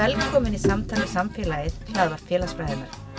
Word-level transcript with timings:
Velkomin 0.00 0.54
í 0.56 0.60
samtali 0.62 1.04
samfélagið 1.10 1.76
hlaðvart 1.92 2.24
félagsfræðinar. 2.30 3.09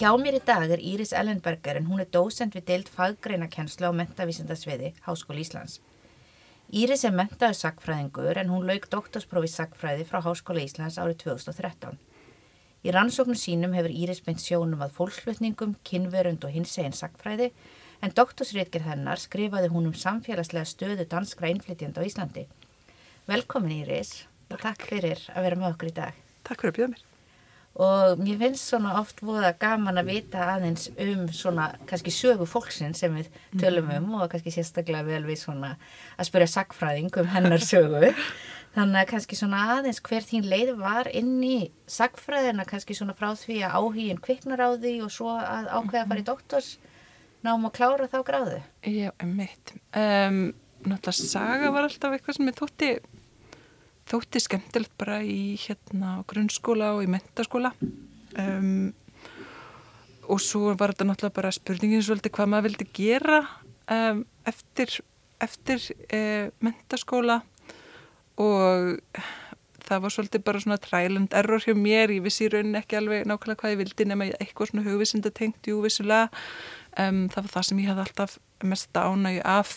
Hjá 0.00 0.14
mér 0.16 0.38
í 0.38 0.40
dag 0.40 0.70
er 0.72 0.80
Íris 0.80 1.10
Ellenberger 1.12 1.76
en 1.76 1.90
hún 1.90 2.00
er 2.00 2.06
dósend 2.08 2.54
við 2.56 2.62
deild 2.70 2.86
faggreinakennslu 2.88 3.84
á 3.84 3.92
mentavísindasviði 3.92 4.94
Háskóli 5.04 5.42
Íslands. 5.44 5.74
Íris 6.72 7.04
er 7.04 7.12
mentaðu 7.12 7.58
sagfræðingur 7.58 8.40
en 8.40 8.48
hún 8.48 8.64
lauk 8.64 8.86
doktorsprófi 8.94 9.50
sagfræði 9.52 10.06
frá 10.08 10.22
Háskóla 10.24 10.62
Íslands 10.64 10.96
árið 10.96 11.18
2013. 11.26 12.00
Í 12.80 12.94
rannsóknu 12.96 13.36
sínum 13.36 13.76
hefur 13.76 13.92
Íris 13.92 14.24
beint 14.24 14.40
sjónum 14.40 14.80
að 14.80 14.96
fólksflutningum, 14.96 15.76
kynverund 15.84 16.48
og 16.48 16.56
hins 16.56 16.72
eginn 16.80 16.96
sagfræði 16.96 17.50
en 18.00 18.16
doktorsriðgerð 18.16 18.88
hennar 18.94 19.20
skrifaði 19.20 19.68
hún 19.68 19.92
um 19.92 20.00
samfélagslega 20.06 20.64
stöðu 20.64 21.08
danskra 21.12 21.52
innflytjandi 21.52 22.00
á 22.00 22.08
Íslandi. 22.08 22.48
Velkomin 23.28 23.82
Íris 23.82 24.16
og 24.48 24.64
takk 24.64 24.88
fyrir 24.94 25.28
að 25.36 25.50
vera 25.50 25.60
með 25.60 25.72
okkur 25.74 25.92
í 25.92 25.96
dag. 26.00 26.26
Takk 26.40 26.64
fyrir 26.64 26.72
að 26.72 26.80
bjóða 26.80 26.92
mér. 26.96 27.09
Og 27.78 28.18
mér 28.18 28.40
finnst 28.40 28.66
svona 28.66 28.96
oft 28.98 29.20
voða 29.22 29.52
gaman 29.60 30.00
að 30.00 30.08
vita 30.10 30.42
aðeins 30.56 30.88
um 31.00 31.28
svona 31.32 31.68
kannski 31.86 32.10
sögu 32.12 32.48
fólksinn 32.50 32.96
sem 32.98 33.14
við 33.14 33.28
tölum 33.60 33.92
um 33.94 34.16
og 34.18 34.30
kannski 34.32 34.50
sérstaklega 34.54 35.06
vel 35.06 35.22
við 35.28 35.38
svona 35.44 35.76
að 36.18 36.28
spyrja 36.28 36.50
sagfræðing 36.56 37.20
um 37.22 37.30
hennar 37.30 37.62
sögu. 37.62 38.10
Þannig 38.74 39.00
að 39.00 39.08
kannski 39.10 39.38
svona 39.38 39.62
aðeins 39.76 40.02
hver 40.06 40.26
þín 40.26 40.50
leið 40.50 40.74
var 40.78 41.08
inn 41.14 41.38
í 41.42 41.70
sagfræðina 41.90 42.66
kannski 42.68 42.94
svona 42.98 43.16
frá 43.18 43.32
því 43.38 43.62
að 43.66 43.78
áhugin 43.78 44.20
kviknar 44.22 44.62
á 44.62 44.70
því 44.74 44.96
og 45.06 45.14
svo 45.14 45.32
að 45.34 45.70
ákveða 45.70 46.02
að 46.02 46.12
fara 46.12 46.22
í 46.22 46.26
doktors 46.26 46.68
náum 47.46 47.66
að 47.66 47.76
klára 47.78 48.10
þá 48.10 48.18
gráðu. 48.26 48.60
Já, 48.86 49.10
mitt. 49.26 49.74
Um, 49.96 50.52
náttúrulega 50.84 51.16
saga 51.18 51.72
var 51.74 51.88
alltaf 51.88 52.14
eitthvað 52.14 52.38
sem 52.38 52.50
ég 52.50 52.60
þótti 52.60 52.92
þótti 54.10 54.42
skemmtilegt 54.42 54.94
bara 55.00 55.20
í 55.22 55.56
hérna 55.60 56.20
grunnskóla 56.30 56.94
og 56.96 57.04
í 57.06 57.10
mentaskóla 57.10 57.72
um, 57.80 58.90
og 60.30 60.42
svo 60.42 60.74
var 60.78 60.94
þetta 60.94 61.08
náttúrulega 61.08 61.38
bara 61.40 61.54
spurningin 61.54 62.04
svolítið 62.06 62.34
hvað 62.36 62.50
maður 62.52 62.68
vildi 62.70 62.88
gera 62.96 63.40
um, 63.90 64.24
eftir, 64.48 64.98
eftir 65.42 65.86
uh, 66.10 66.50
mentaskóla 66.62 67.40
og 68.40 69.00
það 69.90 70.02
var 70.04 70.14
svolítið 70.14 70.44
bara 70.46 70.62
svona 70.62 70.80
træland 70.80 71.34
error 71.36 71.62
hjá 71.64 71.74
mér, 71.74 72.12
ég 72.14 72.24
vissi 72.24 72.46
í 72.46 72.50
rauninni 72.52 72.78
ekki 72.80 72.98
alveg 73.00 73.26
nákvæmlega 73.26 73.62
hvað 73.62 73.74
ég 73.74 73.80
vildi 73.80 74.06
nema 74.06 74.28
eitthvað 74.38 74.70
svona 74.70 74.86
hugvisinda 74.86 75.32
tengt, 75.34 75.66
jú 75.66 75.80
vissulega. 75.82 76.28
Um, 76.98 77.24
það 77.32 77.46
var 77.46 77.52
það 77.56 77.66
sem 77.68 77.80
ég 77.82 77.90
hafði 77.90 78.04
alltaf 78.06 78.36
mest 78.70 79.00
ánægi 79.00 79.42
af 79.46 79.74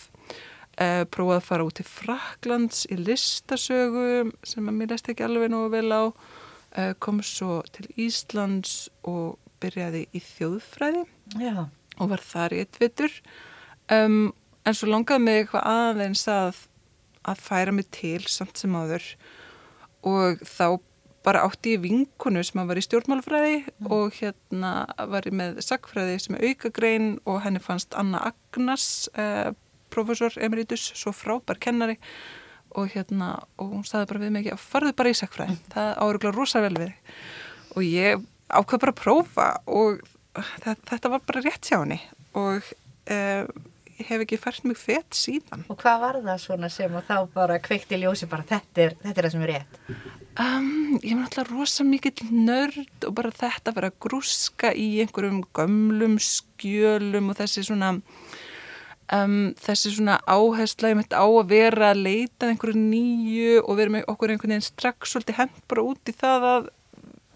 Uh, 0.74 1.04
prófaði 1.06 1.38
að 1.38 1.46
fara 1.46 1.64
út 1.68 1.76
til 1.78 1.86
Fraklands 1.86 2.80
í 2.90 2.96
listasögu 2.98 4.32
sem 4.42 4.66
að 4.66 4.74
mér 4.74 4.88
leist 4.90 5.06
ekki 5.12 5.22
alveg 5.22 5.52
nú 5.52 5.60
vel 5.70 5.86
á 5.94 6.02
uh, 6.10 6.92
kom 6.98 7.20
svo 7.22 7.60
til 7.70 7.86
Íslands 7.94 8.88
og 9.06 9.36
byrjaði 9.62 10.08
í 10.10 10.22
þjóðfræði 10.24 11.04
Já. 11.38 11.68
og 11.70 12.10
var 12.10 12.24
þar 12.26 12.56
í 12.56 12.64
eitt 12.64 12.80
vittur 12.82 13.14
um, 13.86 14.32
en 14.66 14.76
svo 14.76 14.90
longaði 14.90 15.22
mig 15.22 15.44
eitthvað 15.44 15.70
aðeins 15.70 16.26
að, 16.32 16.58
að 17.22 17.46
færa 17.46 17.76
mig 17.76 17.86
til 17.94 18.24
samt 18.26 18.58
sem 18.58 18.74
áður 18.74 19.06
og 20.04 20.42
þá 20.42 20.80
bara 21.24 21.46
átti 21.46 21.78
ég 21.78 21.84
vinkunu 21.86 22.42
sem 22.44 22.66
var 22.68 22.76
í 22.76 22.84
stjórnmálfræði 22.84 23.60
mm. 23.62 23.92
og 23.94 24.18
hérna 24.18 24.72
var 25.08 25.30
ég 25.30 25.36
með 25.38 25.62
sagfræði 25.64 26.18
sem 26.20 26.36
er 26.36 26.50
aukagrein 26.50 27.14
og 27.24 27.44
henni 27.46 27.62
fannst 27.64 27.96
Anna 27.96 28.20
Agnas 28.32 29.06
uh, 29.14 29.54
profesor 29.94 30.34
emeritus, 30.42 30.90
svo 30.98 31.14
frábær 31.14 31.60
kennari 31.62 31.98
og 32.74 32.90
hérna, 32.90 33.36
og 33.62 33.70
hún 33.76 33.84
staði 33.86 34.10
bara 34.10 34.24
við 34.24 34.34
mig 34.34 34.44
ekki 34.44 34.56
að 34.56 34.64
farðu 34.66 34.94
bara 34.98 35.12
í 35.12 35.18
sakfræði, 35.18 35.54
mm. 35.54 35.68
það 35.74 35.90
áruglega 36.02 36.34
rosa 36.34 36.62
vel 36.64 36.74
við 36.74 36.94
og 37.74 37.86
ég 37.86 38.24
ákvað 38.50 38.82
bara 38.82 38.94
að 38.94 39.02
prófa 39.02 39.46
og 39.70 40.02
þetta 40.64 41.12
var 41.12 41.22
bara 41.26 41.44
rétt 41.44 41.70
hjá 41.70 41.78
henni 41.78 42.00
og 42.34 42.66
eh, 43.10 43.46
hef 44.02 44.24
ekki 44.24 44.38
fært 44.40 44.64
mig 44.66 44.78
fett 44.78 45.14
síðan. 45.14 45.64
Og 45.70 45.78
hvað 45.80 46.00
var 46.02 46.18
það 46.24 46.40
svona 46.42 46.70
sem 46.72 46.94
og 46.98 47.04
þá 47.06 47.16
bara 47.34 47.60
kveikti 47.62 47.98
ljósi 48.00 48.28
bara 48.30 48.46
þetta 48.48 48.86
er, 48.86 48.96
þetta 49.04 49.20
er 49.20 49.28
það 49.28 49.34
sem 49.34 49.44
er 49.46 49.52
rétt? 49.52 49.78
Um, 50.34 50.70
ég 50.98 51.14
var 51.14 51.20
náttúrulega 51.20 51.52
rosa 51.52 51.86
mikill 51.86 52.32
nörd 52.32 53.06
og 53.06 53.14
bara 53.14 53.30
þetta 53.34 53.70
að 53.70 53.78
vera 53.78 53.92
að 53.92 54.00
grúska 54.02 54.72
í 54.74 54.88
einhverjum 55.04 55.44
gömlum 55.54 56.18
skjölum 56.18 57.30
og 57.30 57.38
þessi 57.38 57.66
svona 57.68 57.92
Um, 59.12 59.52
þessi 59.60 59.90
svona 59.92 60.14
áhersla 60.24 60.94
ég 60.94 60.96
mitt 60.96 61.12
á 61.12 61.28
að 61.28 61.50
vera 61.50 61.90
að 61.92 62.06
leita 62.06 62.48
einhverju 62.48 62.78
nýju 62.80 63.58
og 63.60 63.76
vera 63.76 63.92
með 63.92 64.06
okkur 64.08 64.32
einhvern 64.32 64.54
veginn 64.54 64.64
strax 64.64 65.12
svolítið 65.12 65.42
hend 65.42 65.58
bara 65.68 65.84
út 65.84 66.08
í 66.08 66.14
það 66.16 66.46
að 66.48 66.70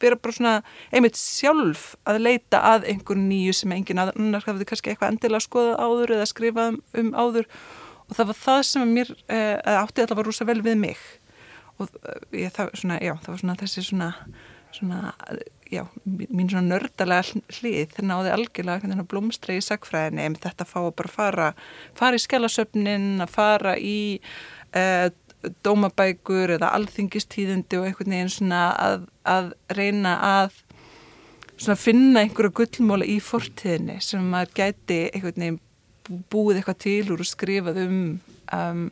vera 0.00 0.16
bara 0.16 0.36
svona 0.36 0.54
einmitt 0.94 1.18
sjálf 1.20 1.90
að 2.08 2.22
leita 2.24 2.62
að 2.70 2.88
einhverju 2.94 3.26
nýju 3.26 3.56
sem 3.58 3.74
engin 3.76 4.00
annar 4.00 4.46
hafði 4.46 4.68
kannski 4.70 4.94
eitthvað 4.94 5.12
endilega 5.12 5.44
skoðað 5.44 5.84
áður 5.84 6.14
eða 6.16 6.30
skrifað 6.30 6.70
um, 6.72 6.80
um 7.02 7.12
áður. 7.18 7.50
Og 8.08 8.16
það 8.16 8.30
var 8.30 8.40
það 8.40 8.60
sem 8.70 8.94
mér 8.96 9.14
eh, 9.28 9.56
átti 9.74 10.02
að 10.02 10.10
það 10.10 10.20
var 10.20 10.30
rosa 10.30 10.48
vel 10.48 10.60
við 10.64 10.78
mig. 10.80 11.02
Og 11.76 11.90
eh, 12.00 12.22
ég, 12.44 12.54
það, 12.56 12.72
svona, 12.80 13.00
já, 13.04 13.12
það 13.20 13.34
var 13.34 13.42
svona 13.42 13.58
þessi 13.60 13.84
svona, 13.90 14.10
svona 14.78 15.02
já, 15.70 15.84
mín 16.04 16.48
svona 16.50 16.74
nördalega 16.74 17.40
hlið 17.58 17.94
þeir 17.94 18.06
náði 18.08 18.32
algjörlega 18.34 19.06
blómstra 19.08 19.56
í 19.56 19.64
sagfræðinni 19.64 20.24
ef 20.24 20.38
þetta 20.44 20.66
fá 20.68 20.78
að 20.82 20.94
bara 21.00 21.12
fara 21.12 21.48
fara 21.98 22.18
í 22.18 22.22
skelasöfnin, 22.24 23.08
að 23.24 23.34
fara 23.34 23.74
í 23.78 23.98
uh, 24.76 25.08
dómabækur 25.64 26.56
eða 26.56 26.72
alþingistíðindi 26.78 27.78
og 27.78 27.86
einhvern 27.88 28.16
veginn 28.16 28.32
svona 28.32 28.62
að, 28.74 29.04
að 29.22 29.52
reyna 29.76 30.16
að 30.24 30.58
svona 31.58 31.78
finna 31.78 32.24
einhverja 32.24 32.54
gullmóla 32.58 33.06
í 33.06 33.18
fortíðinni 33.22 34.00
sem 34.04 34.24
maður 34.32 34.56
gæti 34.58 35.00
einhvern 35.12 35.44
veginn 35.44 35.62
búið 36.32 36.60
eitthvað 36.60 36.82
til 36.82 37.12
úr 37.12 37.22
og 37.22 37.28
skrifað 37.28 37.82
um, 37.84 38.02
um 38.56 38.84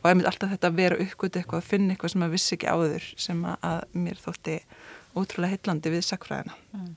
og 0.00 0.08
einmitt 0.08 0.28
alltaf 0.30 0.54
þetta 0.54 0.70
að 0.70 0.78
vera 0.78 0.98
uppgötu 1.02 1.40
eitthvað 1.40 1.60
að 1.60 1.70
finna 1.74 1.94
eitthvað 1.94 2.12
sem 2.12 2.22
maður 2.22 2.36
vissi 2.36 2.54
ekki 2.56 2.70
áður 2.72 3.08
sem 3.20 3.42
að 3.50 3.80
mér 4.00 4.20
þótti 4.22 4.54
ótrúlega 5.16 5.56
heitlandi 5.56 5.92
við 5.92 6.04
sakfræðina. 6.06 6.56
Mm. 6.76 6.90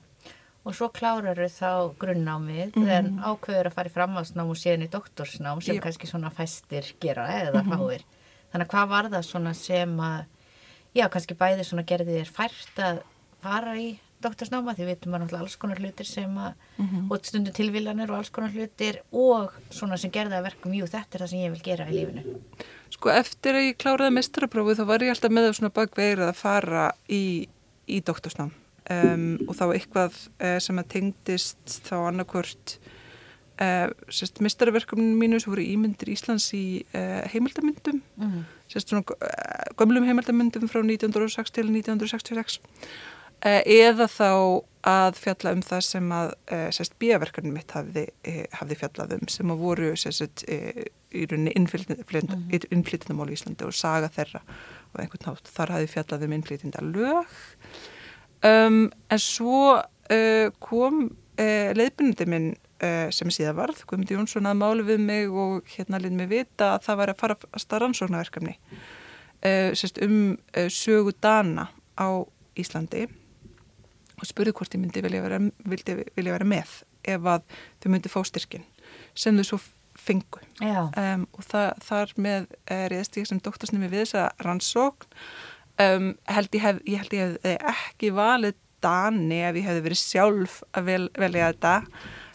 Og 0.64 0.76
svo 0.76 0.88
klárar 0.96 1.36
þau 1.36 1.50
þá 1.58 1.96
grunnnámið 2.00 2.76
mm. 2.78 2.86
en 2.96 3.10
ákveður 3.20 3.68
að 3.68 3.74
fara 3.76 3.90
í 3.90 3.94
framhalsnám 3.94 4.52
og 4.52 4.60
síðan 4.60 4.86
í 4.86 4.92
doktorsnám 4.92 5.60
sem 5.64 5.76
Já. 5.76 5.82
kannski 5.84 6.08
svona 6.08 6.30
fæstir 6.32 6.94
gera 7.00 7.26
eða 7.28 7.62
mm 7.62 7.70
-hmm. 7.70 7.82
fáir. 7.82 8.04
Þannig 8.52 8.66
að 8.66 8.72
hvað 8.72 8.88
var 8.88 9.10
það 9.10 9.24
svona 9.28 9.54
sem 9.54 10.00
að, 10.00 10.24
já 10.94 11.08
kannski 11.08 11.34
bæði 11.34 11.64
svona 11.64 11.82
gerði 11.82 12.18
þér 12.20 12.30
fært 12.32 12.78
að 12.78 13.02
fara 13.42 13.76
í 13.76 13.98
doktorsnáma 14.24 14.74
því 14.74 14.84
við 14.84 14.90
veitum 14.92 15.14
að 15.14 15.22
náttúrulega 15.22 15.44
alls 15.44 15.56
konar 15.60 15.80
hlutir 15.82 16.06
sem 16.06 16.38
að, 16.38 16.52
-hmm. 16.78 17.10
og 17.10 17.26
stundu 17.28 17.52
tilvílanir 17.52 18.10
og 18.10 18.16
alls 18.16 18.30
konar 18.30 18.50
hlutir 18.50 19.00
og 19.12 19.52
svona 19.70 19.98
sem 20.00 20.10
gerði 20.10 20.38
að 20.38 20.46
verkum, 20.48 20.72
jú 20.72 20.86
þetta 20.86 21.18
er 21.18 21.24
það 21.24 21.30
sem 21.30 21.38
ég 21.38 21.50
vil 21.50 21.62
gera 21.62 21.88
í 21.88 21.96
lífinu. 21.98 22.38
Sko 22.90 23.10
eftir 23.10 23.54
að 23.54 23.66
ég 23.68 23.76
kláraði 23.76 24.16
mestrarprófu 24.16 24.76
þá 24.78 24.84
var 24.86 25.02
ég 25.02 25.10
alltaf 25.10 25.30
með 25.30 25.48
það 25.48 25.56
svona 25.58 25.76
bakveira 25.76 26.28
að 26.30 26.40
fara 26.40 26.92
í 27.08 27.48
í 27.90 28.00
doktorsnám. 28.04 28.52
Um, 28.84 29.38
og 29.48 29.56
þá 29.56 29.64
eitthvað 29.72 30.16
uh, 30.44 30.58
sem 30.60 30.76
að 30.76 30.90
tengdist 30.92 31.78
þá 31.86 31.94
annarkvört 32.10 32.74
uh, 33.56 33.88
sérst 34.12 34.42
mistarverkefninu 34.44 35.16
mínu 35.16 35.40
sem 35.40 35.54
voru 35.54 35.64
ímyndir 35.64 36.10
Íslands 36.12 36.50
í 36.52 36.82
uh, 36.92 37.22
heimildamyndum. 37.32 38.02
Mm. 38.20 38.42
sérst 38.68 38.92
svona 38.92 39.06
gömlum 39.80 40.04
heimildamyndum 40.04 40.68
frá 40.68 40.82
1906 40.82 41.56
til 41.56 41.70
1966 41.70 42.60
eða 43.44 44.06
þá 44.08 44.28
að 44.88 45.18
fjalla 45.20 45.50
um 45.52 45.60
það 45.64 45.80
sem 45.84 46.12
að 46.16 46.30
sérst 46.72 46.94
bíaverkefninu 47.02 47.52
mitt 47.58 47.74
hafði, 47.76 48.06
hafði 48.56 48.78
fjallað 48.80 49.16
um 49.18 49.26
sem 49.28 49.52
að 49.52 49.60
voru 49.60 49.90
sérst 50.00 50.46
í 50.48 51.26
rauninni 51.28 51.52
innflytjandamál 51.58 53.28
í 53.28 53.36
Íslandi 53.36 53.66
og 53.66 53.76
saga 53.76 54.08
þeirra 54.12 54.40
og 54.94 55.02
einhvern 55.02 55.28
nátt 55.28 55.50
þar 55.50 55.74
hafði 55.74 55.90
fjallað 55.92 56.24
um 56.26 56.34
innflytjanda 56.38 56.84
lög 56.86 57.36
Um, 58.44 58.90
en 59.08 59.20
svo 59.22 59.78
uh, 60.12 60.48
kom 60.60 61.06
uh, 61.40 61.70
leiðbyrnandi 61.72 62.26
minn 62.28 62.50
uh, 62.84 63.08
sem 63.14 63.30
síðan 63.32 63.56
varð, 63.56 63.80
Guðmundi 63.88 64.18
Jónsson 64.18 64.48
að 64.50 64.58
málu 64.60 64.84
við 64.84 65.00
mig 65.00 65.32
og 65.32 65.70
hérna 65.72 66.00
linn 66.02 66.18
mig 66.18 66.28
vita 66.28 66.74
að 66.74 66.84
það 66.88 66.98
var 67.00 67.12
að 67.12 67.22
fara 67.22 67.36
að 67.40 67.62
uh, 68.60 69.70
sérst, 69.72 70.02
um 70.04 70.36
sögu 70.68 71.14
dana 71.24 71.70
á 71.96 72.08
Íslandi 72.60 73.06
og 74.20 74.28
spurði 74.28 74.52
hvort 74.58 74.76
ég 74.76 74.82
myndi 74.82 75.02
vilja 75.04 75.24
vera, 75.24 75.40
vildi, 75.64 75.96
vilja 76.12 76.36
vera 76.36 76.50
með 76.52 76.76
ef 77.14 77.30
að 77.32 77.48
þau 77.80 77.88
myndi 77.94 78.12
fá 78.12 78.20
styrkin 78.28 78.68
sem 79.16 79.40
þau 79.40 79.54
svo 79.54 79.62
fengu. 80.04 80.42
Um, 80.60 81.24
og 81.32 81.48
það, 81.48 81.68
þar 81.86 82.14
með 82.20 82.46
reyðist 82.92 83.16
ég 83.16 83.28
sem 83.30 83.40
doktorsnemi 83.40 83.88
við 83.88 84.04
þessa 84.04 84.28
rannsókn 84.44 85.08
um, 85.82 86.12
held 86.30 86.54
ég 86.54 86.64
hef, 86.64 86.82
ég 86.86 87.02
held 87.02 87.16
ég 87.16 87.34
hef 87.44 87.66
ekki 87.74 88.12
valið 88.14 88.60
Dani 88.84 89.40
ef 89.48 89.56
ég 89.56 89.64
hefði 89.64 89.84
verið 89.86 90.00
sjálf 90.02 90.58
að 90.76 90.90
vel, 90.90 91.04
velja 91.16 91.52
þetta 91.52 91.74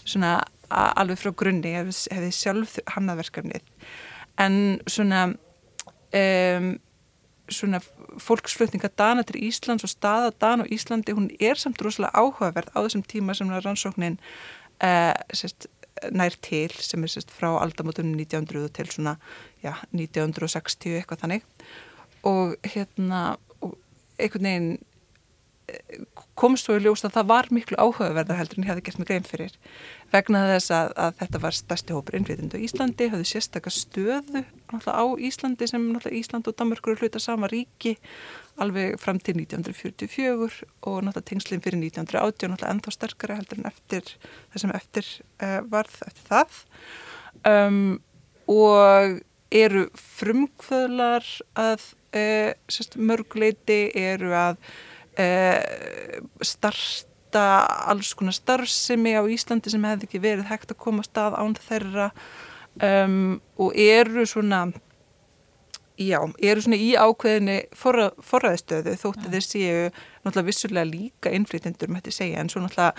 svona 0.01 0.33
alveg 0.69 1.21
frá 1.21 1.33
grunni 1.37 1.75
ef 1.77 1.91
ég 1.91 2.17
hefði 2.17 2.31
sjálf 2.33 2.77
hannaverkefnið 2.95 3.65
en 4.41 4.59
svona 4.89 5.25
um, 5.29 6.69
svona 7.49 7.81
fólksflutninga 8.21 8.89
Dana 8.97 9.23
til 9.25 9.41
Íslands 9.47 9.85
og 9.85 9.91
staða 9.91 10.31
Dana 10.41 10.65
og 10.65 10.73
Íslandi 10.73 11.15
hún 11.17 11.29
er 11.39 11.59
samt 11.59 11.81
rosalega 11.81 12.17
áhugaverð 12.17 12.73
á 12.73 12.79
þessum 12.85 13.03
tíma 13.05 13.35
sem 13.37 13.49
rannsóknin 13.49 14.19
uh, 14.83 15.13
sérst, 15.33 15.69
nær 16.11 16.35
til 16.45 16.73
sem 16.77 17.03
er 17.03 17.11
sérst, 17.11 17.33
frá 17.33 17.51
aldamótunum 17.59 18.17
1900 18.17 18.69
til 18.77 18.91
svona 18.93 19.17
já, 19.63 19.75
1960 19.93 20.99
eitthvað 20.99 21.25
þannig 21.25 21.47
og 22.27 22.55
hérna 22.67 23.37
og 23.63 23.75
einhvern 24.19 24.47
veginn 24.47 24.69
eh, 25.69 26.01
komst 26.39 26.67
svo 26.67 26.77
í 26.79 26.83
ljós 26.83 27.03
að 27.05 27.17
það 27.17 27.29
var 27.31 27.49
miklu 27.53 27.77
áhugaverðar 27.79 28.39
heldur 28.39 28.59
en 28.59 28.65
ég 28.65 28.71
hafði 28.71 28.85
gert 28.87 28.99
mig 28.99 29.09
grein 29.09 29.27
fyrir. 29.27 29.55
Vegna 30.13 30.43
þess 30.49 30.73
að, 30.73 30.91
að 31.05 31.17
þetta 31.21 31.41
var 31.45 31.57
stærsti 31.57 31.95
hópur 31.95 32.17
innflytjendu 32.17 32.59
á 32.59 32.65
Íslandi, 32.65 33.09
hafði 33.13 33.29
sérstakar 33.29 33.75
stöðu 33.75 34.43
á 34.73 35.05
Íslandi 35.29 35.69
sem 35.69 35.89
Ísland 36.09 36.49
og 36.49 36.57
Danmarkur 36.57 36.95
eru 36.95 37.05
hluta 37.05 37.21
sama 37.21 37.49
ríki 37.51 37.95
alveg 38.59 38.97
fram 38.99 39.19
til 39.23 39.37
1944 39.39 40.65
og 40.89 40.97
náttúrulega 41.05 41.27
tengslinn 41.29 41.63
fyrir 41.63 41.79
1980 41.79 42.51
náttúrulega 42.51 42.73
ennþá 42.73 42.95
sterkara 42.95 43.39
heldur 43.39 43.61
en 43.61 43.69
eftir 43.69 44.13
það 44.51 44.63
sem 44.63 44.75
eftir 44.75 45.09
uh, 45.39 45.59
varð 45.71 46.01
eftir 46.07 46.27
það. 46.27 46.59
Um, 47.47 47.99
og 48.49 49.21
eru 49.53 49.87
frumkvöðlar 49.97 51.25
að 51.57 51.91
uh, 52.15 52.51
sérst, 52.71 52.97
mörgleiti 52.97 53.81
eru 53.97 54.33
að 54.35 54.59
uh, 55.19 56.19
starta 56.41 57.45
alls 57.91 58.13
konar 58.17 58.37
starfsemi 58.37 59.15
á 59.17 59.23
Íslandi 59.29 59.71
sem 59.73 59.85
hefði 59.85 60.09
ekki 60.09 60.23
verið 60.23 60.49
hægt 60.49 60.73
að 60.73 60.81
koma 60.85 61.05
stað 61.05 61.37
án 61.39 61.57
þeirra 61.59 62.11
um, 62.81 63.39
og 63.59 63.75
eru 63.77 64.25
svona 64.29 64.67
já, 65.99 66.19
eru 66.39 66.63
svona 66.63 66.79
í 66.79 66.91
ákveðinni 66.95 67.57
forra, 67.75 68.09
forræðistöðu 68.23 68.95
þótt 69.01 69.25
að 69.25 69.35
þeir 69.35 69.45
séu 69.45 69.79
náttúrulega 70.23 70.47
vissulega 70.47 70.87
líka 70.87 71.33
innflytendur 71.35 71.91
með 71.91 72.03
þetta 72.03 72.15
segja. 72.15 72.41
En 72.43 72.51
svo 72.51 72.63
náttúrulega 72.63 72.93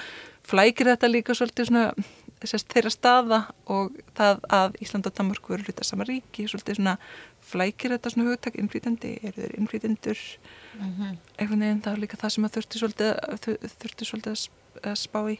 flækir 0.50 0.90
þetta 0.92 1.10
líka 1.10 1.36
svolítið 1.36 1.70
svona 1.70 1.86
sérst, 2.44 2.70
þeirra 2.72 2.92
staða 2.92 3.40
og 3.72 3.96
það 4.16 4.44
að 4.56 4.78
Ísland 4.84 5.08
og 5.08 5.16
Danmarku 5.16 5.56
eru 5.56 5.66
hluta 5.68 5.86
sama 5.86 6.06
ríki 6.08 6.46
svolítið 6.48 6.80
svona 6.80 6.96
flækir 7.50 7.94
þetta 7.96 8.12
svona 8.14 8.30
hugtak 8.30 8.56
innflytendi, 8.60 9.12
eru 9.22 9.42
þeir 9.44 9.54
innflytendur 9.58 10.22
Mhm. 10.80 11.16
einhvern 11.38 11.60
veginn 11.66 11.82
það 11.84 11.92
er 11.96 12.02
líka 12.04 12.16
það 12.20 12.30
sem 12.36 12.44
að 12.48 12.54
þurfti 12.56 12.80
svolítið, 12.80 13.12
þu- 13.44 13.72
þurfti 13.82 14.06
svolítið 14.10 14.32
að 14.34 14.40
sp- 14.44 14.84
að 14.86 14.96
spá 15.00 15.20
í. 15.30 15.38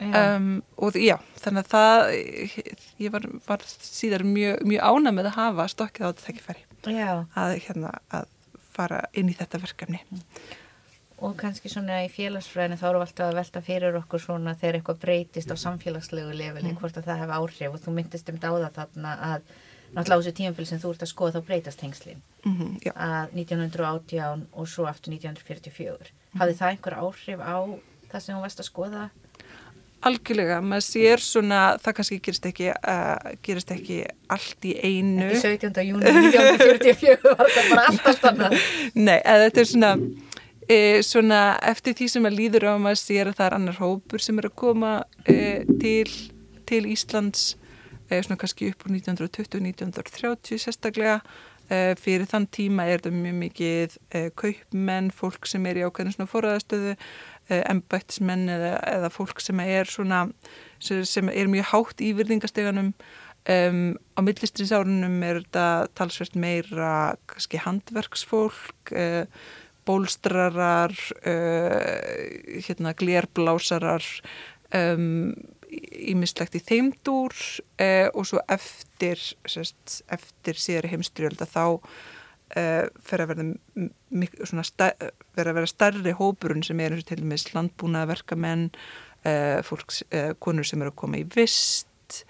Já. 0.00 0.36
um, 0.36 0.62
og 0.80 0.94
já, 0.96 1.18
þannig 1.42 1.66
að 1.66 1.72
það 1.74 1.96
ég 3.04 3.10
var, 3.12 3.26
var 3.46 3.58
síðar 3.68 4.22
mjög, 4.24 4.62
mjög 4.64 4.80
ána 4.80 5.10
með 5.12 5.26
að 5.28 5.34
hafa 5.36 5.66
stokkið 5.68 6.06
á 6.06 6.08
þetta 6.08 6.24
þekkifæri 6.30 6.62
að, 7.36 7.50
hérna, 7.66 7.90
að 8.10 8.26
fara 8.72 9.02
inn 9.12 9.28
í 9.28 9.34
þetta 9.36 9.60
verkefni. 9.60 10.00
Og 11.20 11.34
kannski 11.36 11.68
svona 11.68 11.98
í 12.06 12.08
félagsfræðinu 12.08 12.78
þá 12.80 12.86
við 12.94 13.00
alltaf 13.02 13.26
að 13.28 13.34
velta 13.42 13.60
fyrir 13.66 13.98
okkur 14.00 14.22
svona 14.24 14.54
þegar 14.56 14.78
eitthvað 14.80 15.00
breytist 15.02 15.52
á 15.52 15.56
samfélagslegu 15.60 16.32
lefili, 16.32 16.72
hvort 16.80 16.96
að 16.96 17.04
það 17.10 17.18
hef 17.20 17.34
áhrif. 17.36 17.74
Og 17.74 17.80
þú 17.84 17.92
myndist 17.98 18.30
um 18.32 18.38
dáða 18.40 18.70
þarna 18.72 19.12
að 19.34 19.42
náttúrulega 19.94 20.16
á 20.16 20.20
þessu 20.22 20.36
tímafél 20.38 20.68
sem 20.68 20.82
þú 20.82 20.92
ert 20.94 21.04
að 21.06 21.12
skoða 21.12 21.34
þá 21.36 21.46
breytast 21.48 21.80
tengslin 21.82 22.20
mm 22.44 22.76
já, 22.84 22.92
að 22.94 23.34
1918 23.38 24.46
og 24.52 24.68
svo 24.68 24.86
aftur 24.90 25.14
1944. 25.16 26.12
Hafði 26.38 26.58
það 26.60 26.70
einhver 26.74 26.98
áhrif 27.00 27.40
á 27.42 27.58
það 28.10 28.22
sem 28.24 28.36
þú 28.36 28.44
varst 28.44 28.62
að 28.62 28.70
skoða? 28.70 29.08
algjörlega, 30.06 30.60
maður 30.64 30.86
sér 30.86 31.22
svona 31.22 31.60
það 31.80 31.96
kannski 31.98 32.18
gerist 32.24 32.48
ekki, 32.48 32.70
uh, 32.72 33.30
gerist 33.44 33.72
ekki 33.74 34.00
allt 34.32 34.68
í 34.68 34.74
einu 34.78 35.28
Ekki 35.28 35.42
17. 35.60 35.84
júni 35.90 36.08
1944 36.08 37.34
var 37.36 37.42
þetta 37.50 37.64
bara 37.68 37.86
allt 37.90 38.10
allt 38.10 38.26
annað. 38.32 38.58
Nei, 39.08 39.18
þetta 39.18 39.62
er 39.62 39.70
svona, 39.70 39.92
e, 40.64 40.80
svona 41.06 41.40
eftir 41.72 41.96
því 41.98 42.10
sem 42.14 42.28
að 42.30 42.38
líður 42.38 42.68
á 42.72 42.74
maður 42.80 43.02
sér 43.02 43.32
að 43.32 43.40
það 43.40 43.48
er 43.48 43.58
annar 43.58 43.80
hópur 43.80 44.24
sem 44.24 44.40
er 44.40 44.48
að 44.48 44.56
koma 44.64 44.94
e, 45.28 45.38
til, 45.82 46.06
til 46.70 46.82
Íslands 46.94 47.50
e, 48.10 48.20
svona 48.26 48.40
kannski 48.40 48.72
upp 48.72 48.84
úr 48.84 48.96
1920-1930 48.98 50.60
sérstaklega. 50.60 51.20
E, 51.70 51.94
fyrir 52.00 52.26
þann 52.30 52.48
tíma 52.50 52.88
er 52.90 52.98
þetta 52.98 53.14
mjög 53.14 53.38
mikið 53.44 53.96
e, 54.10 54.24
kaupmenn, 54.42 55.12
fólk 55.14 55.46
sem 55.48 55.66
er 55.70 55.80
í 55.80 55.86
ákveðinu 55.86 56.16
svona 56.16 56.32
forræðastöðu 56.34 56.96
embættismenn 57.50 58.46
eða, 58.46 58.76
eða 58.86 59.08
fólk 59.10 59.40
sem 59.42 59.58
er 59.64 59.88
svona 59.90 60.28
sem 60.78 61.30
er 61.32 61.50
mjög 61.50 61.66
hátt 61.72 62.02
í 62.04 62.12
virðingasteganum 62.14 62.92
um, 63.48 63.80
á 64.16 64.20
millistriðsárunum 64.24 65.18
er 65.26 65.40
þetta 65.42 65.66
talsvert 65.98 66.36
meira 66.38 66.92
kannski 67.30 67.60
handverksfólk 67.64 68.92
uh, 68.94 69.24
bólstrarar 69.88 70.94
uh, 71.24 72.60
hérna 72.66 72.94
glérblásarar 72.98 74.04
um, 74.76 75.32
ímislegt 76.12 76.56
í 76.58 76.62
þeimdúr 76.64 77.34
uh, 77.34 78.08
og 78.14 78.26
svo 78.28 78.42
eftir 78.50 79.20
sérst, 79.48 80.00
eftir 80.12 80.58
síðari 80.60 80.92
heimstyrjölda 80.94 81.48
þá 81.50 81.64
uh, 81.80 82.86
fer 83.06 83.24
að 83.24 83.32
verða 83.32 85.54
vera 85.56 85.70
stærri 85.70 86.14
hópurinn 86.18 86.66
sem 86.66 86.80
er 86.80 86.94
eins 86.94 87.04
og 87.04 87.10
til 87.10 87.22
dæmis 87.22 87.50
landbúnaverkamenn 87.54 88.68
uh, 88.70 89.58
fólk, 89.66 89.88
uh, 90.10 90.32
konur 90.42 90.68
sem 90.68 90.82
eru 90.82 90.94
að 90.94 91.00
koma 91.02 91.20
í 91.20 91.28
vist 91.34 92.24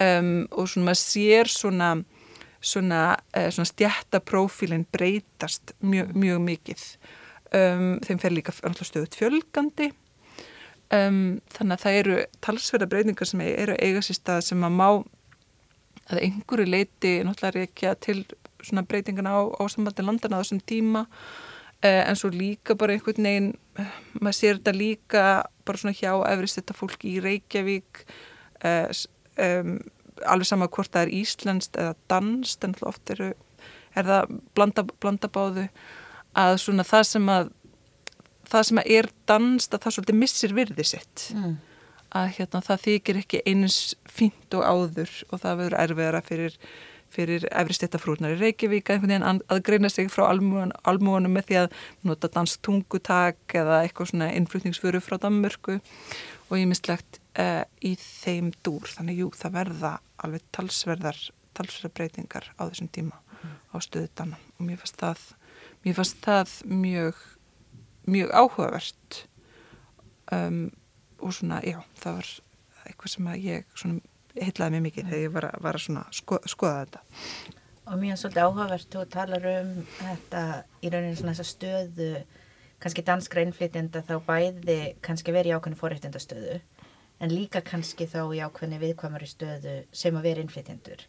um, 0.00 0.46
og 0.52 0.70
svona 0.70 0.90
maður 0.90 1.04
sér 1.04 1.52
svona 1.52 1.94
svona, 2.60 3.02
uh, 3.36 3.48
svona 3.54 3.70
stjættaprófílinn 3.70 4.88
breytast 4.92 5.76
mjög, 5.80 6.10
mjög 6.18 6.40
mikið. 6.42 6.84
Um, 7.54 7.96
þeim 8.04 8.18
fer 8.20 8.34
líka 8.34 8.52
stöðut 8.52 9.14
fjölgandi 9.16 9.92
um, 10.94 11.38
þannig 11.54 11.76
að 11.76 11.84
það 11.84 11.98
eru 12.00 12.16
talsverða 12.44 12.90
breytingar 12.92 13.30
sem 13.30 13.44
eru 13.44 13.76
eiga 13.78 14.02
sér 14.04 14.18
stað 14.18 14.44
sem 14.48 14.64
að 14.66 14.76
má 14.78 14.88
að 16.08 16.22
einhverju 16.24 16.68
leiti 16.68 17.12
náttúrulega 17.26 17.58
reykja 17.58 17.94
til 18.00 18.22
svona 18.64 18.84
breytingana 18.88 19.34
á, 19.36 19.40
á 19.60 19.62
sambandi 19.68 20.04
landana 20.04 20.40
á 20.40 20.42
þessum 20.42 20.62
tíma. 20.64 21.04
Uh, 21.78 22.02
en 22.08 22.16
svo 22.18 22.32
líka 22.34 22.74
bara 22.74 22.96
einhvern 22.96 23.22
veginn 23.22 23.52
uh, 23.78 23.98
maður 24.18 24.38
sér 24.40 24.56
þetta 24.58 24.74
líka 24.74 25.26
bara 25.68 25.78
svona 25.78 25.94
hjá 25.94 26.10
efrist 26.32 26.58
þetta 26.58 26.74
fólk 26.74 27.04
í 27.06 27.20
Reykjavík 27.22 28.00
um, 28.64 29.76
alveg 30.26 30.48
sama 30.48 30.66
hvort 30.66 30.90
það 30.90 31.04
er 31.04 31.12
íslenskt 31.20 31.78
eða 31.78 31.94
danst 32.10 32.64
en 32.64 32.74
náttúrulega 32.74 32.90
oft 32.90 33.12
eru 33.14 33.28
er 33.94 34.08
það 34.08 34.34
blanda, 34.56 34.84
blanda 34.98 35.30
báðu 35.30 35.68
að 36.38 36.56
svona 36.62 36.86
það 36.86 37.06
sem 37.12 37.30
að 37.32 37.52
það 38.48 38.68
sem 38.68 38.82
er 38.84 39.08
danst 39.28 39.74
að 39.74 39.84
það 39.84 39.96
svolítið 39.96 40.20
missir 40.22 40.54
virði 40.56 40.86
sitt. 40.86 41.30
Mm. 41.36 41.56
að 42.16 42.30
hérna, 42.38 42.62
það 42.64 42.84
þykir 42.86 43.16
ekki 43.20 43.40
eins 43.50 43.74
fínt 44.08 44.54
og 44.56 44.62
áður 44.64 45.10
og 45.28 45.42
það 45.42 45.58
verður 45.60 45.74
erfiðara 45.82 46.22
fyrir, 46.24 46.54
fyrir 47.12 47.44
efri 47.50 47.76
stættafrúrnar 47.76 48.32
í 48.32 48.38
Reykjavík 48.40 48.92
að 48.94 49.60
greina 49.66 49.90
sig 49.92 50.08
frá 50.08 50.24
almúan, 50.30 50.72
almúanum 50.88 51.36
með 51.36 51.50
því 51.50 51.58
að 51.62 51.76
nota 52.08 52.30
dansk 52.32 52.64
tungutak 52.64 53.58
eða 53.60 53.82
eitthvað 53.82 54.14
svona 54.14 54.30
innflutningsföru 54.40 55.02
frá 55.04 55.18
Danmörku 55.20 55.76
og 56.48 56.56
ég 56.56 56.64
mislegt 56.70 57.20
uh, 57.36 57.68
í 57.84 57.92
þeim 58.00 58.54
dúr. 58.64 58.88
Þannig 58.88 59.20
jú 59.20 59.30
það 59.36 59.58
verða 59.60 59.94
alveg 60.24 60.48
talsverðar 60.56 61.20
talsverðar 61.58 61.96
breytingar 61.96 62.52
á 62.56 62.62
þessum 62.70 62.88
tíma 62.94 63.20
á 63.72 63.76
stöðutana 63.82 64.38
og 64.56 64.66
mér 64.66 64.80
fannst 64.80 65.00
það 65.00 65.24
mér 65.84 65.98
fannst 65.98 66.22
það 66.24 66.54
mjög 66.70 67.20
mjög 68.08 68.32
áhugavert 68.32 69.22
um, 70.32 70.60
og 71.18 71.34
svona, 71.34 71.60
já, 71.66 71.80
það 71.98 72.20
var 72.20 72.32
eitthvað 72.88 73.12
sem 73.14 73.30
að 73.30 73.44
ég 73.44 73.78
heitlaði 74.38 74.74
mig 74.74 74.84
mikið 74.88 75.08
þegar 75.08 75.24
ég 75.24 75.32
var 75.34 75.48
að, 75.48 75.62
var 75.66 75.78
að 75.78 75.84
svona 75.86 76.04
sko, 76.14 76.40
skoða 76.48 76.82
þetta. 76.84 77.02
Og 77.88 78.00
mér 78.00 78.14
er 78.14 78.20
svolítið 78.20 78.44
áhugavert, 78.44 78.90
þú 78.92 79.04
talar 79.12 79.48
um 79.54 79.72
þetta 79.96 80.42
í 80.84 80.92
rauninni 80.92 81.18
svona 81.18 81.34
þessa 81.34 81.48
stöðu, 81.54 82.10
kannski 82.82 83.04
danskra 83.06 83.44
innflytjenda 83.46 84.04
þá 84.06 84.14
bæði 84.26 84.78
kannski 85.04 85.34
verið 85.34 85.54
í 85.54 85.56
ákveðinu 85.56 85.80
forréttindastöðu, 85.80 86.58
en 87.18 87.34
líka 87.34 87.64
kannski 87.64 88.06
þá 88.06 88.20
í 88.36 88.42
ákveðinu 88.44 88.82
viðkvæmari 88.84 89.30
stöðu 89.30 89.78
sem 89.90 90.20
að 90.20 90.28
vera 90.28 90.44
innflytjendur. 90.44 91.06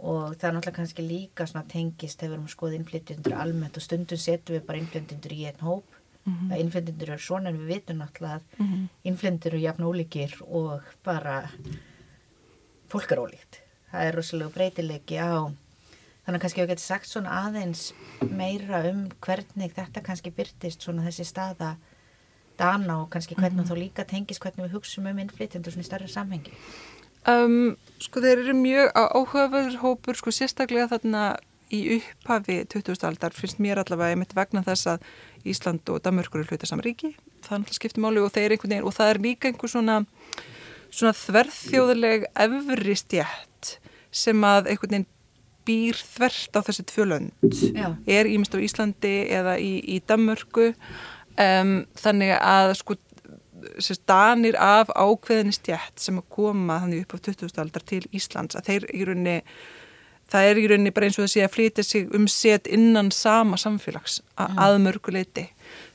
Og 0.00 0.34
það 0.34 0.48
er 0.48 0.54
náttúrulega 0.56 0.76
kannski 0.76 1.02
líka 1.06 1.46
tengist 1.68 2.18
þegar 2.18 2.30
við 2.30 2.34
erum 2.34 2.48
að 2.48 2.54
skoða 2.56 2.78
innflytjendur 2.78 3.34
almennt 3.38 3.76
og 3.76 3.82
stundum 3.82 4.18
setjum 4.18 4.56
við 4.56 4.66
bara 4.66 4.78
innflytjendur 4.78 5.32
í 5.32 5.44
einn 5.46 5.60
hóp. 5.60 5.84
Mhm. 6.24 6.52
Að 6.52 6.60
innflytjendur 6.60 7.10
eru 7.10 7.18
svona 7.18 7.48
en 7.48 7.58
við 7.58 7.74
vitum 7.74 7.98
náttúrulega 7.98 8.34
að 8.34 8.42
Mm 8.58 8.66
-hmm. 8.66 8.88
innflytjendur 9.04 9.54
eru 9.54 9.58
jafn 9.58 9.82
ólíkir 9.82 10.42
og 10.48 10.82
bara 11.04 11.50
fólk 12.88 13.12
er 13.12 13.18
ólíkt. 13.18 13.60
Það 13.92 14.06
er 14.06 14.14
rosalega 14.14 14.50
breytilegi 14.50 15.16
á 15.18 15.54
þannig 16.24 16.40
kannski 16.40 16.62
við 16.62 16.70
getum 16.72 16.78
sagt 16.78 17.06
svona 17.06 17.34
aðeins 17.44 17.92
meira 18.30 18.80
um 18.90 19.08
hvernig 19.20 19.74
þetta 19.76 20.02
kannski 20.02 20.30
byrtist 20.30 20.82
svona 20.82 21.04
þessi 21.04 21.26
staða 21.28 21.76
dana 22.58 23.00
og 23.02 23.10
kannski 23.10 23.34
hvernig 23.34 23.58
mm 23.58 23.64
-hmm. 23.64 23.70
þá 23.70 23.82
líka 23.82 24.04
tengis 24.04 24.38
hvernig 24.38 24.64
við 24.66 24.72
hugsaum 24.72 25.06
um 25.06 25.18
innflytjendur 25.18 25.72
svona 25.72 25.82
í 25.82 25.86
starra 25.86 26.08
samhengi. 26.08 26.52
Um, 27.30 27.76
sko 28.02 28.20
þeir 28.20 28.42
eru 28.42 28.54
mjög 28.58 28.90
áhugaverður 28.92 29.80
hópur 29.80 30.18
sko 30.18 30.32
sérstaklega 30.34 30.90
þarna 30.92 31.24
í 31.72 31.80
upphafi 31.96 32.58
20. 32.70 33.06
aldar 33.08 33.34
finnst 33.34 33.60
mér 33.62 33.80
allavega 33.80 34.14
einmitt 34.14 34.34
vegna 34.36 34.62
þess 34.66 34.90
að 34.94 35.06
Ísland 35.48 35.88
og 35.92 36.02
Danmörkur 36.04 36.42
eru 36.42 36.52
hluta 36.52 36.68
saman 36.68 36.84
ríki. 36.86 37.14
Það 37.44 37.50
er 37.50 37.58
alltaf 37.60 37.78
skiptumáli 37.78 38.20
og, 38.22 38.28
og 38.28 38.94
það 38.96 39.10
er 39.10 39.22
líka 39.24 39.48
einhver 39.48 39.72
svona, 39.72 39.98
svona 40.90 41.16
þverðþjóðuleg 41.20 42.28
efri 42.44 42.96
stjætt 43.00 43.74
sem 44.14 44.46
að 44.46 44.70
einhvern 44.72 44.94
veginn 44.98 45.10
býr 45.64 45.96
þvert 45.96 46.56
á 46.56 46.60
þessi 46.66 46.84
tvölönd 46.90 47.52
er 48.04 48.28
ímest 48.28 48.52
á 48.52 48.60
Íslandi 48.60 49.14
eða 49.32 49.56
í, 49.56 49.78
í 49.80 50.00
Danmörku. 50.04 50.74
Um, 51.34 51.80
þannig 51.98 52.36
að 52.36 52.76
sko 52.78 52.94
danir 54.06 54.58
af 54.60 54.92
ákveðinni 54.94 55.54
stjætt 55.54 56.02
sem 56.02 56.18
að 56.20 56.28
koma 56.36 56.80
þannig 56.82 57.04
upp 57.04 57.16
á 57.16 57.18
20. 57.30 57.56
aldar 57.62 57.86
til 57.86 58.04
Íslands 58.12 58.58
að 58.58 58.70
þeir 58.70 58.86
í 58.90 59.04
rauninni 59.08 59.38
það 60.30 60.48
er 60.50 60.60
í 60.60 60.66
rauninni 60.70 60.94
bara 60.94 61.08
eins 61.08 61.18
og 61.20 61.30
sé 61.30 61.44
að 61.44 61.52
flytja 61.56 61.84
sig 61.84 62.14
um 62.16 62.26
set 62.30 62.66
innan 62.66 63.10
sama 63.14 63.58
samfélags 63.60 64.20
að, 64.36 64.50
mm. 64.50 64.62
að 64.66 64.78
mörguleiti 64.86 65.46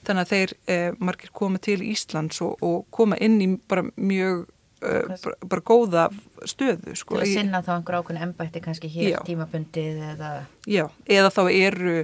þannig 0.07 0.21
að 0.21 0.31
þeir 0.33 0.55
eh, 0.67 0.91
margir 1.00 1.33
koma 1.33 1.62
til 1.62 1.81
Íslands 1.86 2.41
og, 2.45 2.57
og 2.65 2.86
koma 2.93 3.17
inn 3.21 3.39
í 3.43 3.50
bara 3.69 3.86
mjög 3.95 4.48
uh, 4.83 5.15
bara, 5.24 5.36
bara 5.51 5.63
góða 5.65 6.05
stöðu 6.48 6.95
sko. 6.98 7.17
Til 7.17 7.25
að 7.25 7.33
sinna 7.33 7.62
þá 7.65 7.71
einhver 7.77 8.00
ákveðin 8.00 8.25
embætti 8.29 8.62
kannski 8.63 8.91
hér 8.91 9.09
já. 9.13 9.19
tímabundið 9.27 10.03
eða 10.13 10.31
Já, 10.69 10.86
eða 11.09 11.31
þá 11.36 11.41
eru 11.48 11.95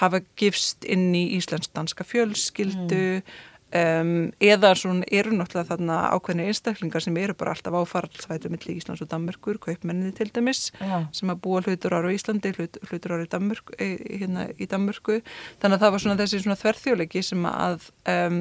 hafa 0.00 0.22
gifst 0.40 0.86
inn 0.88 1.10
í 1.16 1.24
Íslands-danska 1.38 2.06
fjölskyldu 2.08 3.04
mm. 3.20 3.38
Um, 3.74 4.12
eða 4.40 4.72
svona 4.78 5.06
eru 5.12 5.34
náttúrulega 5.36 5.72
þarna 5.72 5.98
ákveðin 6.14 6.44
einstaklingar 6.46 7.04
sem 7.04 7.16
eru 7.20 7.36
bara 7.38 7.54
alltaf 7.54 7.76
á 7.76 7.82
faraldsvætu 7.88 8.52
millir 8.52 8.78
Íslands 8.78 9.02
og 9.04 9.10
Danmörkur, 9.12 9.58
kaupmenni 9.62 10.12
til 10.16 10.30
dæmis 10.34 10.70
já. 10.80 11.04
sem 11.12 11.32
að 11.32 11.42
búa 11.44 11.62
hlutur 11.64 11.96
ára 11.96 12.12
í 12.12 12.18
Íslandi 12.18 12.54
hlut, 12.56 12.78
hlutur 12.90 13.16
ára 13.16 13.26
í 13.26 13.32
Danmörku, 13.32 13.76
hérna, 13.78 14.48
í 14.56 14.68
Danmörku 14.70 15.20
þannig 15.60 15.76
að 15.76 15.84
það 15.84 15.92
var 15.96 16.04
svona 16.04 16.20
þessi 16.22 16.42
svona 16.44 16.60
þverþjóleiki 16.62 17.24
sem 17.26 17.50
að 17.50 17.90
um, 18.14 18.40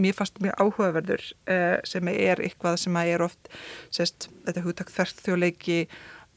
mér 0.00 0.16
fannst 0.16 0.40
mjög 0.40 0.62
áhugaverður 0.62 1.26
uh, 1.50 1.76
sem 1.84 2.14
er 2.14 2.40
eitthvað 2.40 2.80
sem 2.84 2.96
er 3.02 3.26
oft 3.26 3.52
sérst, 3.92 4.30
þetta 4.46 4.64
hugtak 4.64 4.94
þörþjóðleiki 4.94 5.84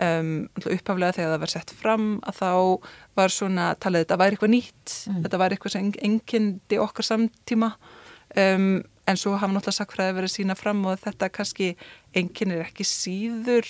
um, 0.02 0.36
upphaflega 0.66 1.16
þegar 1.18 1.36
það 1.36 1.44
var 1.46 1.54
sett 1.54 1.74
fram 1.78 2.08
að 2.28 2.40
þá 2.42 2.52
var 3.20 3.34
svona 3.34 3.68
talað 3.80 4.06
þetta 4.06 4.20
væri 4.22 4.38
eitthvað 4.38 4.54
nýtt 4.56 4.96
mm. 5.10 5.20
þetta 5.25 5.42
væri 5.42 5.58
eitthvað 5.58 5.75
sem 5.75 5.92
engyndi 6.10 6.80
okkar 6.82 7.08
samtíma 7.08 7.74
um, 8.38 8.84
en 9.08 9.20
svo 9.20 9.36
hafa 9.36 9.52
náttúrulega 9.52 9.80
sakfræði 9.82 10.16
verið 10.18 10.34
sína 10.34 10.56
fram 10.56 10.86
og 10.88 11.02
þetta 11.04 11.30
kannski 11.34 11.74
enginn 12.16 12.56
er 12.56 12.63
ekki 12.63 12.86
síður 12.88 13.68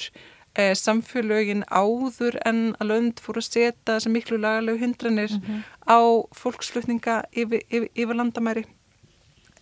eh, 0.54 0.74
samfélögin 0.78 1.66
áður 1.70 2.38
en 2.46 2.76
að 2.78 2.92
lönd 2.92 3.22
fóru 3.24 3.42
að 3.42 3.50
setja 3.50 4.00
sem 4.04 4.14
miklu 4.14 4.38
lagalegu 4.38 4.82
hindranir 4.84 5.34
mm 5.34 5.42
-hmm. 5.42 5.62
á 5.90 6.00
fólkslutninga 6.38 7.24
yfir, 7.32 7.64
yfir, 7.70 7.90
yfir 7.96 8.16
landamæri 8.16 8.66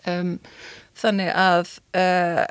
um, 0.08 0.40
þannig 0.96 1.32
að 1.36 1.78
uh, 1.96 2.46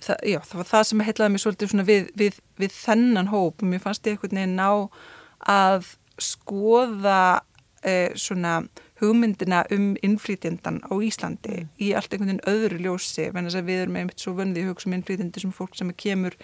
það, 0.00 0.16
já, 0.26 0.38
það 0.40 0.56
var 0.60 0.70
það 0.70 0.84
sem 0.88 1.00
heitlaði 1.00 1.32
mig 1.32 1.40
svolítið 1.40 1.82
við, 1.86 2.08
við, 2.14 2.38
við 2.56 2.70
þennan 2.70 3.32
hóp 3.32 3.62
og 3.62 3.68
mér 3.68 3.82
fannst 3.84 4.06
ég 4.06 4.16
einhvern 4.16 4.36
veginn 4.36 4.56
ná 4.56 4.88
að 5.52 5.96
skoða 6.18 7.42
uh, 7.84 8.10
svona 8.14 8.62
hugmyndina 9.02 9.64
um 9.74 9.92
innflýtjendan 10.06 10.80
á 10.86 10.92
Íslandi 11.02 11.62
mm. 11.64 11.70
í 11.82 11.92
allt 11.98 12.14
einhvern 12.14 12.32
veginn 12.32 12.48
öðru 12.52 12.80
ljósi 12.86 13.28
þess 13.34 13.58
að 13.58 13.68
við 13.68 13.84
erum 13.84 14.00
einmitt 14.00 14.22
svo 14.22 14.34
vöndið 14.38 14.64
í 14.64 14.70
hugsa 14.70 14.88
um 14.88 14.96
innflýtjendi 14.98 15.44
sem 15.44 15.54
fólk 15.54 15.78
sem 15.78 15.92
kemur 16.04 16.36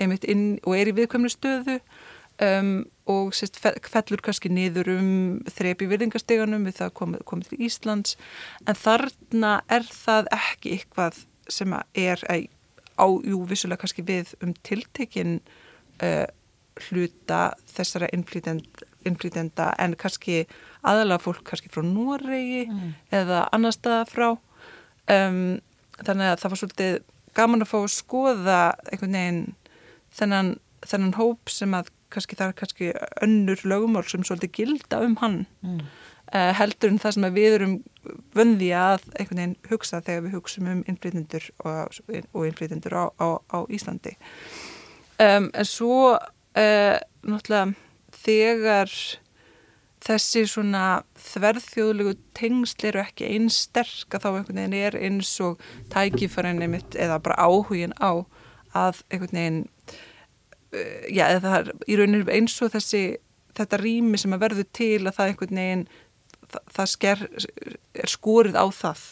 einmitt 0.00 0.24
inn 0.24 0.46
og 0.64 0.76
er 0.78 0.90
í 0.90 0.96
viðkvæmlu 0.96 1.32
stöðu 1.32 1.78
um, 2.42 2.72
og 3.06 3.34
sérst, 3.36 3.60
fellur 3.60 4.22
kannski 4.24 4.50
niður 4.52 4.90
um 4.96 5.10
þrepi 5.52 5.88
virðingasteganum 5.90 6.66
við 6.66 6.80
það 6.80 6.94
komið, 7.00 7.24
komið 7.28 7.52
til 7.52 7.60
Íslands 7.68 8.16
en 8.66 8.78
þarna 8.80 9.52
er 9.72 9.86
það 9.86 10.32
ekki 10.36 10.76
eitthvað 10.78 11.22
sem 11.52 11.76
er 11.94 12.24
á, 12.26 13.06
jú, 13.06 13.44
vissulega 13.46 13.84
kannski 13.84 14.04
við 14.06 14.34
um 14.42 14.56
tiltekin 14.66 15.38
uh, 16.02 16.26
hluta 16.88 17.54
þessara 17.76 18.10
innflýtenda 19.08 19.70
en 19.82 19.96
kannski 19.98 20.44
aðalega 20.86 21.22
fólk 21.22 21.44
kannski 21.48 21.70
frá 21.72 21.84
Noregi 21.86 22.64
mm. 22.66 22.94
eða 23.14 23.46
annar 23.54 23.74
staða 23.74 24.06
frá 24.10 24.28
um, 24.32 25.58
þannig 26.02 26.32
að 26.32 26.40
það 26.42 26.52
var 26.52 26.62
svolítið 26.62 26.98
gaman 27.36 27.64
að 27.64 27.72
fá 27.72 27.78
að 27.82 27.92
skoða 27.94 28.60
einhvern 28.90 29.18
veginn 29.18 29.42
þennan, 30.16 30.50
þennan 30.86 31.16
hóp 31.18 31.52
sem 31.52 31.76
að 31.76 31.92
kannski 32.12 32.38
það 32.38 32.52
er 32.52 32.58
kannski 32.60 32.90
önnur 33.24 33.62
lögumál 33.68 34.04
sem 34.08 34.24
svolítið 34.24 34.54
gilda 34.60 35.00
um 35.04 35.16
hann 35.20 35.40
mm. 35.64 35.80
uh, 36.32 36.52
heldur 36.56 36.92
en 36.92 37.00
það 37.02 37.16
sem 37.16 37.28
við 37.34 37.58
erum 37.58 37.76
vöndi 38.36 38.70
að 38.76 39.08
einhvern 39.16 39.42
veginn 39.42 39.56
hugsa 39.70 40.02
þegar 40.06 40.26
við 40.26 40.36
hugsaum 40.38 40.70
um 40.72 40.84
innflytendur 40.86 41.48
og, 41.64 41.98
og 42.32 42.46
innflytendur 42.46 42.94
á, 42.94 43.04
á, 43.18 43.28
á 43.50 43.58
Íslandi 43.72 44.14
um, 45.18 45.50
en 45.50 45.68
svo 45.68 46.14
uh, 46.14 46.96
náttúrulega 47.26 47.74
þegar 48.26 48.92
þessi 50.06 50.44
svona 50.50 50.82
þverðþjóðlegu 51.18 52.16
tengsl 52.36 52.90
eru 52.90 53.02
ekki 53.02 53.30
eins 53.32 53.62
sterk 53.66 54.14
að 54.14 54.26
þá 54.26 54.28
einhvern 54.32 54.60
veginn 54.60 54.76
er 54.78 54.98
eins 55.00 55.32
og 55.42 55.62
tækifærin 55.94 56.62
eða 56.76 57.22
bara 57.22 57.40
áhugin 57.48 57.96
á 57.98 58.22
að 58.76 59.00
einhvern 59.10 59.40
veginn 59.40 59.64
Eh, 60.76 61.06
já, 61.14 61.28
það 61.40 61.56
er 61.58 61.70
í 61.86 61.98
rauninu 61.98 62.26
eins 62.32 62.56
og 62.64 62.72
þessi, 62.74 63.02
þetta 63.56 63.78
rými 63.80 64.18
sem 64.20 64.34
að 64.34 64.42
verður 64.42 64.68
til 64.76 65.04
að 65.04 65.14
það 65.18 65.30
einhvern 65.30 65.60
veginn 65.60 65.84
það, 66.52 66.88
sker, 66.92 67.22
er 67.96 68.10
skórið 68.10 68.56
á 68.58 68.66
það. 68.74 69.02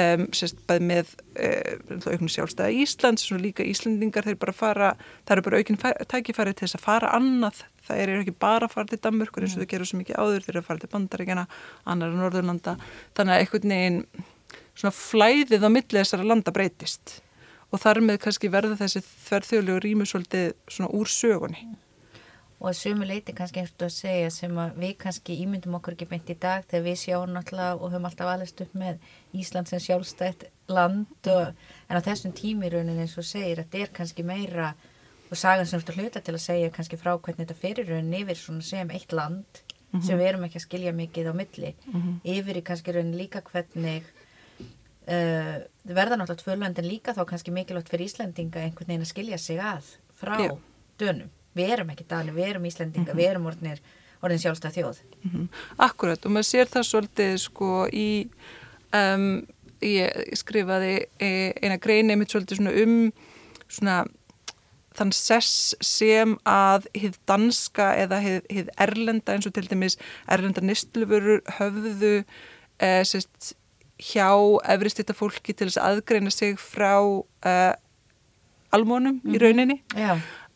Um, 0.00 0.24
sérst 0.36 0.60
með 0.84 1.14
um, 1.38 2.00
auknum 2.04 2.30
sjálfstæða 2.32 2.84
Íslands 2.84 3.28
og 3.34 3.42
líka 3.42 3.66
Íslandingar 3.66 4.28
þeir 4.28 4.38
bara 4.40 4.56
fara 4.56 4.92
það 5.24 5.34
eru 5.36 5.46
bara 5.48 5.60
aukinn 5.62 5.80
tækifæri 5.80 6.54
til 6.54 6.66
þess 6.66 6.78
að 6.78 6.86
fara 6.86 7.12
annað. 7.18 7.62
Það 7.88 8.02
er 8.02 8.14
ekki 8.18 8.36
bara 8.36 8.68
að 8.68 8.74
fara 8.74 8.90
til 8.90 9.00
Danmörkur 9.04 9.46
eins 9.46 9.56
og 9.56 9.64
þau 9.64 9.70
gerur 9.70 9.88
svo 9.88 10.00
mikið 10.02 10.20
áður, 10.20 10.44
þeir 10.44 10.54
eru 10.54 10.62
að 10.64 10.68
fara 10.68 10.82
til 10.82 10.92
Bandaríkjana 10.92 11.46
annar 11.88 12.12
á 12.12 12.18
Norðurlanda. 12.20 12.76
Þannig 13.16 13.34
að 13.34 13.44
einhvern 13.44 13.74
veginn 13.74 14.02
svona 14.78 14.94
flæðið 14.94 15.66
á 15.66 15.70
millið 15.72 16.00
þessara 16.02 16.28
landa 16.28 16.54
breytist. 16.54 17.18
Og 17.72 17.82
þar 17.82 18.00
með 18.04 18.22
kannski 18.24 18.50
verða 18.52 18.78
þessi 18.80 19.02
þverðþjóðlegu 19.26 19.84
rými 19.84 20.08
svolítið 20.08 20.52
svona 20.72 20.92
úr 20.96 21.10
sögunni. 21.12 21.66
Og 22.58 22.72
að 22.72 22.78
sömu 22.80 23.06
leiti 23.06 23.32
kannski 23.38 23.60
eftir 23.62 23.86
að 23.86 23.94
segja 23.94 24.30
sem 24.34 24.56
að 24.58 24.78
við 24.82 24.94
kannski 25.04 25.36
ímyndum 25.44 25.76
okkur 25.78 25.94
ekki 25.94 26.08
beint 26.10 26.30
í 26.32 26.34
dag 26.42 26.64
þegar 26.66 26.84
við 26.88 26.96
sjáum 27.04 27.30
náttúrulega 27.34 27.76
og 27.78 27.92
höfum 27.92 28.08
alltaf 28.08 28.30
alveg 28.32 28.62
upp 28.64 28.74
með 28.74 28.98
Ísland 29.38 29.70
sem 29.70 29.82
sjálfstætt 29.84 30.48
land 30.68 31.30
og, 31.30 31.54
en 31.88 32.00
á 32.00 32.02
þessum 32.02 32.34
tímiraunin 32.34 32.98
eins 32.98 33.14
og 33.20 33.26
segir 33.28 33.62
að 33.62 33.68
þetta 33.68 33.84
er 33.84 33.94
kannski 34.00 34.26
meira 34.26 34.72
og 35.30 35.36
sagan 35.38 35.68
sem 35.68 35.80
þú 35.80 36.00
hluta 36.00 36.22
til 36.24 36.34
að 36.34 36.44
segja 36.44 36.74
kannski 36.74 36.98
frá 36.98 37.12
hvernig 37.14 37.46
þetta 37.46 37.62
fyrirraunin 37.62 38.20
yfir 38.22 38.40
svona 38.40 38.66
sem 38.66 38.90
eitt 38.90 39.12
land 39.12 39.62
mm 39.62 40.00
-hmm. 40.00 40.06
sem 40.06 40.18
við 40.18 40.28
erum 40.28 40.44
ekki 40.44 40.58
að 40.58 40.66
skilja 40.66 40.92
mikið 40.92 41.30
á 41.30 41.34
milli 41.40 41.74
mm 41.74 42.00
-hmm. 42.02 42.20
yfir 42.24 42.56
í 42.56 42.62
kannski 42.62 42.92
raunin 42.92 43.18
líka 43.18 43.40
hvernig 43.40 44.02
Uh, 45.08 45.64
verða 45.84 46.16
náttúrulega 46.20 46.42
tvölöndin 46.42 46.84
líka 46.84 47.14
þá 47.16 47.24
kannski 47.24 47.50
mikilvægt 47.50 47.88
fyrir 47.88 48.04
Íslandinga 48.04 48.60
einhvern 48.60 48.88
veginn 48.90 49.06
að 49.06 49.08
skilja 49.08 49.38
sig 49.38 49.56
að 49.56 49.84
frá 50.12 50.36
Já. 50.36 50.58
dönum. 50.98 51.30
Við 51.58 51.74
erum 51.76 51.92
ekki 51.94 52.06
dani, 52.08 52.34
við 52.36 52.50
erum 52.52 52.68
Íslandinga, 52.68 53.12
mm 53.12 53.12
-hmm. 53.12 53.22
við 53.22 53.30
erum 53.30 53.48
orðinir, 53.50 53.80
orðin 54.22 54.42
sjálfstað 54.44 54.76
þjóð. 54.78 55.00
Mm 55.22 55.30
-hmm. 55.30 55.48
Akkurat 55.88 56.26
og 56.26 56.34
maður 56.34 56.50
sér 56.50 56.70
það 56.74 56.88
svolítið 56.90 57.34
sko 57.44 57.72
í, 57.92 58.28
um, 58.94 59.46
ég 59.82 60.34
skrifaði 60.34 60.94
e, 61.20 61.52
eina 61.62 61.76
grein 61.76 62.10
einmitt 62.10 62.30
svolítið 62.30 62.56
svona 62.56 62.74
um 62.82 63.12
svona 63.68 64.06
þann 64.98 65.12
sess 65.12 65.76
sem 65.84 66.34
að 66.48 66.88
hið 66.96 67.18
danska 67.28 67.92
eða 68.02 68.18
hið, 68.24 68.40
hið 68.50 68.70
erlenda 68.82 69.34
eins 69.34 69.46
og 69.46 69.54
til 69.54 69.68
dæmis 69.68 69.98
erlenda 70.26 70.64
nistlufurur 70.64 71.42
höfðu 71.58 72.24
e, 72.82 73.04
sérst 73.06 73.54
hjá 73.98 74.30
efristýtta 74.74 75.14
fólki 75.16 75.54
til 75.54 75.68
þess 75.68 75.80
að 75.80 75.98
aðgreina 75.98 76.30
sig 76.30 76.58
frá 76.62 77.02
uh, 77.02 77.74
almónum 78.70 79.18
mm 79.18 79.20
-hmm. 79.22 79.30
í 79.30 79.36
mhm. 79.36 79.42
rauninni 79.42 79.82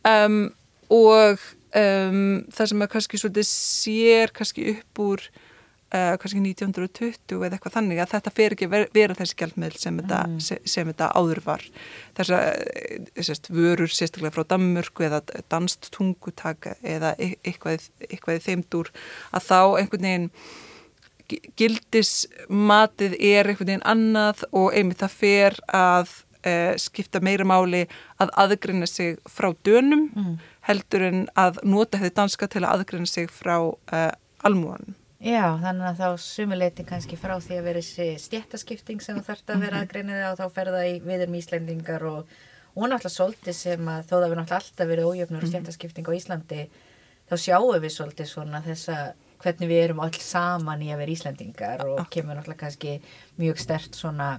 um, 0.07 0.55
og 0.93 1.41
um, 1.79 2.43
það 2.53 2.71
sem 2.73 2.85
að 2.85 2.93
kannski 2.97 3.21
svolítið 3.21 3.49
sér 3.49 4.33
kannski 4.37 4.67
upp 4.75 5.03
úr 5.03 5.25
uh, 5.93 6.15
kannski 6.21 6.41
1920 6.43 7.37
eða 7.39 7.57
eitthvað 7.57 7.77
þannig 7.77 8.03
að 8.03 8.15
þetta 8.15 8.35
fer 8.37 8.57
ekki 8.57 8.71
ver, 8.73 8.89
vera 8.95 9.17
þessi 9.19 9.39
gjaldmiðl 9.41 9.79
sem, 9.81 10.01
mm. 10.01 10.41
sem, 10.45 10.65
sem 10.75 10.91
þetta 10.91 11.13
áður 11.17 11.43
var 11.47 11.69
þess 12.19 12.35
að 12.35 13.53
vörur 13.57 13.93
sérstaklega 13.93 14.35
frá 14.37 14.49
Danmörku 14.55 15.07
eða 15.09 15.23
danst 15.53 15.91
tungutaka 15.95 16.77
eða 16.83 17.15
e, 17.19 17.35
eitthvað, 17.45 17.89
eitthvað 18.09 18.45
þeimdur 18.49 18.93
að 19.33 19.49
þá 19.49 19.61
einhvern 19.81 20.09
veginn 20.09 20.29
gildismatið 21.57 23.17
er 23.17 23.49
einhvern 23.49 23.71
veginn 23.71 23.89
annað 23.89 24.45
og 24.51 24.75
einmitt 24.77 25.01
það 25.01 25.15
fer 25.17 25.59
að 25.73 26.11
uh, 26.45 26.73
skipta 26.81 27.23
meira 27.25 27.47
máli 27.49 27.87
að 28.21 28.33
aðgrina 28.45 28.89
sig 28.91 29.21
frá 29.31 29.53
dönum 29.65 30.11
mm. 30.11 30.35
Heldur 30.69 31.07
en 31.09 31.23
að 31.39 31.63
nota 31.67 32.01
hefði 32.01 32.17
danska 32.19 32.49
til 32.51 32.65
að 32.65 32.73
aðgrina 32.77 33.11
sig 33.11 33.31
frá 33.33 33.57
uh, 33.63 34.11
almúanum. 34.47 34.97
Já, 35.23 35.55
þannig 35.63 35.87
að 35.87 36.01
þá 36.01 36.23
sumuleiti 36.23 36.85
kannski 36.87 37.17
frá 37.19 37.37
því 37.39 37.59
að 37.61 37.67
vera 37.69 37.83
þessi 37.83 38.07
stjættaskipting 38.25 39.03
sem 39.05 39.19
þú 39.21 39.27
þarfst 39.29 39.53
að 39.55 39.61
vera 39.63 39.77
mhm. 39.77 39.85
aðgreiniði 39.85 40.25
á 40.27 40.33
þá 40.41 40.47
ferða 40.57 40.81
í 40.91 40.97
viður 41.05 41.37
Íslendingar 41.39 42.07
og, 42.11 42.33
og 42.75 42.89
náttúrulega 42.91 43.13
svolítið 43.15 43.59
sem 43.59 43.93
að 43.93 44.09
þó 44.09 44.15
það 44.17 44.25
við 44.25 44.41
náttúrulega 44.41 44.59
alltaf 44.59 44.91
verið 44.91 45.11
ójöfnur 45.13 45.39
og 45.39 45.45
mhm. 45.47 45.53
stjættaskipting 45.53 46.11
á 46.11 46.19
Íslandi 46.19 46.65
þá 47.31 47.37
sjáum 47.45 47.79
við 47.85 47.95
svolítið 47.95 48.31
svona 48.33 48.63
þessa 48.67 48.99
hvernig 49.43 49.71
við 49.71 49.85
erum 49.85 50.03
alls 50.03 50.27
saman 50.27 50.83
í 50.83 50.91
að 50.91 51.05
vera 51.05 51.15
Íslendingar 51.15 51.87
og 51.87 52.03
kemur 52.11 52.39
náttúrulega 52.39 52.65
kannski 52.67 52.99
mjög 53.39 53.63
stert 53.63 53.99
svona 53.99 54.33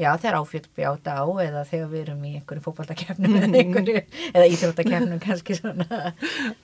Já, 0.00 0.14
þegar 0.16 0.38
áfjöldbi 0.40 0.86
áta 0.88 1.16
á 1.20 1.24
eða 1.44 1.64
þegar 1.68 1.88
við 1.90 2.02
erum 2.06 2.22
í 2.24 2.30
einhverju 2.38 2.62
fókvaldakefnum 2.64 3.34
eða 3.40 3.58
einhverju, 3.60 4.02
eða 4.30 4.46
íþróttakefnum 4.54 5.20
kannski 5.20 5.56
svona, 5.58 6.14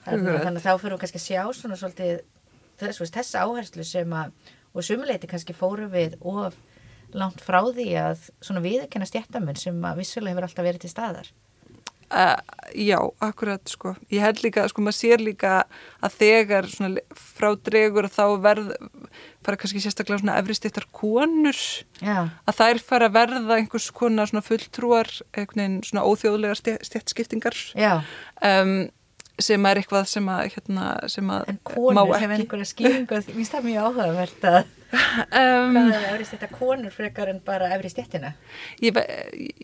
þannig 0.07 0.47
að 0.47 0.63
þá 0.63 0.71
fyrir 0.71 0.95
við 0.95 1.01
kannski 1.03 1.21
að 1.21 1.27
sjá 1.27 1.43
svona 1.59 1.77
svolítið 1.77 2.23
þess, 2.81 3.13
þess 3.13 3.37
áherslu 3.37 3.85
sem 3.85 4.15
að, 4.17 4.33
og 4.73 4.87
sumuleiti 4.87 5.29
kannski 5.29 5.55
fóru 5.57 5.85
við 5.93 6.17
of 6.25 6.57
langt 7.13 7.43
frá 7.43 7.59
því 7.69 7.91
að 8.01 8.25
svona 8.41 8.63
viðkenna 8.65 9.07
stjættamun 9.07 9.59
sem 9.59 9.85
að 9.85 10.01
vissulega 10.01 10.33
hefur 10.33 10.49
alltaf 10.49 10.67
verið 10.67 10.83
til 10.83 10.91
staðar. 10.91 11.29
Uh, 12.07 12.39
já, 12.71 12.99
akkurat 13.19 13.59
sko. 13.67 13.91
Ég 14.07 14.23
held 14.23 14.39
líka, 14.39 14.63
sko, 14.71 14.79
maður 14.83 14.95
sér 14.95 15.19
líka 15.19 15.53
að 15.99 16.13
þegar 16.21 16.69
svona 16.71 17.01
frá 17.11 17.49
dregur 17.59 18.07
þá 18.07 18.23
verð, 18.45 18.69
fara 19.43 19.59
kannski 19.59 19.81
sérstaklega 19.83 20.21
svona 20.21 20.37
efristittar 20.39 20.87
konur, 20.95 21.59
já. 21.99 22.29
að 22.47 22.59
þær 22.61 22.79
fara 22.87 23.09
að 23.11 23.17
verða 23.17 23.57
einhvers 23.59 23.89
konar 23.91 24.31
svona 24.31 24.45
fulltrúar, 24.45 25.11
einhvern 25.35 25.63
veginn 25.63 25.77
svona 25.89 26.05
óþjóðlegar 26.07 26.61
stjættskiptingar. 26.87 27.59
Já. 27.75 27.99
Um, 28.39 28.87
sem 29.39 29.65
er 29.69 29.81
eitthvað 29.81 30.07
sem 30.09 30.29
að, 30.33 30.41
hérna, 30.55 30.87
sem 31.11 31.29
að 31.33 31.51
en 31.51 31.59
konur 31.67 32.13
hefur 32.17 32.35
einhverja 32.37 32.69
skýringu 32.71 33.19
mér 33.19 33.27
finnst 33.27 33.53
það 33.55 33.67
mjög 33.67 33.87
áhugavert 33.87 34.47
að 34.49 34.59
um, 34.63 35.75
hvað 35.75 35.91
er 35.97 36.07
efrist 36.11 36.35
þetta 36.35 36.49
konur 36.53 36.95
frekar 36.95 37.31
en 37.31 37.41
bara 37.45 37.69
efrist 37.75 37.99
jettina 38.01 38.33
ég, 38.83 38.97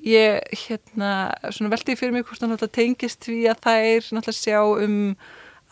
ég 0.04 0.60
hérna 0.66 1.14
svona 1.50 1.74
veldi 1.74 1.98
fyrir 2.00 2.16
mig 2.16 2.28
hvort 2.28 2.44
það 2.44 2.68
tengist 2.76 3.26
því 3.26 3.40
að 3.54 3.64
það 3.66 3.88
er 3.94 4.12
náttúrulega 4.12 4.40
sjá 4.42 4.62
um 4.86 5.00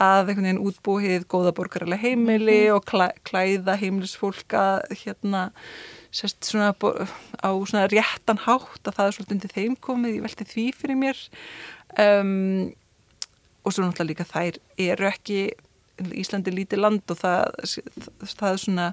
að 0.02 0.32
einhvern 0.32 0.48
veginn 0.48 0.66
útbúið 0.66 1.26
góða 1.30 1.54
borgarlega 1.54 2.02
heimili 2.02 2.60
mm 2.64 2.68
-hmm. 2.68 2.76
og 2.76 2.86
klæ, 2.90 3.08
klæða 3.28 3.78
heimilisfólk 3.78 4.54
að 4.54 4.80
hérna 5.04 5.52
sérst 6.12 6.44
svona 6.44 6.74
á 6.74 7.52
svona 7.66 7.88
réttan 7.88 8.42
hátt 8.48 8.84
að 8.88 8.96
það 8.98 9.08
er 9.08 9.14
svolítið 9.16 9.36
undir 9.36 9.56
þeim 9.56 9.76
komið, 9.80 10.16
ég 10.16 10.26
veldi 10.26 10.46
því 10.46 10.66
fyrir 10.76 10.98
mér. 10.98 11.18
Um 12.00 12.74
og 13.64 13.74
svo 13.74 13.86
náttúrulega 13.86 14.10
líka 14.10 14.28
þær 14.30 14.62
eru 14.78 15.10
ekki 15.12 15.42
Íslandi 16.02 16.54
lítið 16.56 16.82
land 16.82 17.12
og 17.14 17.20
það, 17.20 17.52
það 18.26 18.48
er 18.52 18.62
svona 18.64 18.86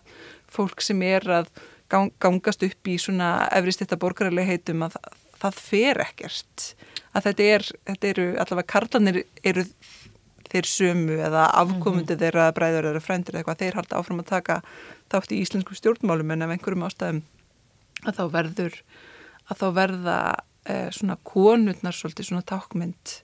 fólk 0.52 0.82
sem 0.84 1.00
er 1.06 1.24
að 1.38 1.48
gangast 1.88 2.64
upp 2.66 2.90
í 2.90 2.98
svona 3.00 3.48
efrist 3.56 3.80
þetta 3.80 4.00
borgarlega 4.02 4.50
heitum 4.50 4.84
að 4.84 4.98
það, 4.98 5.14
það 5.38 5.60
fer 5.70 6.02
ekkert 6.04 6.66
að 7.16 7.28
þetta, 7.30 7.46
er, 7.54 7.66
þetta 7.88 8.10
eru 8.10 8.26
allavega 8.42 8.72
karlanir 8.74 9.22
eru 9.46 9.64
þeir 10.48 10.68
sömu 10.68 11.16
eða 11.20 11.46
afkomundi 11.60 12.14
mm 12.14 12.18
-hmm. 12.18 12.22
þeirra 12.22 12.52
bræður 12.56 12.90
eða 12.90 13.04
frændir 13.04 13.34
eða 13.34 13.40
eitthvað 13.42 13.62
þeir 13.62 13.78
halda 13.78 13.98
áfram 13.98 14.20
að 14.22 14.30
taka 14.32 14.60
þátt 15.12 15.32
í 15.32 15.40
íslensku 15.44 15.76
stjórnmálum 15.76 16.30
en 16.30 16.42
af 16.42 16.52
einhverjum 16.54 16.86
ástæðum 16.88 17.22
að 18.04 18.16
þá 18.18 18.24
verður 18.32 18.82
að 19.48 19.56
þá 19.60 19.68
verða 19.74 20.18
eh, 20.64 20.88
svona 20.90 21.16
konurnar 21.22 21.96
svolítið 21.96 22.30
svona 22.30 22.42
tákmynd 22.48 23.22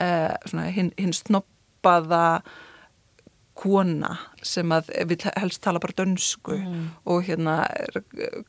uh, 0.00 0.34
hinn 0.74 0.92
hin 0.98 1.12
snoppaða 1.12 2.42
kona 3.54 4.16
sem 4.44 4.72
að 4.76 4.92
vil 5.10 5.18
helst 5.40 5.62
tala 5.64 5.82
bara 5.82 5.96
dönsku 5.96 6.58
mm. 6.58 6.86
og 7.10 7.24
hérna 7.28 7.62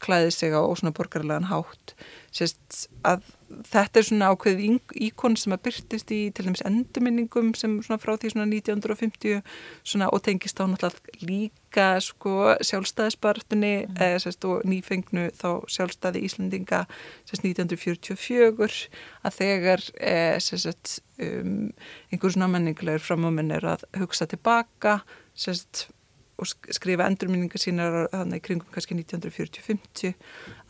klæði 0.04 0.32
sig 0.36 0.56
á 0.56 0.62
svona 0.76 0.96
borgarlegan 0.96 1.50
hátt 1.52 1.96
Sérst 2.36 2.90
að 3.08 3.24
þetta 3.70 4.00
er 4.02 4.06
svona 4.10 4.30
ákveðið 4.34 4.90
íkon 5.06 5.38
sem 5.40 5.54
að 5.56 5.62
byrtist 5.70 6.10
í 6.12 6.18
til 6.36 6.48
dæmis 6.50 6.64
endurminningum 6.68 7.54
sem 7.56 7.78
svona 7.86 8.02
frá 8.02 8.18
því 8.20 8.34
svona 8.34 8.48
1950 8.50 9.40
svona 9.88 10.10
og 10.12 10.24
tengist 10.26 10.60
á 10.60 10.68
náttúrulega 10.68 11.22
líka 11.30 11.86
sko 12.04 12.58
sjálfstæðisbartunni 12.60 13.74
mm. 13.86 14.02
eh, 14.04 14.18
sérst 14.20 14.48
og 14.50 14.66
nýfengnu 14.68 15.30
þá 15.38 15.48
sjálfstæði 15.78 16.26
Íslandinga 16.28 16.84
sérst 17.30 17.48
1944 17.48 18.90
að 19.24 19.40
þegar 19.40 19.86
eh, 19.96 20.36
sérst 20.44 20.98
um, 21.24 21.70
einhver 22.12 22.36
svona 22.36 22.52
menningulegur 22.52 23.06
framöminn 23.06 23.56
er 23.56 23.70
að 23.78 23.88
hugsa 24.02 24.28
tilbaka 24.28 25.06
sérst 25.36 25.88
og 26.36 26.50
skrifa 26.76 27.06
endurminningar 27.08 27.62
sínar 27.62 28.10
þannig 28.12 28.44
kringum 28.44 28.72
kannski 28.74 28.98
1940-50 28.98 30.16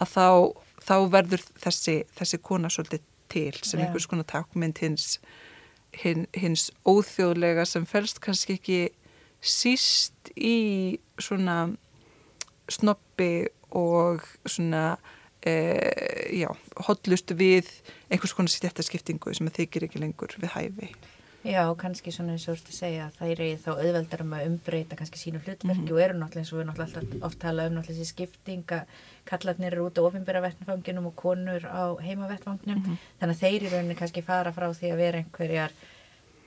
að 0.04 0.12
þá 0.12 0.28
þá 0.86 0.96
verður 1.14 1.44
þessi, 1.62 1.96
þessi 2.18 2.40
kona 2.44 2.70
svolítið 2.70 3.06
til 3.32 3.56
sem 3.62 3.80
yeah. 3.80 3.88
einhvers 3.88 4.08
konar 4.10 4.28
takmynd 4.30 4.82
hins, 4.84 5.18
hin, 6.04 6.28
hins 6.36 6.70
óþjóðlega 6.86 7.66
sem 7.70 7.88
fælst 7.90 8.22
kannski 8.24 8.60
ekki 8.60 8.80
síst 9.46 10.32
í 10.38 11.00
svona 11.22 11.58
snoppi 12.72 13.48
og 13.76 14.24
svona 14.50 14.96
eh, 15.46 16.32
já, 16.38 16.50
hotlustu 16.88 17.38
við 17.38 17.70
einhvers 18.10 18.36
konar 18.38 18.54
stjættaskiptingu 18.54 19.34
sem 19.36 19.52
þykir 19.58 19.90
ekki 19.90 20.02
lengur 20.02 20.38
við 20.38 20.54
hæfi 20.56 20.94
Já, 21.46 21.62
kannski 21.78 22.12
svona 22.12 22.34
eins 22.34 22.48
og 22.50 22.56
þú 22.56 22.60
ert 22.60 22.70
að 22.72 22.78
segja 22.80 23.02
að 23.06 23.18
það 23.20 23.32
er 23.34 23.60
þá 23.62 23.68
auðveldar 23.76 24.22
um 24.24 24.32
að 24.34 24.46
umbreyta 24.50 24.98
kannski 24.98 25.20
sínu 25.22 25.42
hlutverki 25.44 25.68
mm 25.68 25.84
-hmm. 25.84 25.94
og 25.94 26.02
eru 26.02 26.14
náttúrulega 26.18 26.42
eins 26.42 26.54
og 26.54 26.60
við 26.60 26.68
náttúrulega 26.70 27.02
alltaf 27.02 27.28
oft 27.28 27.40
tala 27.40 27.68
um 27.68 27.76
náttúrulega 27.76 28.00
þessi 28.00 28.14
skiptinga 28.14 28.80
kallarnir 29.26 29.74
eru 29.74 29.86
út 29.88 29.98
á 30.00 30.08
ofinbæravettfanginum 30.08 31.06
og 31.06 31.16
konur 31.16 31.62
á 31.66 31.84
heimavettfanginum 32.02 32.78
mm 32.78 32.86
-hmm. 32.86 32.98
þannig 33.20 33.36
að 33.36 33.44
þeir 33.44 33.64
í 33.64 33.72
rauninni 33.72 33.96
kannski 33.96 34.22
fara 34.22 34.52
frá 34.52 34.74
því 34.74 34.92
að 34.92 34.98
vera 34.98 35.18
einhverjar 35.18 35.72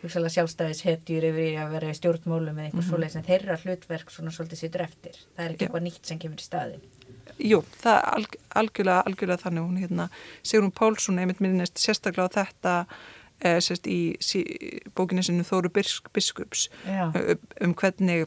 sjálfstæðishetjur 0.06 1.24
yfir 1.24 1.46
í 1.52 1.56
að 1.58 1.72
vera 1.74 1.90
í 1.90 1.94
stjórnmólum 1.98 2.58
eða 2.58 2.64
einhver 2.64 2.78
mm 2.78 2.80
-hmm. 2.80 2.88
svoleiðis 2.88 3.16
en 3.16 3.24
þeirra 3.24 3.56
hlutverk 3.56 4.10
svona 4.10 4.30
svolítið 4.30 4.58
sittur 4.58 4.82
eftir 4.82 5.14
það 5.36 5.44
er 5.44 5.50
ekki 5.50 5.64
eitthvað 5.64 5.82
nýtt 5.82 6.06
sem 6.06 6.18
kemur 6.18 6.38
í 6.38 6.42
staðin 6.42 6.80
Jú, 7.38 7.62
það 7.82 7.96
er 7.96 8.04
alg 8.14 8.36
algjörlega, 8.54 9.02
algjörlega 9.06 9.42
þannig 9.42 9.62
hún 9.62 9.78
hérna, 9.78 10.08
Sigrun 10.42 10.72
Pálsson 10.72 11.18
einmitt 11.18 11.40
minnist 11.40 11.78
sérstaklega 11.78 12.28
á 12.30 12.36
þetta 12.38 12.86
eh, 13.40 13.60
sérst 13.64 13.86
í 13.90 14.16
sí, 14.20 14.44
bókinu 14.94 15.22
sinu 15.22 15.46
Þóru 15.46 15.70
Biskups 15.72 16.68
um, 16.86 17.14
um 17.64 17.74
hvernig 17.74 18.26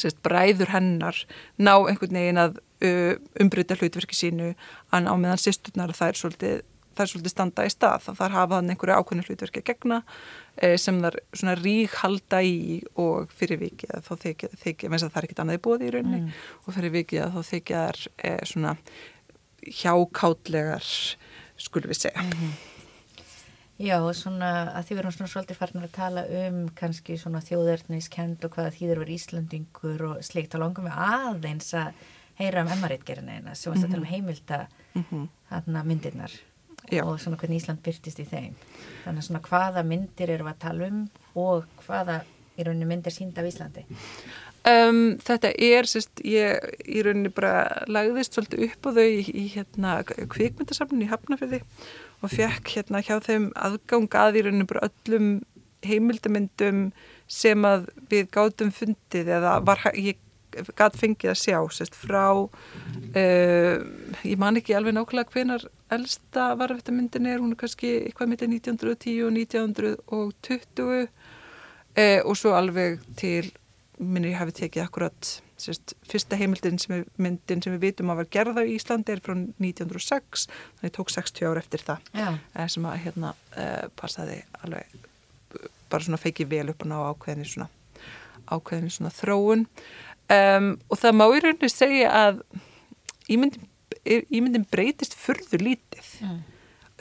sérst 0.00 0.22
bræður 0.24 0.72
hennar 0.72 1.16
ná 1.58 1.74
einhvern 1.76 2.16
veginn 2.16 2.40
að 2.40 2.60
umbreyta 3.38 3.76
hlutverki 3.78 4.16
sínu 4.16 4.54
en 4.92 5.06
á 5.06 5.14
meðan 5.14 5.38
sýsturnar 5.38 5.92
það 5.94 6.08
er 6.08 6.18
svolítið 6.18 6.62
það 6.92 7.04
er 7.04 7.10
svolítið 7.12 7.32
standa 7.32 7.66
í 7.66 7.72
stað, 7.72 8.04
þá 8.04 8.10
þarf 8.18 8.36
hafa 8.36 8.58
þann 8.58 8.72
einhverju 8.72 8.96
ákveðinu 8.98 9.26
hlutverki 9.28 9.62
að 9.62 9.68
gegna 9.70 9.98
eh, 10.56 10.74
sem 10.80 10.98
þar 11.04 11.18
svona 11.32 11.54
rík 11.60 11.96
halda 12.02 12.42
í 12.44 12.56
og 13.00 13.32
fyrir 13.36 13.60
vikið 13.62 14.04
þá 14.06 14.12
þykja, 14.26 14.50
þykja 14.64 14.92
það 14.98 15.18
er 15.20 15.28
ekkit 15.28 15.42
annað 15.44 15.58
í 15.58 15.62
bóði 15.66 15.88
í 15.88 15.94
rauninni 15.96 16.20
mm. 16.20 16.42
og 16.66 16.76
fyrir 16.76 16.94
vikið 16.98 17.36
þá 17.36 17.40
þykja 17.52 17.84
það 17.86 18.02
eh, 18.28 18.38
svona 18.52 18.76
hjákátlegar 19.62 20.92
skulum 21.62 21.92
við 21.92 22.02
segja 22.04 22.24
mm 22.24 22.36
-hmm. 22.36 22.54
Já, 23.82 23.96
svona 24.14 24.50
að 24.76 24.84
því 24.86 24.94
við 24.94 25.00
erum 25.02 25.14
svona 25.16 25.32
svolítið 25.32 25.58
farnar 25.58 25.86
að 25.88 25.94
tala 25.96 26.22
um 26.42 26.58
kannski 26.78 27.16
svona 27.18 27.40
þjóðverðniskend 27.42 28.44
og 28.46 28.54
hvaða 28.54 28.74
þýður 28.76 29.00
verið 29.02 29.16
Íslandingur 29.16 30.04
og 30.06 30.20
slikt 30.22 30.54
þá 30.54 30.60
langum 30.62 30.86
við 30.86 31.00
aðeins 31.06 31.72
að 31.80 32.04
heyra 32.38 32.62
um 32.62 32.70
emmaritgerina 32.76 33.38
eina 33.38 33.56
sem 33.58 33.72
varst 33.72 33.88
að 33.88 33.96
tala 33.96 34.04
um 34.04 34.06
mhm. 34.06 34.12
heimilda 34.14 34.60
mm 34.94 35.04
-hmm. 35.10 35.82
myndirnar 35.88 36.32
Já. 36.90 37.02
og 37.04 37.20
svona 37.20 37.36
hvernig 37.36 37.62
Ísland 37.62 37.82
byrtist 37.82 38.18
í 38.18 38.24
þeim 38.24 38.54
þannig 39.04 39.24
svona 39.24 39.40
hvaða 39.40 39.82
myndir 39.82 40.30
eru 40.30 40.44
að 40.44 40.58
tala 40.58 40.86
um 40.86 41.10
og 41.34 41.64
hvaða 41.86 42.22
í 42.56 42.62
rauninni 42.62 42.86
myndir 42.86 43.12
sínda 43.12 43.40
af 43.40 43.46
Íslandi 43.46 43.84
Um, 44.62 45.18
þetta 45.18 45.48
er, 45.58 45.86
sérst, 45.90 46.20
ég 46.22 46.54
í 46.86 47.02
rauninni 47.02 47.32
bara 47.34 47.82
lagðist 47.90 48.36
svolítið 48.36 48.68
upp 48.68 48.86
á 48.86 48.90
þau 48.94 49.08
í, 49.10 49.24
í 49.34 49.46
hérna 49.56 49.94
kvikmyndasamlunni 50.06 51.08
í 51.08 51.10
Hafnafjörði 51.10 51.58
og 52.22 52.30
fekk 52.30 52.76
hérna 52.76 53.02
hjá 53.02 53.16
þeim 53.22 53.50
aðgang 53.58 54.12
að 54.18 54.38
í 54.38 54.44
rauninu 54.46 54.68
bara 54.70 54.88
öllum 54.88 55.30
heimildamindum 55.82 56.84
sem 57.30 57.64
að 57.66 57.88
við 58.10 58.28
gátum 58.34 58.70
fundið 58.74 59.32
eða 59.38 59.56
var, 59.66 59.82
ég 59.98 60.20
gæt 60.52 60.98
fengið 61.00 61.32
að 61.32 61.38
sjá 61.40 61.58
sérst, 61.72 61.96
frá 61.96 62.26
uh, 62.36 63.76
ég 64.22 64.40
man 64.40 64.58
ekki 64.60 64.76
alveg 64.76 64.96
nákvæmlega 64.96 65.32
hvenar 65.32 65.64
elsta 65.92 66.52
varvittamyndin 66.60 67.28
er 67.28 67.40
hún 67.40 67.54
er 67.54 67.60
kannski 67.62 67.94
eitthvað 68.02 68.32
millir 68.32 68.52
1910 68.52 69.24
og 69.26 69.32
1920 69.40 70.92
uh, 71.02 72.20
og 72.26 72.36
svo 72.38 72.54
alveg 72.56 73.00
til 73.20 73.48
minni 73.98 74.32
ég 74.32 74.40
hafi 74.40 74.56
tekið 74.62 74.86
akkurat 74.86 75.32
sérst, 75.62 75.94
fyrsta 76.08 76.36
heimildin 76.40 76.78
sem 76.82 77.04
myndin 77.22 77.62
sem 77.64 77.74
við 77.76 77.84
vitum 77.88 78.12
að 78.12 78.22
var 78.22 78.30
gerða 78.36 78.64
í 78.66 78.74
Íslandi 78.78 79.14
er 79.14 79.22
frá 79.24 79.34
1906 79.36 80.46
þannig 80.80 80.94
tók 80.96 81.12
60 81.14 81.48
ár 81.50 81.60
eftir 81.62 81.84
það 81.86 82.10
Já. 82.18 82.28
sem 82.74 82.88
að 82.90 83.00
hérna 83.06 83.34
uh, 83.56 83.86
passaði 84.00 84.40
alveg 84.62 84.96
bara 85.92 86.06
svona 86.06 86.20
feikið 86.20 86.48
vel 86.54 86.68
upp 86.72 86.86
ná 86.88 86.96
ákveðinni 87.10 87.48
svona 87.48 87.68
ákveðinni 88.52 88.92
svona 88.94 89.12
þróun 89.14 89.66
um, 90.32 90.70
og 90.90 90.98
það 91.02 91.18
má 91.18 91.26
í 91.28 91.42
rauninni 91.44 91.70
segja 91.72 92.08
að 92.22 92.40
ímyndin, 93.32 93.68
ímyndin 94.32 94.66
breytist 94.72 95.14
furður 95.18 95.62
lítið 95.68 96.08
Mm. 96.22 96.40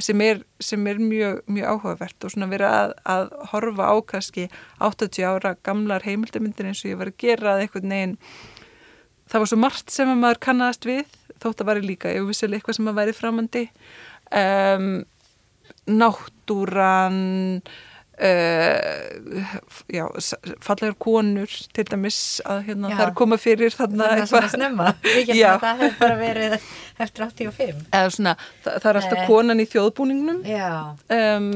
sem 0.02 0.22
er, 0.26 0.40
sem 0.64 0.88
er 0.88 0.98
mjög, 0.98 1.42
mjög 1.52 1.68
áhugavert 1.76 2.26
og 2.26 2.32
svona 2.34 2.48
vera 2.50 2.70
að, 2.80 2.94
að 3.06 3.28
horfa 3.52 3.90
á 3.92 3.96
kannski 4.10 4.46
80 4.82 5.28
ára 5.28 5.52
gamlar 5.68 6.02
heimildamyndir 6.08 6.70
eins 6.72 6.82
og 6.86 6.90
ég 6.90 6.98
var 6.98 7.12
að 7.12 7.20
gera 7.22 7.52
að 7.54 7.66
einhvern 7.66 7.94
veginn 7.94 8.16
það 9.32 9.44
var 9.44 9.52
svo 9.52 9.60
margt 9.62 9.94
sem 9.94 10.12
að 10.12 10.22
maður 10.22 10.42
kannast 10.48 10.88
við 10.90 11.06
þótt 11.42 11.64
að 11.64 11.72
væri 11.72 11.86
líka, 11.88 12.12
ég 12.14 12.28
vissi 12.28 12.50
eitthvað 12.50 12.78
sem 12.78 12.92
að 12.92 13.00
væri 13.00 13.16
framandi 13.18 13.64
um, 14.42 14.92
náttúran 15.90 17.24
Uh, 18.22 19.48
já, 19.90 20.04
fallegar 20.62 20.94
konur 21.02 21.50
til 21.74 21.86
dæmis 21.90 22.18
að 22.46 22.68
hérna, 22.68 22.92
er 22.94 23.14
koma 23.18 23.38
fyrir 23.42 23.74
þarna 23.74 24.12
Það 24.12 24.20
er 24.20 24.28
svona 24.30 24.50
snemma. 24.52 24.90
Það 25.02 25.80
hefur 25.80 25.96
bara 25.98 26.18
verið 26.20 26.54
eftir 27.02 27.26
85. 27.26 27.80
eða 27.90 28.12
svona, 28.14 28.36
það, 28.62 28.76
það 28.76 28.90
er 28.92 29.00
alltaf 29.00 29.18
Nei. 29.18 29.26
konan 29.32 29.64
í 29.64 29.66
þjóðbúningnum 29.72 30.44
Já. 30.46 30.68
um, 31.18 31.50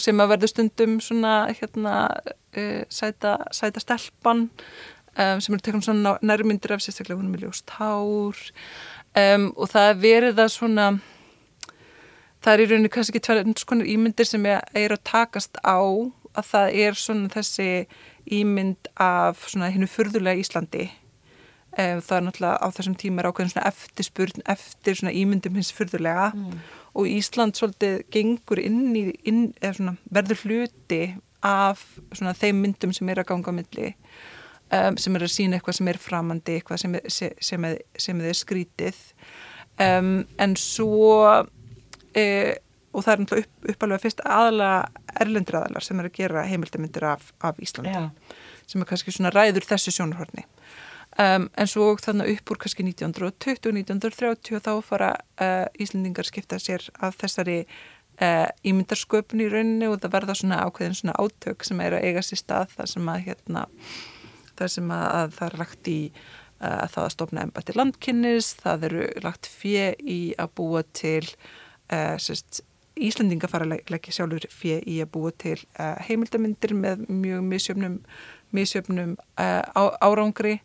sem 0.00 0.24
að 0.24 0.32
verður 0.32 0.52
stundum 0.54 0.96
svona 1.04 1.34
hérna 1.58 1.96
uh, 2.16 2.80
sæta, 2.88 3.36
sæta 3.52 3.84
stelpan 3.84 4.46
um, 5.20 5.40
sem 5.40 5.54
eru 5.54 5.64
teknum 5.64 5.84
svona 5.84 6.16
nærmyndir 6.24 6.74
af 6.74 6.84
sérstaklega 6.84 7.20
hún 7.20 7.34
er 7.34 7.44
ljóst 7.44 7.70
hár. 7.78 8.38
Um, 9.16 9.50
og 9.56 9.70
það 9.72 9.88
er 9.90 10.00
verið 10.04 10.44
að 10.44 10.52
svona 10.54 10.86
það 12.40 12.52
er 12.52 12.62
í 12.62 12.68
rauninni 12.70 12.92
kannski 12.92 13.18
ekki 13.18 13.26
tverjum 13.26 13.56
skonar 13.58 13.90
ímyndir 13.90 14.28
sem 14.28 14.46
er, 14.46 14.62
að 14.94 15.04
takast 15.04 15.60
á 15.66 15.80
að 15.80 16.46
það 16.46 16.80
er 16.86 16.98
svona 16.98 17.32
þessi 17.32 17.68
ímynd 18.30 18.90
af 19.00 19.44
svona 19.50 19.70
hinnu 19.74 19.88
furðulega 19.90 20.40
Íslandi. 20.40 20.90
Um, 21.70 22.00
það 22.02 22.16
er 22.16 22.24
náttúrulega 22.26 22.58
á 22.62 22.66
þessum 22.74 22.98
tíma 22.98 23.22
er 23.22 23.30
ákveðin 23.30 23.52
svona 23.52 23.70
eftirspurn 23.70 24.46
eftir 24.50 24.98
svona 24.98 25.14
ímyndum 25.14 25.58
hins 25.58 25.72
furðulega. 25.74 26.30
Og 26.94 27.06
Ísland 27.06 27.58
svolítið 27.58 28.00
gengur 28.10 28.58
inn 28.62 28.94
í, 28.98 29.04
inn, 29.26 29.50
svona 29.62 29.94
verður 30.10 30.46
hluti 30.46 31.02
af 31.46 31.82
svona 32.12 32.34
þeim 32.36 32.64
myndum 32.64 32.92
sem 32.92 33.08
er 33.08 33.22
að 33.22 33.30
ganga 33.30 33.54
á 33.54 33.58
milli 33.58 33.92
um, 34.72 34.96
sem 35.00 35.16
er 35.18 35.26
að 35.26 35.32
sína 35.34 35.58
eitthvað 35.58 35.78
sem 35.80 35.88
er 35.92 35.98
framandi, 36.00 36.56
eitthvað 36.58 36.82
sem 36.84 36.94
er, 36.98 37.06
se- 37.10 37.34
sem 37.40 37.64
er, 37.68 37.78
sem 37.98 38.20
er 38.20 38.36
skrítið 38.38 38.98
um, 39.80 40.12
en 40.38 40.56
svo 40.58 41.14
e, 42.16 42.24
og 42.90 43.04
það 43.06 43.12
er 43.12 43.20
náttúrulega 43.24 43.46
upp, 43.46 43.68
uppalega 43.74 44.02
fyrst 44.02 44.22
aðalega 44.26 45.04
erlendur 45.22 45.60
aðalar 45.60 45.86
sem 45.86 46.00
er 46.02 46.08
að 46.10 46.16
gera 46.18 46.46
heimildamindir 46.48 47.06
af, 47.12 47.28
af 47.46 47.60
Íslandi 47.62 47.92
Já. 47.94 48.08
sem 48.66 48.82
er 48.82 48.88
kannski 48.90 49.14
svona 49.14 49.30
ræður 49.34 49.66
þessu 49.68 49.94
sjónarhorni 49.94 50.42
um, 51.20 51.46
en 51.54 51.70
svo 51.70 51.92
þannig 52.02 52.34
upp 52.38 52.50
úr 52.54 52.60
kannski 52.64 52.86
1920-1930 52.90 54.60
þá 54.66 54.72
fara 54.86 55.12
uh, 55.40 55.66
Íslendingar 55.80 56.26
skipta 56.28 56.58
sér 56.62 56.86
af 57.02 57.18
þessari 57.20 57.60
uh, 58.20 58.48
ímyndarsköpun 58.66 59.42
í 59.44 59.50
rauninni 59.52 59.90
og 59.90 60.00
það 60.02 60.14
verða 60.16 60.36
svona 60.38 60.62
ákveðin 60.66 60.98
svona 60.98 61.16
átök 61.20 61.66
sem 61.66 61.80
er 61.84 61.98
að 61.98 62.08
eiga 62.10 62.24
sér 62.26 62.42
stað 62.42 62.74
þar 62.78 62.90
sem 62.94 63.12
að 63.14 63.22
hérna 63.28 63.66
þar 64.60 64.72
sem 64.76 64.94
að, 64.94 65.06
að 65.18 65.34
það 65.38 65.48
er 65.50 65.58
lagt 65.64 65.90
í 65.90 65.98
að 66.60 66.90
það 66.92 67.04
að 67.06 67.12
stofna 67.14 67.42
embætti 67.46 67.74
landkynnis, 67.78 68.48
það 68.60 68.82
eru 68.90 69.04
lagt 69.24 69.46
fjö 69.48 69.84
í 70.04 70.18
að 70.36 70.50
búa 70.60 70.82
til 70.92 71.22
uh, 71.24 72.18
sérst, 72.20 72.60
Íslendinga 73.00 73.48
fara 73.48 73.64
að 73.64 73.70
leg- 73.72 73.88
leggja 73.94 74.12
sjálfur 74.12 74.44
fjö 74.52 74.76
í 74.84 74.98
að 75.00 75.08
búa 75.14 75.30
til 75.40 75.54
uh, 75.78 75.94
heimildamindir 76.04 76.74
með 76.76 77.06
mjög 77.08 77.46
misjöfnum, 77.48 77.94
misjöfnum 78.52 79.14
uh, 79.40 79.62
á, 79.72 79.82
árangri. 80.04 80.58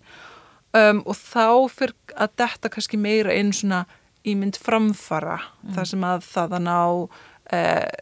Um, 0.76 1.00
og 1.08 1.16
þá 1.16 1.72
fyrir 1.72 1.96
að 2.20 2.34
detta 2.44 2.74
kannski 2.74 3.00
meira 3.00 3.32
inn 3.32 3.54
svona 3.56 3.86
ímynd 4.28 4.60
framfara 4.60 5.38
þar 5.78 5.88
sem 5.94 6.04
að 6.04 6.28
það 6.28 6.58
að 6.58 6.66
ná 6.66 6.80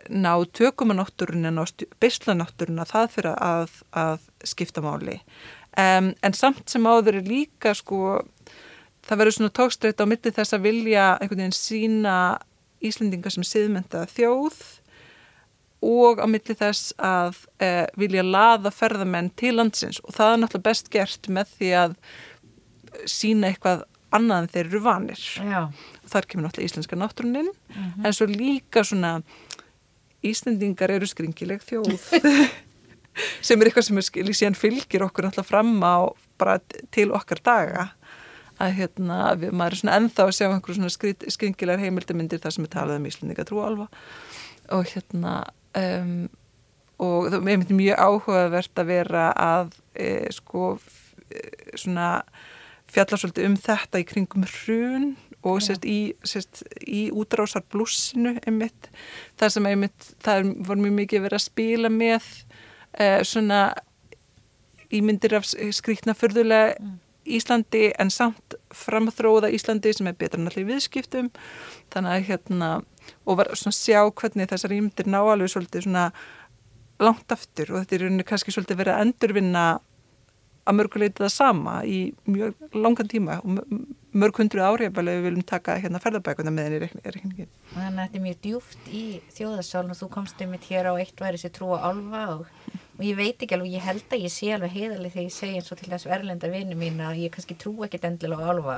ná 0.08 0.32
tökum 0.56 0.94
að 0.94 1.02
náttúrunni 1.02 1.50
ná 1.52 1.66
beisla 2.00 2.32
náttúrunna 2.40 2.86
það 2.88 3.10
fyrir 3.12 3.34
að, 3.36 3.74
að 3.92 4.22
skipta 4.48 4.80
máli 4.82 5.18
um, 5.78 6.12
en 6.14 6.38
samt 6.38 6.70
sem 6.70 6.86
áður 6.88 7.20
er 7.22 7.28
líka 7.28 7.74
sko 7.78 8.22
það 9.04 9.20
verður 9.20 9.38
svona 9.38 9.56
tókstreitt 9.60 10.04
á 10.04 10.06
milli 10.08 10.34
þess 10.34 10.56
að 10.56 10.68
vilja 10.70 11.10
einhvern 11.18 11.46
veginn 11.46 11.58
sína 11.58 12.16
Íslendinga 12.84 13.32
sem 13.32 13.46
siðmyndaða 13.48 14.10
þjóð 14.12 14.58
og 15.84 16.20
á 16.20 16.28
milli 16.28 16.56
þess 16.60 16.92
að 17.00 17.40
eh, 17.64 17.86
vilja 18.00 18.24
laða 18.24 18.72
ferðamenn 18.76 19.32
til 19.40 19.54
landsins 19.58 20.02
og 20.04 20.16
það 20.18 20.34
er 20.34 20.42
náttúrulega 20.42 20.68
best 20.70 20.92
gert 20.92 21.30
með 21.32 21.56
því 21.58 21.72
að 21.80 21.96
sína 23.10 23.50
eitthvað 23.50 23.86
annað 24.14 24.44
en 24.44 24.52
þeir 24.54 24.68
eru 24.68 24.82
vanir. 24.86 25.24
Já. 25.42 25.62
Þar 26.12 26.28
kemur 26.30 26.48
náttúrulega 26.48 26.70
íslenska 26.70 27.00
náttúrunin 27.00 27.50
en 28.04 28.16
svo 28.16 28.30
líka 28.30 28.86
svona 28.88 29.18
Íslendingar 30.24 30.92
eru 30.94 31.08
skringileg 31.10 31.64
þjóð 31.68 31.90
sem 33.42 33.60
er 33.62 33.70
eitthvað 33.70 33.90
sem 33.90 34.50
er 34.50 34.60
fylgir 34.60 35.06
okkur 35.06 35.28
náttúrulega 35.28 35.50
fram 35.50 35.74
á 35.84 35.96
bara 36.42 36.60
til 36.94 37.12
okkar 37.16 37.42
daga. 37.46 37.90
Að 38.62 38.78
hérna, 38.78 39.18
við, 39.40 39.52
maður 39.56 39.76
er 39.76 39.82
svona 39.82 39.98
ennþá 39.98 40.28
að 40.28 40.36
sjá 40.38 40.46
einhverjum 40.48 40.84
svona 40.84 40.94
skrit, 40.94 41.26
skringilegar 41.34 41.82
heimildamindir 41.82 42.42
þar 42.44 42.56
sem 42.56 42.68
er 42.68 42.74
talað 42.76 43.00
um 43.00 43.08
Íslendinga 43.10 43.46
trúalva 43.50 43.88
og 44.72 44.86
hérna 44.94 45.34
um, 45.76 46.30
og 47.02 47.32
það 47.34 47.50
er 47.50 47.64
mjög 47.74 48.04
áhugavert 48.06 48.80
að 48.80 48.92
vera 48.92 49.26
að 49.34 49.74
e, 49.98 50.10
sko 50.32 50.76
svona 51.80 52.22
fjalla 52.94 53.18
svolítið 53.18 53.50
um 53.50 53.58
þetta 53.60 54.02
í 54.02 54.08
kringum 54.08 54.46
hrun 54.48 55.08
og 55.44 55.60
sérst 55.64 55.84
í, 55.90 56.14
í 56.88 57.02
útrásar 57.12 57.66
blúsinu 57.72 58.38
einmitt, 58.46 58.88
það 59.40 59.56
sem 59.56 59.70
einmitt 59.72 60.12
það 60.24 60.54
var 60.68 60.80
mjög 60.80 60.96
mikið 61.02 61.26
verið 61.26 61.40
að 61.40 61.48
spila 61.50 61.92
með 61.92 62.30
eh, 63.00 63.22
svona 63.24 63.74
ímyndir 64.94 65.38
af 65.40 65.48
skrýtna 65.50 66.14
förðulega 66.18 66.76
Íslandi 67.24 67.94
en 68.00 68.10
samt 68.12 68.56
framþróða 68.76 69.48
Íslandi 69.56 69.94
sem 69.96 70.10
er 70.12 70.18
betra 70.20 70.42
náttúrulega 70.42 70.66
í 70.66 70.72
viðskiptum. 70.74 71.30
Þannig 71.94 72.18
að 72.18 72.26
hérna 72.28 72.70
og 73.24 73.40
var 73.40 73.54
svona 73.56 73.78
sjá 73.78 74.02
hvernig 74.12 74.50
þessar 74.52 74.76
ímyndir 74.76 75.08
ná 75.08 75.22
alveg 75.22 75.54
svolítið 75.54 75.88
svona 75.88 76.10
langt 77.00 77.32
aftur. 77.32 77.72
Og 77.72 77.80
þetta 77.82 77.96
er 77.96 78.06
rauninni 78.06 78.28
kannski 78.28 78.52
svolítið 78.52 78.82
verið 78.84 78.98
að 78.98 79.06
endurvinna 79.08 79.64
að 80.64 80.78
mörguleiti 80.80 81.24
það 81.24 81.34
sama 81.34 81.80
í 81.88 81.98
mjög 82.30 82.76
langan 82.76 83.10
tíma 83.12 83.40
og 83.42 83.58
mö- 83.58 83.82
mörg 84.16 84.38
hundru 84.40 84.62
ári 84.64 84.88
ef 84.88 84.96
við 84.96 85.26
viljum 85.26 85.44
taka 85.48 85.76
hérna 85.82 86.00
ferðabækuna 86.04 86.54
með 86.54 86.70
henni 86.70 86.78
í 86.78 87.12
reikningin. 87.16 87.50
Þannig 87.74 87.88
að 87.88 88.00
þetta 88.04 88.20
er 88.20 88.26
mjög 88.28 88.40
djúft 88.46 88.88
í 88.88 89.04
þjóðasálun 89.36 89.96
og 89.96 90.00
þú 90.00 90.10
komst 90.14 90.44
um 90.46 90.54
mitt 90.54 90.68
hér 90.70 90.92
á 90.92 90.94
eitt 90.96 91.20
væri 91.20 91.42
sér 91.42 91.52
trú 91.56 91.74
á 91.76 91.84
álfa 91.90 92.24
og, 92.38 92.46
og 92.98 93.04
ég 93.06 93.16
veit 93.18 93.42
ekki 93.42 93.56
alveg, 93.58 93.72
ég 93.74 93.82
held 93.88 94.04
að 94.14 94.24
ég 94.28 94.32
sé 94.34 94.52
alveg 94.54 94.72
heiðalið 94.76 95.14
þegar 95.16 95.26
ég 95.28 95.34
segi 95.38 95.56
eins 95.60 95.72
og 95.74 95.80
til 95.80 95.90
þess 95.94 96.06
erlenda 96.18 96.50
vini 96.54 96.76
mín 96.78 97.00
að 97.02 97.22
ég 97.24 97.32
kannski 97.34 97.56
trú 97.58 97.74
ekkit 97.88 98.06
endilega 98.10 98.46
á 98.46 98.50
álfa 98.54 98.76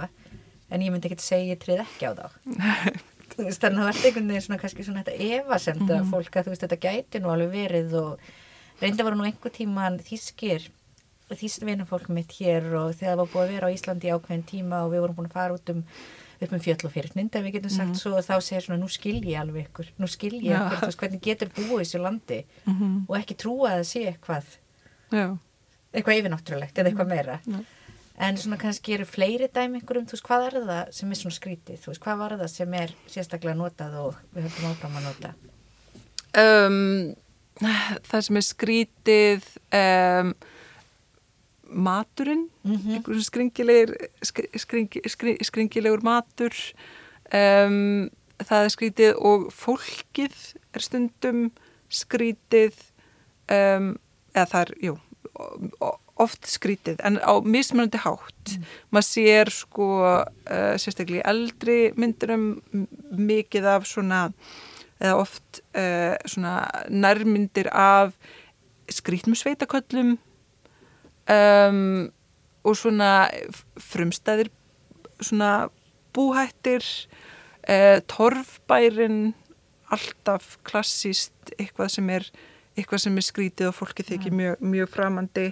en 0.71 0.81
ég 0.81 0.91
myndi 0.93 1.09
ekkit 1.11 1.21
segja 1.25 1.53
ég 1.55 1.59
trið 1.61 1.83
ekki 1.83 2.07
á 2.07 2.11
þá. 2.15 2.27
Þannig 3.35 3.51
að 3.51 3.59
það 3.59 3.77
verði 3.81 4.07
einhvern 4.07 4.27
veginn 4.31 4.45
svona 4.45 4.59
kannski 4.61 4.83
svona 4.87 5.03
þetta 5.03 5.29
efasemda 5.41 5.95
Mhm. 5.99 6.09
fólk 6.13 6.35
að 6.39 6.45
þú 6.47 6.53
veist 6.53 6.63
þetta 6.65 6.79
gæti 6.85 7.19
nú 7.21 7.31
alveg 7.33 7.51
verið 7.51 7.93
og 7.99 8.19
reynda 8.81 9.03
voru 9.03 9.19
nú 9.19 9.25
einhver 9.27 9.51
tíman 9.51 9.99
þýskir 9.99 10.69
þýst 11.35 11.65
vinafólk 11.65 12.07
mitt 12.13 12.31
hér 12.39 12.67
og 12.77 12.93
þegar 12.95 13.15
það 13.15 13.19
var 13.23 13.31
búið 13.33 13.43
að 13.45 13.53
vera 13.55 13.67
á 13.67 13.75
Íslandi 13.75 14.11
ákveðin 14.13 14.45
tíma 14.45 14.83
og 14.85 14.91
við 14.93 15.01
vorum 15.03 15.15
búin 15.17 15.27
að 15.31 15.33
fara 15.39 15.57
út 15.57 15.69
um 15.73 15.83
upp 16.41 16.51
um 16.53 16.59
fjöll 16.59 16.85
og 16.85 16.91
fyrirnind 16.91 17.35
ef 17.35 17.43
við 17.45 17.53
getum 17.59 17.69
sagt 17.75 17.95
svo 18.01 18.15
og 18.17 18.25
þá 18.25 18.35
segir 18.41 18.65
svona 18.65 18.79
nú 18.81 18.89
skil 18.91 19.21
ég 19.23 19.39
alveg 19.39 19.67
ykkur 19.69 19.87
nú 19.99 20.07
skil 20.11 20.33
ég 20.41 20.51
ykkur, 20.57 20.77
þú 20.81 20.89
veist 20.89 20.99
hvernig 21.03 21.21
getur 21.21 21.49
búið 21.55 21.79
í 21.79 21.85
þessu 21.85 22.01
landi 22.03 22.39
Mhm. 22.65 23.05
og 23.09 23.15
ekki 23.19 23.35
trúa 23.39 23.69
að 23.71 23.79
það 23.79 23.87
sé 23.91 24.03
eitthvað 24.11 24.45
Já. 25.11 25.37
eitthvað 25.93 26.17
yfirnáttúrulegt 26.19 26.75
eða 26.77 26.89
eitthvað 26.91 27.07
meira 27.13 27.39
Já. 27.45 27.59
en 28.17 28.37
svona 28.37 28.57
kannski 28.57 28.93
eru 28.93 29.05
fleiri 29.05 29.47
dæmi 29.47 29.79
einhverjum, 29.81 30.05
þú 30.07 30.15
veist 30.15 30.23
hvað 30.27 30.47
er 30.47 30.59
það 30.65 30.91
sem 30.93 31.11
er 31.11 31.15
svona 31.15 31.39
skrítið 31.39 31.79
þú 31.83 31.87
veist 31.91 32.01
hvað 32.03 32.17
var 32.17 32.31
það 32.39 32.47
sem 32.49 32.73
er 32.73 32.89
sérstaklega 33.07 33.55
notað 33.55 33.93
og 34.05 34.15
við 34.35 34.43
höfum 34.49 34.71
áfram 34.71 34.97
að 34.99 35.03
nota 35.09 35.33
Um, 36.35 37.15
það 38.11 38.21
sem 38.27 38.35
er 38.35 38.43
skrítið 38.43 39.45
um, 39.71 40.33
maturinn, 41.75 42.47
Mhm. 42.63 42.95
einhverjum 42.95 43.25
skringilegir, 43.25 43.95
skri, 44.23 44.47
skringi, 44.55 45.01
skri, 45.11 45.37
skringilegur 45.43 46.03
matur, 46.03 46.53
um, 47.33 48.09
það 48.39 48.63
er 48.63 48.71
skrítið 48.73 49.19
og 49.19 49.51
fólkið 49.53 50.55
er 50.73 50.79
stundum 50.83 51.51
skrítið, 51.91 52.73
um, 53.51 53.97
eða 54.35 54.47
það 54.51 54.61
er, 54.61 54.73
jú, 54.83 54.97
oft 56.15 56.47
skrítið 56.47 57.01
en 57.03 57.17
á 57.19 57.33
mismunandi 57.43 57.99
hátt. 57.99 58.55
Maður 58.93 59.07
sér 59.09 59.51
sko 59.51 59.87
uh, 60.03 60.75
sérstaklega 60.79 61.23
í 61.23 61.27
eldri 61.27 61.79
myndurum 61.99 62.61
mikið 63.11 63.67
af 63.67 63.87
svona, 63.89 64.21
eða 65.01 65.17
oft 65.19 65.59
uh, 65.75 66.15
svona 66.25 66.69
nærmyndir 66.89 67.67
af 67.71 68.15
skrítnum 68.87 69.35
sveitaköllum 69.35 70.17
um, 71.31 72.09
og 72.65 72.77
svona 72.79 73.11
frumstæðir 73.81 74.51
svona 75.21 75.69
búhættir 76.15 76.83
uh, 77.69 78.01
torfbærin 78.09 79.33
alltaf 79.93 80.57
klassíst 80.65 81.55
eitthvað 81.59 81.93
sem 81.97 82.09
er 82.09 82.29
eitthvað 82.75 83.05
sem 83.05 83.15
er 83.15 83.23
skrítið 83.23 83.69
og 83.69 83.75
fólki 83.77 84.03
þykir 84.03 84.33
mjög, 84.35 84.63
mjög 84.73 84.89
framandi. 84.91 85.45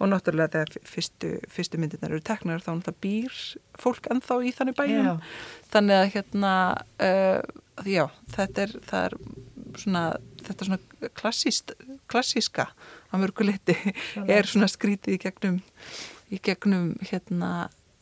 Og 0.00 0.08
náttúrulega 0.08 0.54
þegar 0.54 0.86
fyrstu, 0.88 1.32
fyrstu 1.52 1.80
myndirnar 1.80 2.14
eru 2.14 2.24
teknar 2.24 2.62
þá 2.64 2.70
náttúrulega 2.72 3.02
býr 3.04 3.40
fólk 3.80 4.08
ennþá 4.14 4.38
í 4.48 4.52
þannig 4.56 4.78
bæjum. 4.78 5.10
Já. 5.10 5.12
þannig 5.74 5.98
að 5.98 6.08
hérna 6.14 6.54
uh, 7.04 7.60
já, 7.84 8.06
þetta 8.36 8.64
er, 8.64 8.74
er 9.02 9.18
svona, 9.78 10.04
þetta 10.42 10.68
svona 10.68 11.10
klassíst, 11.18 11.74
klassíska 12.10 12.70
að 13.10 13.24
mörguleiti 13.24 13.76
er 14.26 14.48
svona 14.48 14.68
skrítið 14.70 15.16
í 15.16 15.20
gegnum 15.22 15.60
í 16.30 16.38
gegnum 16.42 16.92
hérna 17.10 17.50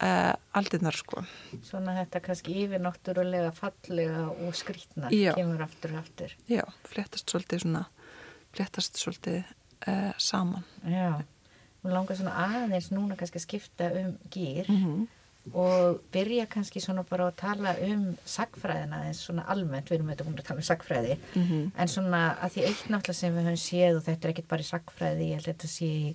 uh, 0.02 0.34
aldirnar 0.58 0.96
sko. 0.96 1.22
Svona 1.64 1.96
þetta 2.00 2.22
kannski 2.24 2.56
yfir 2.64 2.82
náttúrulega 2.84 3.52
fallega 3.56 4.26
og 4.30 4.56
skrítna 4.56 5.12
Já. 5.14 5.32
kemur 5.36 5.62
aftur 5.64 5.96
og 5.96 6.02
aftur. 6.04 6.34
já, 6.48 6.64
fléttast 6.88 7.30
svolítið 7.30 7.64
svona 7.64 7.84
fléttast 8.56 9.00
svolítið 9.00 9.42
uh, 9.88 10.12
saman. 10.18 10.64
Já, 10.84 11.22
og 11.84 11.92
langar 11.92 12.18
svona 12.18 12.36
aðeins 12.48 12.90
núna 12.92 13.16
kannski 13.16 13.40
að 13.40 13.46
skipta 13.48 13.92
um 14.02 14.18
gýr 14.32 14.68
mm 14.68 15.06
og 15.54 16.00
byrja 16.12 16.46
kannski 16.50 16.80
svona 16.80 17.04
bara 17.08 17.28
að 17.28 17.36
tala 17.42 17.74
um 17.86 18.04
sagfræðina 18.24 19.04
eins 19.06 19.22
svona 19.26 19.46
almennt, 19.52 19.90
við 19.90 19.98
erum 19.98 20.10
auðvitað 20.10 20.28
búin 20.28 20.42
að 20.42 20.48
tala 20.48 20.62
um 20.62 20.68
sagfræði 20.68 21.16
-hmm. 21.34 21.70
en 21.76 21.88
svona 21.88 22.22
að 22.42 22.52
því 22.52 22.66
eitt 22.66 22.90
náttúrulega 22.90 23.20
sem 23.20 23.36
við 23.36 23.48
höfum 23.48 23.62
séð 23.64 23.96
og 23.96 24.04
þetta 24.08 24.28
er 24.28 24.32
ekkit 24.32 24.48
bara 24.48 24.62
í 24.62 24.70
sagfræði, 24.72 25.30
ég 25.30 25.34
held 25.34 25.48
að 25.48 25.52
þetta 25.54 25.68
sé 25.68 26.14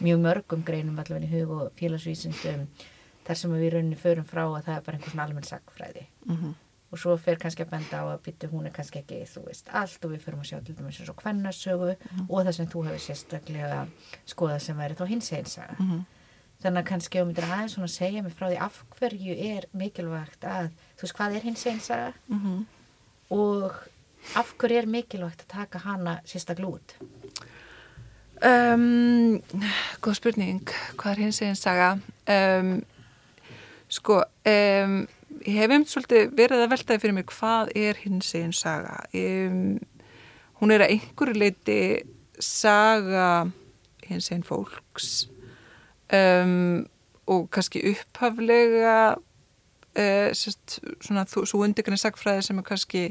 mjög 0.00 0.18
mörgum 0.26 0.64
greinum 0.64 0.98
allavega 0.98 1.26
í 1.26 1.32
hug 1.34 1.50
og 1.50 1.72
félagsvísindum 1.78 2.66
þar 3.24 3.36
sem 3.36 3.50
við 3.50 3.72
rauninni 3.72 3.96
förum 3.96 4.24
frá 4.24 4.44
að 4.44 4.64
það 4.64 4.76
er 4.76 4.82
bara 4.82 4.96
einhver 4.96 5.10
svona 5.10 5.24
almenn 5.24 5.44
sagfræði 5.44 6.06
Mm 6.26 6.54
og 6.94 7.00
svo 7.02 7.14
fer 7.18 7.38
kannski 7.42 7.64
að 7.64 7.72
benda 7.72 8.02
á 8.02 8.04
að 8.06 8.20
byttu 8.22 8.48
hún 8.52 8.68
er 8.68 8.74
kannski 8.74 9.00
ekki, 9.00 9.24
þú 9.26 9.48
veist, 9.48 9.70
allt 9.74 10.04
og 10.06 10.12
við 10.12 10.20
förum 10.22 10.42
að 10.44 10.50
sjá 10.50 10.58
til 10.62 10.76
dæmis 10.78 11.00
eins 11.00 11.10
og 11.10 11.16
kvennasögu 11.18 11.88
og 12.28 12.36
það 12.36 12.52
sem 12.58 12.68
þú 12.70 12.82
hefur 12.86 13.02
sérstaklega 13.02 13.80
skoðað 14.30 14.60
sem 14.62 14.78
væri 14.78 14.98
þá 15.00 15.04
hins 15.10 15.32
einsaga. 15.32 15.74
-hmm. 16.64 16.70
Þannig 16.70 16.82
að 16.82 16.88
kannski 16.90 17.20
þú 17.20 17.24
myndir 17.28 17.48
aðeins 17.48 17.74
svona 17.76 17.88
segja 17.92 18.22
mig 18.22 18.32
frá 18.32 18.48
því 18.48 18.60
af 18.64 18.84
hverju 18.98 19.34
er 19.54 19.66
mikilvægt 19.72 20.44
að, 20.44 20.70
þú 20.96 21.06
veist, 21.06 21.16
hvað 21.16 21.36
er 21.36 21.42
hins 21.42 21.66
einsaga 21.66 22.12
Mm 22.28 22.64
og 23.30 23.72
af 24.36 24.54
hverju 24.58 24.78
er 24.78 24.86
mikilvægt 24.86 25.44
að 25.44 25.52
taka 25.52 25.78
hana 25.78 26.18
sérstaklega 26.24 26.68
út? 26.68 26.94
Um, 28.44 29.40
góð 30.02 30.18
spurning, 30.18 30.70
hvað 30.98 31.12
er 31.12 31.22
hins 31.22 31.40
eginn 31.42 31.58
saga? 31.58 31.90
Um, 32.28 32.72
sko, 33.88 34.22
um, 34.50 34.96
ég 35.46 35.58
hef 35.60 35.76
um 35.76 35.86
svolítið 35.88 36.34
verið 36.36 36.64
að 36.64 36.72
veltaði 36.74 37.02
fyrir 37.04 37.16
mig 37.18 37.28
hvað 37.32 37.72
er 37.78 38.00
hins 38.02 38.32
eginn 38.34 38.56
saga. 38.56 38.98
Um, 39.14 39.78
hún 40.60 40.74
er 40.74 40.84
að 40.84 40.96
einhverju 40.96 41.38
leiti 41.38 41.78
saga 42.42 43.46
hins 44.08 44.30
eginn 44.30 44.46
fólks 44.46 45.28
um, 46.14 46.86
og 47.30 47.46
kannski 47.54 47.82
upphaflega 47.92 48.96
uh, 49.16 50.30
sérst, 50.36 50.78
svona 51.04 51.24
þú, 51.30 51.44
svo 51.48 51.62
undirgrunni 51.64 52.00
sagfræði 52.00 52.46
sem 52.48 52.60
er 52.60 52.66
kannski 52.68 53.04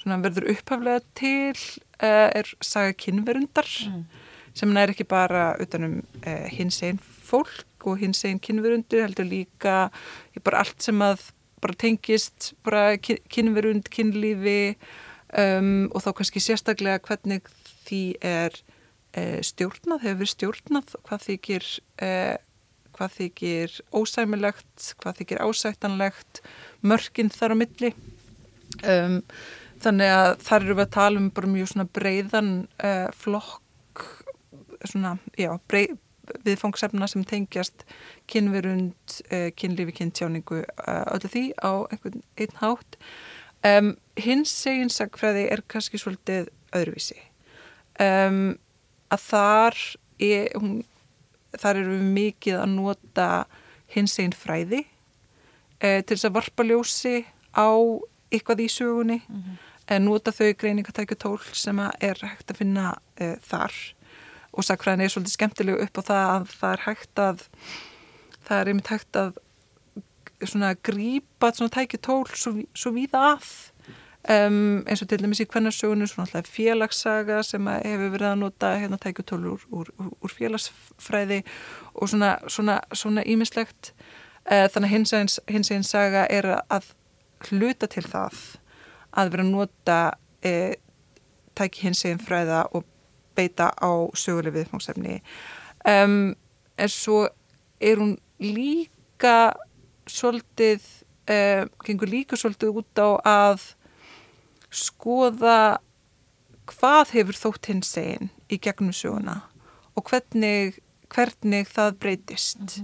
svona 0.00 0.20
verður 0.24 0.50
upphaflega 0.54 1.02
til 1.18 1.56
uh, 2.02 2.28
er 2.32 2.48
saga 2.64 2.92
kynverundar 2.96 3.68
sem 4.54 4.72
nær 4.74 4.90
ekki 4.92 5.06
bara 5.08 5.54
utanum 5.62 6.00
uh, 6.26 6.46
hins 6.52 6.80
einn 6.82 6.98
fólk 7.00 7.86
og 7.86 8.00
hins 8.02 8.24
einn 8.28 8.40
kynverundur 8.42 9.04
heldur 9.06 9.24
líka 9.28 9.76
bara 10.44 10.64
allt 10.64 10.82
sem 10.82 10.98
að 11.00 11.30
bara 11.60 11.76
tengist 11.76 12.54
bara 12.64 12.96
kyn- 12.96 13.22
kynverund, 13.28 13.88
kynlífi 13.92 14.74
um, 15.38 15.88
og 15.92 16.02
þá 16.04 16.10
kannski 16.18 16.40
sérstaklega 16.40 17.00
hvernig 17.04 17.44
því 17.86 18.02
er 18.20 18.56
stjórnað, 19.16 20.04
hefur 20.04 20.20
verið 20.20 20.32
stjórnað 20.34 20.94
hvað 21.06 21.26
þykir 21.26 21.66
uh, 22.06 22.36
hvað 23.00 23.16
þykir 23.16 23.78
ósæmilegt, 23.96 24.90
hvað 25.00 25.22
þykir 25.22 25.40
ásættanlegt, 25.46 26.42
mörkin 26.84 27.32
þar 27.32 27.56
á 27.56 27.60
milli. 27.62 27.94
Um, 28.84 29.22
þannig 29.80 30.12
að 30.12 30.30
þar 30.44 30.66
eru 30.66 30.76
við 30.76 30.84
að 30.84 30.94
tala 30.98 31.22
um 31.22 31.30
bara 31.32 31.50
mjög 31.54 31.72
svona 31.72 31.88
breiðan 31.96 32.52
uh, 32.84 33.08
flokk, 33.16 34.04
svona, 34.84 35.16
já, 35.40 35.54
breið, 35.70 35.96
viðfangsefna 36.44 37.08
sem 37.10 37.24
tengjast 37.26 37.86
kynverund, 38.30 39.18
uh, 39.32 39.48
kynlífi, 39.56 39.96
kynntjáningu, 40.02 40.62
uh, 40.84 41.04
öllu 41.16 41.32
því 41.32 41.44
á 41.56 41.72
einhvern 41.88 42.24
einn 42.36 42.56
hátt. 42.60 43.00
Um, 43.66 43.94
hins 44.20 44.52
segin 44.62 44.92
sagfræði 44.92 45.48
er 45.52 45.64
kannski 45.68 46.00
svolítið 46.00 46.52
öðruvísi. 46.76 47.18
Um, 48.00 48.58
að 49.10 49.26
þar 49.26 49.80
er, 50.20 50.46
hún, 50.56 50.80
þar 51.56 51.82
eru 51.82 51.96
við 51.96 52.08
mikið 52.16 52.60
að 52.60 52.72
nota 52.76 53.28
hins 53.90 54.16
einn 54.22 54.36
fræði 54.36 54.84
eh, 55.80 56.00
til 56.04 56.16
þess 56.16 56.28
að 56.28 56.36
varpa 56.38 56.66
ljósi 56.66 57.16
á 57.56 57.70
eitthvað 58.30 58.64
í 58.64 58.68
sögunni 58.70 59.20
en 59.90 60.06
nota 60.06 60.32
þau 60.34 60.52
greiningatækju 60.54 61.18
tól 61.18 61.38
sem 61.56 61.80
er 61.82 62.20
hægt 62.22 62.52
að 62.52 62.60
finna 62.62 62.92
eh, 63.18 63.36
þar. 63.42 63.74
Og 64.54 64.66
sakfræðin 64.66 65.04
er 65.04 65.12
svolítið 65.12 65.34
skemmtilegu 65.34 65.82
upp 65.82 65.98
á 65.98 66.02
það 66.02 66.26
að 66.30 66.52
það 66.60 66.72
er 66.72 66.84
hægt 66.86 67.22
að 67.22 67.44
það 68.46 68.60
er 68.60 68.70
einmitt 68.70 68.90
hægt 68.90 69.18
að 69.18 69.38
svona 70.40 70.72
grípa 70.74 71.50
svona 71.52 71.74
tækju 71.74 72.00
tól 72.02 72.24
svo, 72.32 72.54
svo 72.74 72.92
víða 72.94 73.34
að 73.34 73.48
um, 74.28 74.84
eins 74.86 75.02
og 75.02 75.08
til 75.08 75.22
dæmis 75.22 75.40
í 75.40 75.48
kvennarsögunum 75.48 76.08
svona 76.10 76.26
alltaf 76.28 76.50
félagssaga 76.52 77.42
sem 77.46 77.66
hefur 77.66 78.12
verið 78.14 78.28
að 78.30 78.40
nota 78.42 78.72
hérna 78.76 78.98
tækjutól 79.00 79.46
úr, 79.54 79.66
úr, 79.72 79.92
úr, 79.98 80.32
félagsfræði 80.32 81.42
og 81.94 82.08
svona, 82.08 82.36
svona, 82.48 82.80
svona 82.92 83.24
ímislegt 83.24 83.92
uh, 84.50 84.66
þannig 84.68 84.88
að 84.88 84.94
hins 84.94 85.14
eins, 85.16 85.40
hins 85.48 85.70
eins 85.70 85.92
saga 85.94 86.26
er 86.30 86.50
að 86.68 86.92
hluta 87.48 87.88
til 87.88 88.04
það 88.04 88.44
að 89.16 89.32
vera 89.32 89.46
að 89.46 89.52
nota 89.54 89.98
uh, 90.46 90.72
tæki 91.56 91.88
hins 91.88 92.04
einn 92.04 92.20
fræða 92.22 92.64
og 92.76 92.86
beita 93.36 93.70
á 93.72 93.92
söguleg 94.16 94.54
viðfangsefni. 94.54 95.20
Um, 95.88 96.36
en 96.76 96.88
svo 96.92 97.26
er 97.80 98.00
hún 98.00 98.16
líka 98.40 99.52
svolítið 100.08 100.84
uh, 101.30 101.64
gengur 101.84 102.10
líka 102.10 102.36
svolítið 102.36 102.80
út 102.82 103.00
á 103.00 103.08
að 103.24 103.68
skoða 104.70 105.80
hvað 106.70 107.14
hefur 107.16 107.38
þótt 107.38 107.70
hins 107.70 107.92
einn 107.98 108.30
í 108.50 108.58
gegnum 108.62 108.94
söguna 108.94 109.40
og 109.98 110.06
hvernig, 110.10 110.78
hvernig 111.12 111.68
það 111.70 111.96
breytist. 112.02 112.80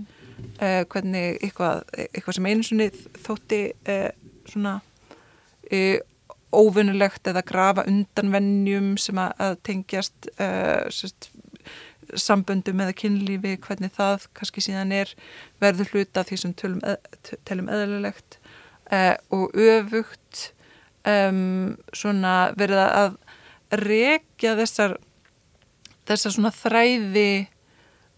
Uh, 0.61 0.83
hvernig 0.93 1.39
eitthvað, 1.41 1.79
eitthvað 1.97 2.37
sem 2.37 2.47
einu 2.51 2.65
sinni 2.67 2.87
þótti 3.25 3.61
uh, 3.89 4.11
svona 4.49 4.75
uh, 5.73 5.97
óvinnulegt 6.53 7.29
eða 7.31 7.43
grafa 7.45 7.87
undan 7.89 8.35
vennjum 8.35 8.91
sem 9.01 9.17
að, 9.21 9.33
að 9.43 9.57
tengjast 9.67 10.29
sérst, 10.95 11.31
samböndum 12.21 12.81
eða 12.85 12.95
kynlífi, 12.97 13.57
hvernig 13.65 13.93
það 13.97 14.29
kannski 14.37 14.63
síðan 14.65 14.93
er 14.95 15.11
verður 15.61 15.91
hluta 15.93 16.23
því 16.25 16.39
sem 16.41 16.55
telum 16.57 17.73
eðlilegt. 17.73 18.39
Og 19.35 19.57
öfugt 19.59 20.47
um, 21.07 21.77
svona 21.95 22.37
verið 22.59 22.83
að 22.85 23.17
rekja 23.83 24.55
þessar 24.59 24.97
þessar 26.07 26.35
svona 26.37 26.53
þræði 26.55 27.31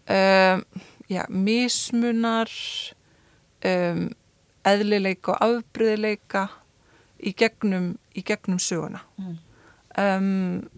um, 0.09 0.63
já, 1.09 1.23
mismunar 1.29 2.51
um, 3.65 4.03
eðlileika 4.69 5.33
og 5.33 5.45
afbreyðileika 5.47 6.47
í 7.19 7.33
gegnum, 7.35 7.93
í 8.15 8.23
gegnum 8.23 8.59
söguna 8.61 9.01
Mm. 9.19 9.37
um, 9.97 10.69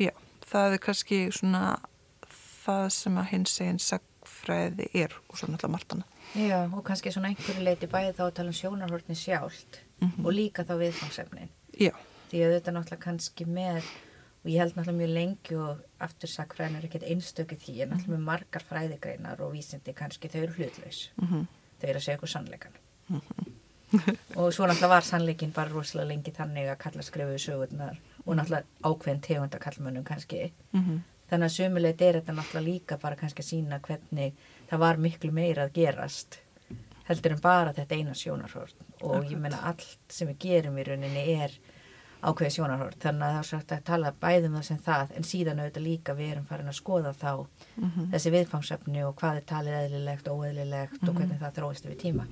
já, 0.00 0.12
það 0.50 0.74
er 0.76 0.82
kannski 0.84 1.20
svona 1.32 1.78
það 2.62 2.88
sem 2.94 3.16
að 3.18 3.30
hins 3.32 3.54
eginn 3.62 3.80
sagfræði 3.82 4.90
er 4.94 5.14
og 5.28 5.38
svo 5.38 5.48
náttúrulega 5.48 5.72
martana. 5.72 6.04
Já, 6.36 6.58
og 6.68 6.84
kannski 6.86 7.10
svona 7.12 7.32
einhverju 7.32 7.64
leiti 7.64 7.88
bæði 7.90 8.12
þá 8.18 8.22
að 8.26 8.34
tala 8.36 8.52
um 8.52 8.58
sjónarhortin 8.58 9.18
sjálft 9.18 9.80
Mhm. 10.02 10.26
og 10.26 10.32
líka 10.34 10.64
þá 10.66 10.74
viðfangsefnin. 10.82 11.48
Já, 11.80 11.92
Því 12.32 12.38
að 12.46 12.52
þetta 12.56 12.72
náttúrulega 12.72 13.04
kannski 13.04 13.44
með, 13.46 13.82
og 14.44 14.50
ég 14.50 14.58
held 14.58 14.74
náttúrulega 14.74 15.00
mjög 15.02 15.12
lengi 15.14 15.56
og 15.60 15.82
aftur 16.00 16.28
sagfræðin 16.32 16.76
er 16.78 16.86
ekkert 16.88 17.04
einstökið 17.12 17.58
því, 17.64 17.74
en 17.82 17.90
náttúrulega 17.92 18.16
með 18.16 18.22
margar 18.28 18.62
fræðigreinar 18.70 19.40
og 19.44 19.52
vísindi 19.52 19.92
kannski 19.94 20.28
þau 20.32 20.42
eru 20.42 20.52
hlutlaus. 20.56 21.08
mhm, 21.20 21.46
Þau 21.82 21.88
eru 21.90 21.98
að 21.98 22.02
segja 22.02 22.16
eitthvað 22.16 22.32
sannleikan. 22.32 22.72
og 24.36 24.52
svo 24.54 24.64
náttúrulega 24.66 24.88
var 24.88 25.04
sannleikin 25.04 25.52
bara 25.52 25.70
rosalega 25.70 26.08
lengi 26.08 26.32
þannig 26.32 26.70
að 26.72 26.78
kalla 26.80 27.02
skrifuðu 27.04 27.38
sögurnar 27.44 27.98
og 28.24 28.36
náttúrulega 28.38 28.64
ákveðin 28.88 29.20
tegunda 29.26 29.58
kallmönnum 29.58 30.04
kannski. 30.04 30.52
mhm, 30.72 31.02
Þannig 31.32 31.48
að 31.48 31.56
sömuleit 31.58 32.00
er 32.02 32.20
þetta 32.20 32.32
náttúrulega 32.36 32.64
líka 32.72 32.96
bara 33.00 33.16
kannski 33.16 33.40
að 33.42 33.50
sína 33.52 33.80
hvernig 33.80 34.32
það 34.70 34.78
var 34.78 34.96
miklu 34.96 35.30
meira 35.32 35.64
að 35.68 35.72
gerast 35.72 36.38
heldur 37.08 37.36
en 37.36 37.44
bara 37.44 37.74
þetta 37.76 37.98
eina 37.98 38.16
sjónarhort 38.16 38.88
og 39.02 39.30
ég 39.30 39.38
meina 39.40 39.62
allt 39.68 39.98
sem 40.12 40.30
við 40.32 40.42
gerum 40.46 40.78
í 40.78 40.86
rauninni 40.86 41.24
er 41.36 41.54
ákveði 42.22 42.54
sjónarhort 42.54 43.00
þannig 43.02 43.24
að 43.26 43.32
það 43.32 43.40
er 43.40 43.48
sagt 43.48 43.72
að 43.74 43.86
tala 43.88 44.12
bæðum 44.22 44.58
það 44.58 44.66
sem 44.68 44.82
það 44.84 45.14
en 45.18 45.24
síðan 45.26 45.62
auðvitað 45.62 45.86
líka 45.86 46.14
við 46.18 46.34
erum 46.34 46.44
farin 46.46 46.70
að 46.70 46.76
skoða 46.78 47.14
þá 47.18 47.32
mhm. 47.80 48.10
þessi 48.12 48.34
viðfangsefni 48.36 49.06
og 49.06 49.16
hvað 49.18 49.40
er 49.40 49.48
talið 49.50 49.78
eðlilegt 49.80 50.28
og 50.30 50.44
óeðlilegt 50.44 51.08
og 51.08 51.16
hvernig 51.16 51.40
það 51.40 51.56
þróist 51.58 51.88
við 51.88 51.98
tíma. 52.04 52.28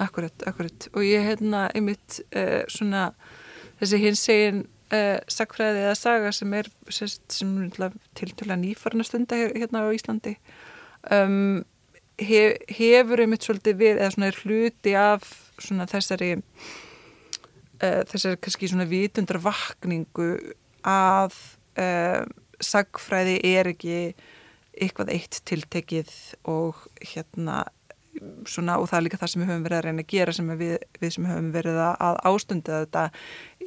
Akkurat, 0.00 0.44
akkurat. 0.48 0.90
Og 0.92 1.04
ég 1.04 1.24
hérna 1.24 1.66
einmitt 1.76 2.20
uh, 2.36 2.60
svona 2.72 3.10
þessi 3.80 4.02
hins 4.04 4.24
segin 4.28 4.62
uh, 4.92 5.18
sagfræði 5.30 5.86
eða 5.86 5.96
saga 5.98 6.32
sem 6.36 6.54
er 6.60 6.68
sérst, 6.92 7.24
sem 7.32 7.56
er 7.64 7.96
tiltöla 8.18 8.58
nýfarna 8.60 9.06
stunda 9.08 9.40
hér, 9.40 9.56
hérna 9.56 9.86
á 9.88 9.92
Íslandi 9.96 10.36
um, 11.16 11.62
hef, 12.20 12.60
hefur 12.78 13.24
einmitt 13.24 13.46
svolítið 13.46 13.80
við 13.80 13.96
eða 13.96 14.12
svona 14.14 14.30
er 14.30 14.40
hluti 14.44 14.94
af 14.98 15.26
svona 15.60 15.86
þessari 15.90 16.30
uh, 16.36 18.02
þessari 18.10 18.40
kannski 18.40 18.70
svona 18.70 18.88
vitundra 18.90 19.40
vakningu 19.42 20.30
að 20.86 21.36
uh, 21.80 22.22
sagfræði 22.60 23.40
er 23.54 23.72
ekki 23.72 23.98
eitthvað 24.80 25.12
eitt 25.16 25.40
tiltekið 25.48 26.12
og 26.48 26.86
hérna 27.02 27.64
svona 28.48 28.76
og 28.80 28.88
það 28.90 28.98
er 28.98 29.04
líka 29.06 29.18
það 29.20 29.32
sem 29.32 29.42
við 29.42 29.50
höfum 29.50 29.64
verið 29.66 29.78
að 29.78 29.84
reyna 29.86 30.04
að 30.04 30.12
gera 30.12 30.34
sem 30.34 30.52
við, 30.58 30.72
við 31.00 31.12
sem 31.14 31.28
höfum 31.30 31.50
verið 31.54 31.80
að 31.84 32.20
ástunda 32.30 32.80
þetta 32.84 33.04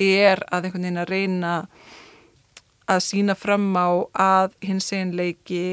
er 0.04 0.44
að 0.50 0.68
einhvern 0.68 0.88
veginn 0.88 1.02
að 1.04 1.12
reyna 1.14 1.54
að 2.92 3.04
sína 3.06 3.36
fram 3.40 3.70
á 3.80 3.88
að 4.20 4.58
hins 4.66 4.90
eginleiki 4.92 5.64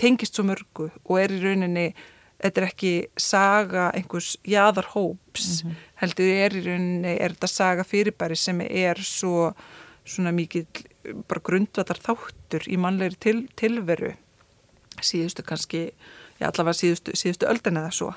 tengist 0.00 0.38
svo 0.38 0.46
mörgu 0.48 0.88
og 1.04 1.20
er 1.20 1.34
í 1.34 1.42
rauninni 1.42 1.90
þetta 2.40 2.62
er 2.62 2.68
ekki 2.70 2.94
saga 3.20 3.90
einhvers 3.96 4.32
jaðarhóps 4.48 5.60
heldur 6.00 6.32
er 6.46 6.56
í 6.56 6.64
rauninni 6.64 7.16
er 7.18 7.36
þetta 7.36 7.50
saga 7.52 7.84
fyrirbæri 7.86 8.38
sem 8.38 8.62
er 8.64 9.00
svo 9.04 9.50
svona 10.08 10.32
mikið 10.34 10.84
bara 11.28 11.42
grundvallar 11.44 12.00
þáttur 12.00 12.66
í 12.68 12.78
mannlegri 12.80 13.20
til, 13.20 13.38
tilveru 13.58 14.14
síðustu 15.04 15.44
kannski 15.46 15.82
já, 16.40 16.48
allavega 16.48 16.76
síðustu, 16.76 17.14
síðustu 17.16 17.48
öldin 17.48 17.78
eða 17.80 17.92
svo. 17.94 18.10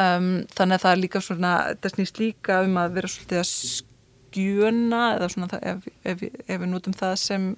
Um, 0.00 0.44
þannig 0.56 0.78
að 0.78 0.84
það 0.84 0.92
er 0.92 1.00
líka 1.02 1.22
svona 1.22 1.54
þetta 1.70 1.92
snýst 1.94 2.20
líka 2.22 2.60
um 2.66 2.78
að 2.80 2.94
vera 2.98 3.10
svolítið 3.12 3.40
að 3.42 3.48
skjöna 3.52 5.02
eða 5.16 5.28
svona 5.34 5.48
það, 5.52 5.64
ef, 5.72 5.88
ef, 6.04 6.22
ef 6.46 6.62
við 6.62 6.70
notum 6.72 6.96
það 6.96 7.16
sem 7.20 7.48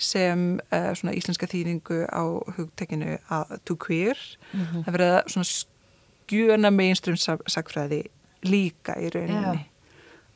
sem 0.00 0.44
uh, 0.72 0.90
svona 0.96 1.14
íslenska 1.16 1.46
þýringu 1.50 2.00
á 2.08 2.22
hugtekinu 2.56 3.18
að 3.30 3.56
to 3.68 3.76
queer. 3.76 4.18
Mhm. 4.52 4.84
það 4.86 4.94
verið 4.96 5.14
að 5.16 5.28
svona 5.34 5.50
skjöna 5.52 6.70
mainstream 6.72 7.16
sag- 7.20 7.46
sagfræði 7.50 8.02
líka 8.48 8.96
í 8.96 9.10
rauninni. 9.14 9.66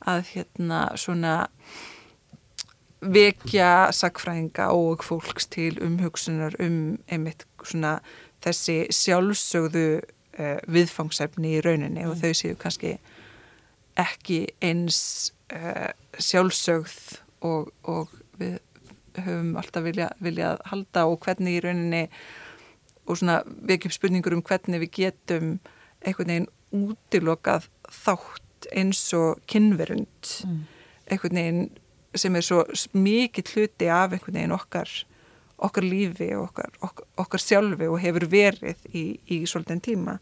Að 0.05 0.23
hérna 0.35 0.81
svona 1.01 1.37
vekja 3.05 3.91
sagfræðinga 3.93 4.67
og 4.73 5.03
fólks 5.05 5.47
til 5.53 5.77
umhugsunar 5.85 6.55
um 6.65 6.99
einmitt 7.13 7.45
svona 7.65 7.99
þessi 8.45 8.87
sjálfsögðu 8.93 9.87
uh, 10.39 10.59
viðfangsefni 10.69 11.57
í 11.59 11.63
rauninni 11.65 12.07
og 12.09 12.17
þau 12.21 12.33
séu 12.37 12.57
kannski 12.61 12.95
ekki 14.01 14.43
eins 14.65 15.33
uh, 15.53 15.93
sjálfsögð 16.19 16.97
og, 17.45 17.69
og 17.85 18.13
við 18.41 18.57
höfum 19.17 19.55
alltaf 19.61 19.85
vilja, 19.85 20.11
viljað 20.23 20.61
halda 20.71 21.07
og 21.11 21.21
hvernig 21.27 21.59
í 21.59 21.63
rauninni 21.65 22.03
og 23.07 23.19
svona 23.21 23.43
vekjum 23.69 23.93
spurningur 23.95 24.35
um 24.37 24.43
hvernig 24.43 24.81
við 24.87 24.93
getum 24.99 25.59
einhvern 26.05 26.31
veginn 26.33 26.51
útilokað 26.75 27.69
þátt 27.93 28.69
eins 28.75 29.03
og 29.17 29.41
kynverund 29.51 30.31
Mm. 30.45 30.61
einhvern 31.11 31.37
veginn 31.37 31.71
sem 32.15 32.37
er 32.37 32.41
svo 32.47 32.63
mikið 32.95 33.51
hluti 33.55 33.89
af 33.91 34.13
einhvern 34.13 34.35
veginn 34.39 34.53
okkar 34.57 34.89
okkar 35.65 35.85
lífi 35.87 36.33
og 36.35 36.49
okkar, 36.49 36.71
okkar, 36.83 37.07
okkar 37.17 37.41
sjálfi 37.41 37.87
og 37.89 38.01
hefur 38.03 38.25
verið 38.29 38.77
í, 38.93 39.19
í 39.31 39.37
svolítið 39.47 39.81
tíma 39.87 40.17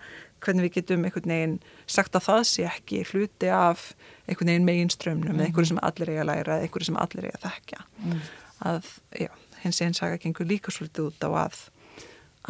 hvernig 0.45 0.67
við 0.69 0.75
getum 0.77 1.05
einhvern 1.09 1.33
veginn 1.33 1.55
sagt 1.87 2.15
að 2.19 2.27
það 2.29 2.43
sé 2.51 2.67
ekki 2.69 3.01
hluti 3.13 3.49
af 3.49 3.93
einhvern 4.29 4.51
veginn 4.53 4.67
meginströmmnum 4.69 5.39
eða 5.39 5.47
einhverju 5.49 5.71
sem 5.73 5.81
allir 5.83 6.11
eiga 6.13 6.23
að 6.27 6.31
læra 6.33 6.57
eða 6.59 6.67
einhverju 6.69 6.85
sem 6.91 6.97
allir 7.07 7.25
eiga 7.31 7.39
að 7.41 7.49
þekkja 7.49 7.85
Mm. 8.03 8.21
Að, 8.69 8.89
já, 9.19 9.31
hins 9.63 9.81
einn 9.83 9.97
saga 9.97 10.19
gengur 10.23 10.49
líka 10.49 10.75
svolítið 10.75 11.11
út 11.11 11.27
á 11.27 11.31
að 11.47 11.63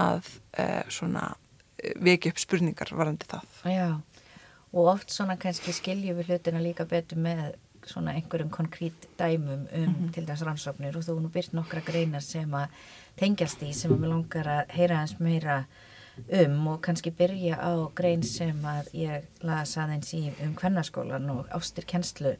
að 0.00 0.28
e, 0.56 0.64
svona 0.92 1.26
e, 1.76 1.92
veki 2.00 2.32
upp 2.32 2.40
spurningar 2.40 2.92
varandi 2.96 3.28
það. 3.28 3.58
Já, 3.68 3.88
og 4.72 4.88
oft 4.94 5.12
svona 5.12 5.36
kannski 5.40 5.74
skiljum 5.76 6.16
við 6.20 6.32
hlutina 6.32 6.62
líka 6.64 6.86
betur 6.88 7.20
með 7.20 7.52
svona 7.88 8.14
einhverjum 8.16 8.50
konkrét 8.54 9.08
dæmum 9.18 9.66
um 9.74 10.10
til 10.14 10.24
þess 10.26 10.46
rannsóknir. 10.46 10.96
Og 10.96 11.06
þú 11.06 11.18
nú 11.20 11.32
byrt 11.32 11.54
nokkra 11.56 11.82
greinar 11.84 12.22
sem 12.24 12.52
að 12.54 12.70
tengjast 13.18 13.64
í 13.66 13.72
sem 13.76 13.92
að 13.92 14.04
mér 14.04 14.14
langar 14.14 14.52
að 14.52 14.76
heyra 14.76 15.00
hans 15.02 15.18
meira 15.20 15.64
um 16.42 16.66
og 16.74 16.80
kannski 16.84 17.10
byrja 17.16 17.56
á 17.56 17.72
grein 17.96 18.22
sem 18.22 18.58
að 18.68 18.90
ég 18.96 19.44
las 19.48 19.74
aðeins 19.80 20.12
í 20.14 20.26
um 20.44 20.52
kvennaskólan 20.54 21.30
og 21.32 21.48
ástir 21.56 21.86
kennslu 21.88 22.34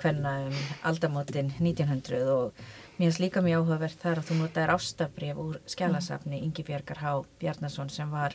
kvenna 0.00 0.34
um 0.48 0.56
aldamótin 0.88 1.52
1900 1.60 2.24
og 2.32 2.68
mér 2.98 3.06
finnst 3.06 3.20
líka 3.22 3.42
mjög 3.44 3.62
áhugavert 3.62 4.00
þar 4.02 4.20
að 4.20 4.28
þú 4.28 4.36
notaðir 4.40 4.72
ástabrif 4.74 5.36
úr 5.38 5.58
skjálasafni 5.70 6.40
Ingi 6.42 6.64
Björgar 6.66 6.98
Há 6.98 7.12
Bjarnason 7.38 7.92
sem 7.94 8.10
var 8.10 8.34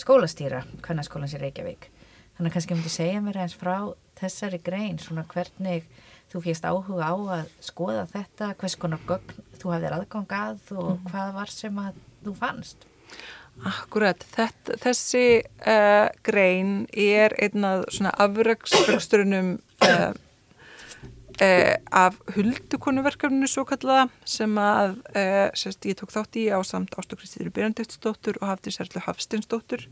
skólastýra 0.00 0.62
kvennaskólans 0.80 1.34
í 1.36 1.40
Reykjavík. 1.42 1.90
Þannig 2.36 2.48
að 2.48 2.54
kannski 2.54 2.78
myndi 2.78 2.92
segja 2.94 3.20
mér 3.20 3.42
eins 3.42 3.56
frá 3.60 3.74
þessari 4.16 4.60
grein, 4.64 4.96
svona 4.96 5.26
hvernig 5.28 5.84
þú 6.32 6.40
férst 6.46 6.64
áhuga 6.64 7.10
á 7.12 7.16
að 7.40 7.52
skoða 7.60 8.06
þetta, 8.14 8.54
hvers 8.56 8.78
konar 8.80 9.04
gögn 9.04 9.44
þú 9.60 9.74
hafðir 9.74 9.96
aðgang 9.98 10.34
að 10.38 10.72
og 10.80 11.04
hvað 11.10 11.36
var 11.36 11.52
sem 11.52 11.84
að 11.84 12.00
þú 12.24 12.34
fannst. 12.40 12.88
Akkurat, 13.68 14.24
þetta, 14.32 14.78
þessi 14.80 15.24
uh, 15.68 16.08
grein 16.24 16.86
er 16.96 17.34
einn 17.36 17.66
af 17.68 17.84
svona 17.92 18.14
afraksturunum 18.24 19.58
uh, 19.84 20.12
uh, 21.40 21.74
af 21.90 22.18
huldukonuverkefninu 22.34 23.48
svo 23.50 23.64
kallaða 23.68 24.08
sem 24.28 24.58
að 24.60 24.98
uh, 25.14 25.48
sérst, 25.56 25.86
ég 25.88 25.98
tók 25.98 26.12
þátt 26.14 26.38
í 26.40 26.48
á 26.52 26.58
samt 26.66 26.96
Ástu 27.00 27.18
Kristíður 27.18 27.54
Byrjandiktsdóttur 27.56 28.40
og 28.40 28.50
hafði 28.52 28.74
sérlega 28.76 29.06
Hafstinsdóttur 29.06 29.86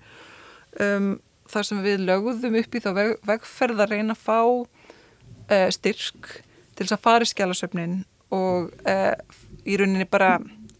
um, 0.83 1.17
þar 1.49 1.69
sem 1.71 1.83
við 1.85 2.05
lögðum 2.05 2.59
upp 2.61 2.77
í 2.77 2.85
þá 2.85 2.91
veg, 2.99 3.15
vegferð 3.29 3.85
að 3.85 3.95
reyna 3.95 4.17
að 4.17 4.25
fá 4.27 4.41
uh, 4.45 5.69
styrk 5.75 6.33
til 6.77 6.87
þess 6.87 6.97
að 6.99 7.05
fara 7.09 7.27
í 7.27 7.33
skjálasöfnin 7.33 7.99
og 8.35 8.73
uh, 8.85 9.15
í 9.65 9.79
rauninni 9.81 10.09
bara 10.09 10.37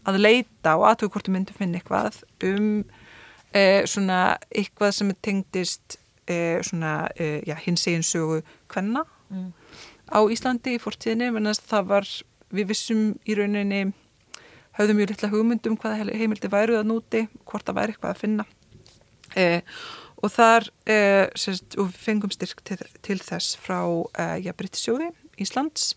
að 0.07 0.21
leita 0.21 0.77
og 0.77 0.87
aðtöku 0.89 1.17
hvort 1.17 1.29
við 1.29 1.37
myndum 1.37 1.57
finna 1.57 1.79
eitthvað 1.81 2.21
um 2.47 2.69
uh, 2.81 3.81
svona 3.89 4.37
eitthvað 4.49 4.93
sem 4.95 5.15
tengdist 5.21 5.99
uh, 6.29 6.61
svona, 6.65 7.09
já, 7.17 7.55
hins 7.65 7.87
egin 7.89 8.05
sögu 8.05 8.43
kvenna 8.69 9.05
Mm. 9.29 9.53
Á 10.09 10.19
Íslandi 10.33 10.75
í 10.75 10.81
fortíðinni, 10.81 11.31
menn 11.35 11.49
að 11.49 11.63
það 11.69 11.89
var 11.93 12.11
við 12.49 12.71
vissum 12.71 13.03
í 13.29 13.37
rauninni 13.37 13.81
höfðum 14.79 14.99
mjög 14.99 15.13
litla 15.13 15.31
hugmyndum 15.33 15.77
hvaða 15.79 16.15
heimildi 16.15 16.51
væru 16.51 16.79
að 16.79 16.89
núti, 16.89 17.25
hvort 17.45 17.67
það 17.67 17.79
væri 17.79 17.95
eitthvað 17.95 18.13
að 18.13 18.21
finna 18.21 18.45
eh, 19.35 19.61
og 20.19 20.33
þar 20.33 20.69
eh, 20.89 21.25
sérst, 21.39 21.77
og 21.79 21.91
fengum 21.95 22.31
styrk 22.33 22.63
til, 22.67 22.79
til 23.05 23.19
þess 23.23 23.57
frá 23.59 23.81
eh, 24.19 24.37
ja, 24.45 24.55
Brittisjóði 24.55 25.11
Íslands 25.39 25.93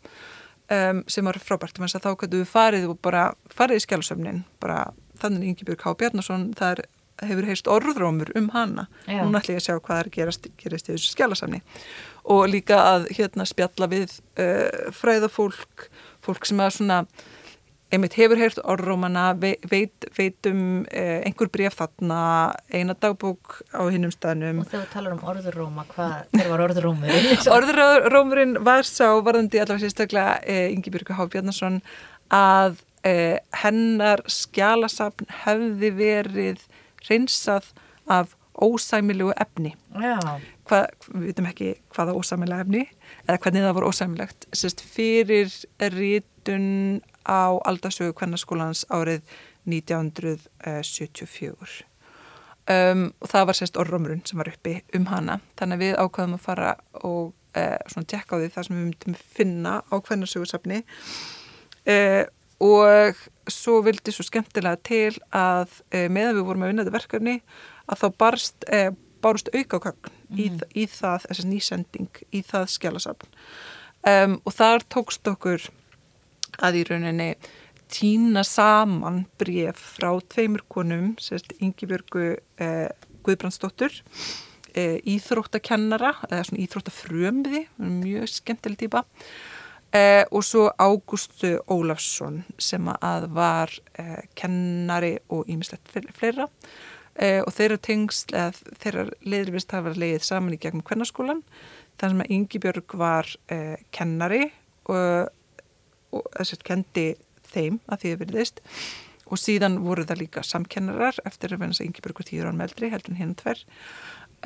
um, 0.71 1.03
sem 1.11 1.27
var 1.27 1.39
frábært, 1.43 1.79
þannig 1.79 1.97
að 1.99 2.07
þá 2.07 2.11
gætu 2.21 2.43
við 2.43 2.51
farið 2.51 2.89
og 2.91 3.01
bara 3.03 3.25
farið 3.51 3.81
í 3.81 3.85
skjálusöfnin 3.87 4.43
bara 4.63 4.93
þannig 5.23 5.53
Ingebjörg 5.53 5.87
H. 5.87 5.95
Bjarnason 5.99 6.51
það 6.59 6.77
er, 6.77 6.85
hefur 7.23 7.49
heist 7.49 7.69
orðrómur 7.71 8.33
um 8.39 8.49
hana 8.55 8.87
Já. 9.07 9.21
núna 9.23 9.43
ætlum 9.43 9.59
ég 9.59 9.63
að 9.63 9.67
sjá 9.69 9.77
hvað 9.79 10.01
er 10.01 10.11
gerast, 10.17 10.49
gerast 10.61 10.89
í 10.89 10.95
þessu 10.95 11.13
skjálasafni 11.13 11.63
og 12.33 12.49
líka 12.51 12.81
að 12.95 13.11
hérna 13.19 13.47
spjalla 13.49 13.91
við 13.91 14.17
uh, 14.41 14.91
fræðafólk 14.97 15.89
fólk 16.23 16.47
sem 16.49 16.61
að 16.63 16.77
svona 16.79 17.05
einmitt 17.93 18.17
hefur 18.17 18.41
heyrt 18.41 18.61
orðrómana, 18.65 19.25
veit, 19.39 20.07
veit 20.17 20.49
um 20.49 20.85
eh, 20.89 21.21
einhver 21.27 21.51
bref 21.53 21.77
þarna, 21.77 22.21
eina 22.73 22.97
dagbók 22.97 23.59
á 23.69 23.85
hinnum 23.93 24.13
staðnum. 24.15 24.63
Og 24.63 24.71
þegar 24.71 24.87
þú 24.87 24.93
talar 24.95 25.17
um 25.17 25.27
orðuróma, 25.33 25.85
hvað, 25.91 26.15
hver 26.33 26.49
var 26.55 26.65
orðurómurinn? 26.69 27.43
Orðurómurinn 27.59 28.57
var 28.65 28.89
sá, 28.89 29.11
varðandi 29.21 29.61
allavega 29.61 29.85
sérstaklega 29.85 30.39
eh, 30.41 30.71
Ingi 30.73 30.93
Björg 30.95 31.13
Há 31.19 31.27
Bjarnason, 31.35 31.83
að 32.33 32.81
eh, 33.05 33.43
hennar 33.61 34.25
skjálasafn 34.31 35.29
hefði 35.45 35.93
verið 36.01 36.65
reynsað 37.09 37.65
af 38.11 38.35
ósæmilegu 38.63 39.33
efni. 39.41 39.73
Já. 39.97 40.19
Hvað, 40.69 40.85
við 41.13 41.25
veitum 41.29 41.51
ekki 41.51 41.69
hvaða 41.95 42.17
ósæmilega 42.19 42.63
efni, 42.67 42.83
eða 43.27 43.41
hvernig 43.45 43.63
það 43.67 43.77
voru 43.79 43.91
ósæmilegt, 43.93 44.41
sérst 44.57 44.81
fyrir 44.85 45.49
rítun 45.95 46.69
á 47.27 47.59
aldarsögu 47.69 48.13
kvennarskólans 48.19 48.81
árið 48.91 49.21
1974 49.69 51.93
um, 52.71 53.13
og 53.21 53.29
það 53.31 53.47
var 53.49 53.57
sérst 53.59 53.79
orðrömmurinn 53.81 54.25
sem 54.27 54.39
var 54.41 54.51
uppi 54.53 54.75
um 54.97 55.07
hana 55.11 55.35
þannig 55.59 55.77
að 55.77 55.83
við 55.85 55.95
ákvaðum 56.03 56.37
að 56.37 56.47
fara 56.47 56.71
og 57.03 57.25
uh, 57.31 57.33
svona 57.91 58.11
tjekka 58.11 58.33
á 58.35 58.41
því 58.41 58.49
það 58.55 58.65
sem 58.67 58.77
við 58.77 58.87
myndum 58.89 59.15
finna 59.37 59.73
á 59.87 59.95
kvennarsögursafni 60.09 60.79
uh, 61.95 62.25
og 62.63 63.13
svo 63.51 63.81
vildi 63.87 64.15
svo 64.15 64.27
skemmtilega 64.27 64.79
til 64.87 65.15
að 65.35 65.79
uh, 65.93 66.09
meðan 66.13 66.37
við 66.39 66.47
vorum 66.49 66.67
að 66.67 66.73
vinna 66.73 66.87
þetta 66.87 66.99
verkefni 66.99 67.39
að 67.91 68.03
þá 68.05 68.09
barst 68.23 68.69
bárust 69.23 69.51
aukákagn 69.55 70.11
mm. 70.31 70.39
í, 70.39 70.47
í 70.83 70.87
það, 70.91 71.27
þessi 71.29 71.49
nýsending 71.51 72.23
í 72.35 72.43
það 72.47 72.69
skjálasafn 72.75 73.29
um, 74.09 74.39
og 74.43 74.57
þar 74.57 74.87
tókst 74.93 75.29
okkur 75.31 75.69
að 76.63 76.81
í 76.81 76.87
rauninni 76.89 77.29
týna 77.93 78.45
saman 78.47 79.25
bref 79.41 79.81
frá 79.99 80.15
tveimur 80.33 80.65
konum, 80.73 81.13
sérst 81.21 81.53
Yngibjörgu 81.61 82.37
eh, 82.63 82.89
Guðbrandsdóttur 83.25 83.93
eh, 84.73 84.99
íþróttakennara 85.13 86.15
eða 86.31 86.47
svona 86.49 86.63
íþróttafrömmiði 86.65 87.67
mjög 87.77 88.31
skemmtileg 88.33 88.81
týpa 88.85 89.05
eh, 89.97 90.25
og 90.31 90.45
svo 90.47 90.69
Ágústu 90.79 91.57
Ólafsson 91.71 92.43
sem 92.59 92.89
að 92.95 93.29
var 93.37 93.75
eh, 93.99 94.25
kennari 94.39 95.19
og 95.29 95.49
ímislegt 95.51 95.93
fleira. 95.93 96.49
Eh, 97.17 97.43
og 97.45 97.53
þeirra 97.53 97.77
tengsl 97.77 98.33
þeirra 98.81 99.11
leiðrivist 99.21 99.73
hafa 99.77 99.93
leið 99.93 100.25
saman 100.25 100.57
í 100.57 100.61
gegnum 100.61 100.85
kvennarskólan 100.87 101.43
þar 102.01 102.15
sem 102.15 102.25
að 102.25 102.35
Yngibjörg 102.39 102.95
var 102.97 103.29
eh, 103.53 103.77
kennari 103.93 104.47
og 104.89 105.31
og 106.13 106.29
þess 106.37 106.57
að 106.57 106.67
kendi 106.69 107.07
þeim 107.53 107.79
að 107.89 108.03
því 108.03 108.13
að 108.13 108.21
veriðist 108.23 108.61
og 109.33 109.41
síðan 109.41 109.79
voru 109.85 110.05
það 110.09 110.25
líka 110.25 110.45
samkennarar 110.45 111.21
eftir 111.29 111.55
að 111.55 111.63
venna 111.63 111.77
þess 111.77 111.85
að 111.85 111.89
yngi 111.89 112.05
börgur 112.05 112.29
tíður 112.29 112.51
án 112.53 112.61
meldri 112.61 112.91
heldur 112.93 113.15
en 113.15 113.21
hinn 113.21 113.35
tver 113.39 113.63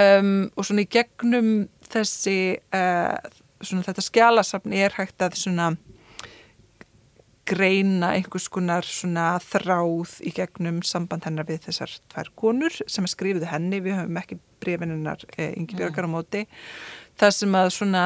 um, 0.02 0.30
og 0.54 0.68
svona 0.68 0.84
í 0.84 0.90
gegnum 0.96 1.50
þessi 1.90 2.38
uh, 2.76 3.16
svona 3.62 3.84
þetta 3.86 4.04
skjálasafn 4.04 4.74
er 4.76 4.96
hægt 4.96 5.22
að 5.24 5.38
svona 5.40 5.70
greina 7.46 8.10
einhvers 8.16 8.48
konar 8.50 8.86
svona 8.86 9.36
þráð 9.42 10.16
í 10.26 10.32
gegnum 10.34 10.80
samband 10.86 11.26
hennar 11.28 11.46
við 11.46 11.68
þessar 11.68 11.92
tvær 12.10 12.32
konur 12.38 12.74
sem 12.90 13.06
skrifið 13.06 13.46
henni, 13.52 13.80
við 13.84 14.00
höfum 14.00 14.18
ekki 14.18 14.40
brefininnar 14.62 15.22
eh, 15.36 15.52
yngi 15.54 15.78
björgar 15.78 16.08
á 16.08 16.10
móti. 16.10 16.42
Það 17.16 17.34
sem 17.36 17.54
að 17.56 17.70
svona, 17.76 18.02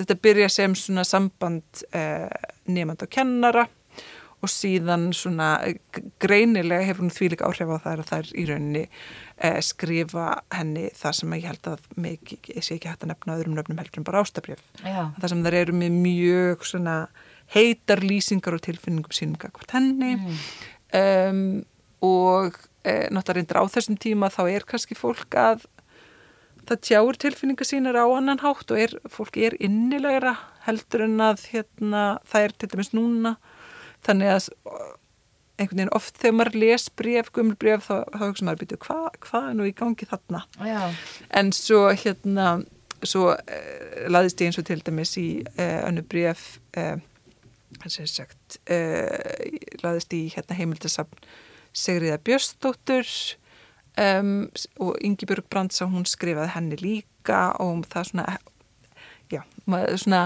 þetta 0.00 0.18
byrja 0.24 0.48
sem 0.50 0.76
svona 0.78 1.04
samband 1.06 1.84
eh, 1.92 2.30
nefnd 2.70 3.04
og 3.04 3.12
kennara 3.12 3.66
og 4.42 4.50
síðan 4.50 5.10
svona 5.14 5.54
greinilega 6.22 6.88
hefur 6.88 7.04
hún 7.04 7.14
því 7.14 7.34
líka 7.34 7.50
áhrif 7.50 7.76
á 7.76 7.84
það 7.84 7.92
að 7.92 8.08
það 8.08 8.22
er 8.22 8.32
í 8.32 8.46
rauninni 8.48 8.86
eh, 8.88 9.21
skrifa 9.66 10.26
henni 10.54 10.88
það 10.94 11.16
sem 11.18 11.34
ég 11.34 11.48
held 11.50 11.68
að 11.72 11.86
mig, 11.98 12.34
ég 12.46 12.62
sé 12.62 12.76
ekki 12.76 12.90
hægt 12.90 13.02
að 13.06 13.12
nefna 13.12 13.36
öðrum 13.38 13.56
nöfnum 13.58 13.80
heldur 13.80 14.02
en 14.02 14.06
bara 14.06 14.22
ástabrjöf 14.22 14.62
það 14.82 15.28
sem 15.32 15.42
þar 15.46 15.58
eru 15.58 15.74
með 15.80 15.96
mjög 16.04 16.66
svona 16.68 16.96
heitar 17.52 18.02
lýsingar 18.04 18.56
og 18.56 18.62
tilfinningum 18.64 19.14
sínum 19.14 19.40
hvort 19.42 19.74
henni. 19.74 20.14
Mm. 20.16 20.38
um, 21.00 21.42
og 22.02 22.56
eh, 22.82 23.06
náttúrulega 23.14 23.38
reyndir 23.38 23.60
á 23.62 23.64
þessum 23.70 23.98
tíma 24.00 24.30
þá 24.32 24.42
er 24.50 24.64
kannski 24.66 24.96
fólk 24.98 25.36
að 25.38 25.66
það 26.66 26.80
tjáur 26.86 27.18
tilfinninga 27.18 27.66
sínar 27.66 27.98
á 27.98 28.06
annan 28.06 28.42
hátt 28.42 28.70
og 28.70 28.80
er, 28.80 28.96
fólk 29.10 29.38
er 29.38 29.56
innilegra 29.62 30.36
heldur 30.66 31.06
en 31.06 31.20
að 31.22 31.46
hérna, 31.52 32.02
það 32.28 32.46
er 32.46 32.56
til 32.56 32.70
dæmis 32.72 32.92
núna. 32.94 33.36
Þannig 34.06 34.34
að 34.36 34.48
einhvern 35.60 35.82
veginn 35.82 35.94
oft 35.96 36.18
þegar 36.20 36.36
maður 36.38 36.58
les 36.62 36.88
bref, 36.98 37.30
gummul 37.34 37.58
bref 37.60 37.88
þá, 37.88 37.96
hugsa 38.20 38.46
maður 38.46 38.62
býtu 38.64 38.80
hvað 38.86 39.08
hva 39.26 39.42
er 39.50 39.56
nú 39.58 39.68
í 39.68 39.74
gangi 39.76 40.08
þarna 40.08 40.44
Já. 40.64 40.82
en 41.38 41.52
svo 41.56 41.84
hérna 41.92 42.48
svo 43.02 43.32
eh, 43.34 44.06
laðist 44.12 44.40
ég 44.40 44.50
eins 44.50 44.60
og 44.62 44.68
til 44.68 44.80
dæmis 44.84 45.16
í 45.20 45.28
eh, 45.56 45.80
önnu 45.86 46.04
bref 46.06 46.56
eh, 46.78 46.96
sem 47.86 48.08
sagt 48.08 48.60
eh, 48.70 49.52
laðist 49.82 50.14
í 50.16 50.26
hérna 50.34 50.58
heimildasafn 50.58 51.26
Sigriða 51.72 52.18
Björstóttur 52.20 53.08
um, 53.96 54.50
og 54.76 54.98
Ingi-Björg 55.00 55.46
Brandsá 55.48 55.86
hún 55.88 56.04
skrifaði 56.08 56.52
henni 56.52 56.76
líka 56.80 57.46
og 57.64 57.86
það 57.88 58.10
svona 58.10 58.26
já, 59.32 59.40
maður 59.64 60.02
svona 60.02 60.22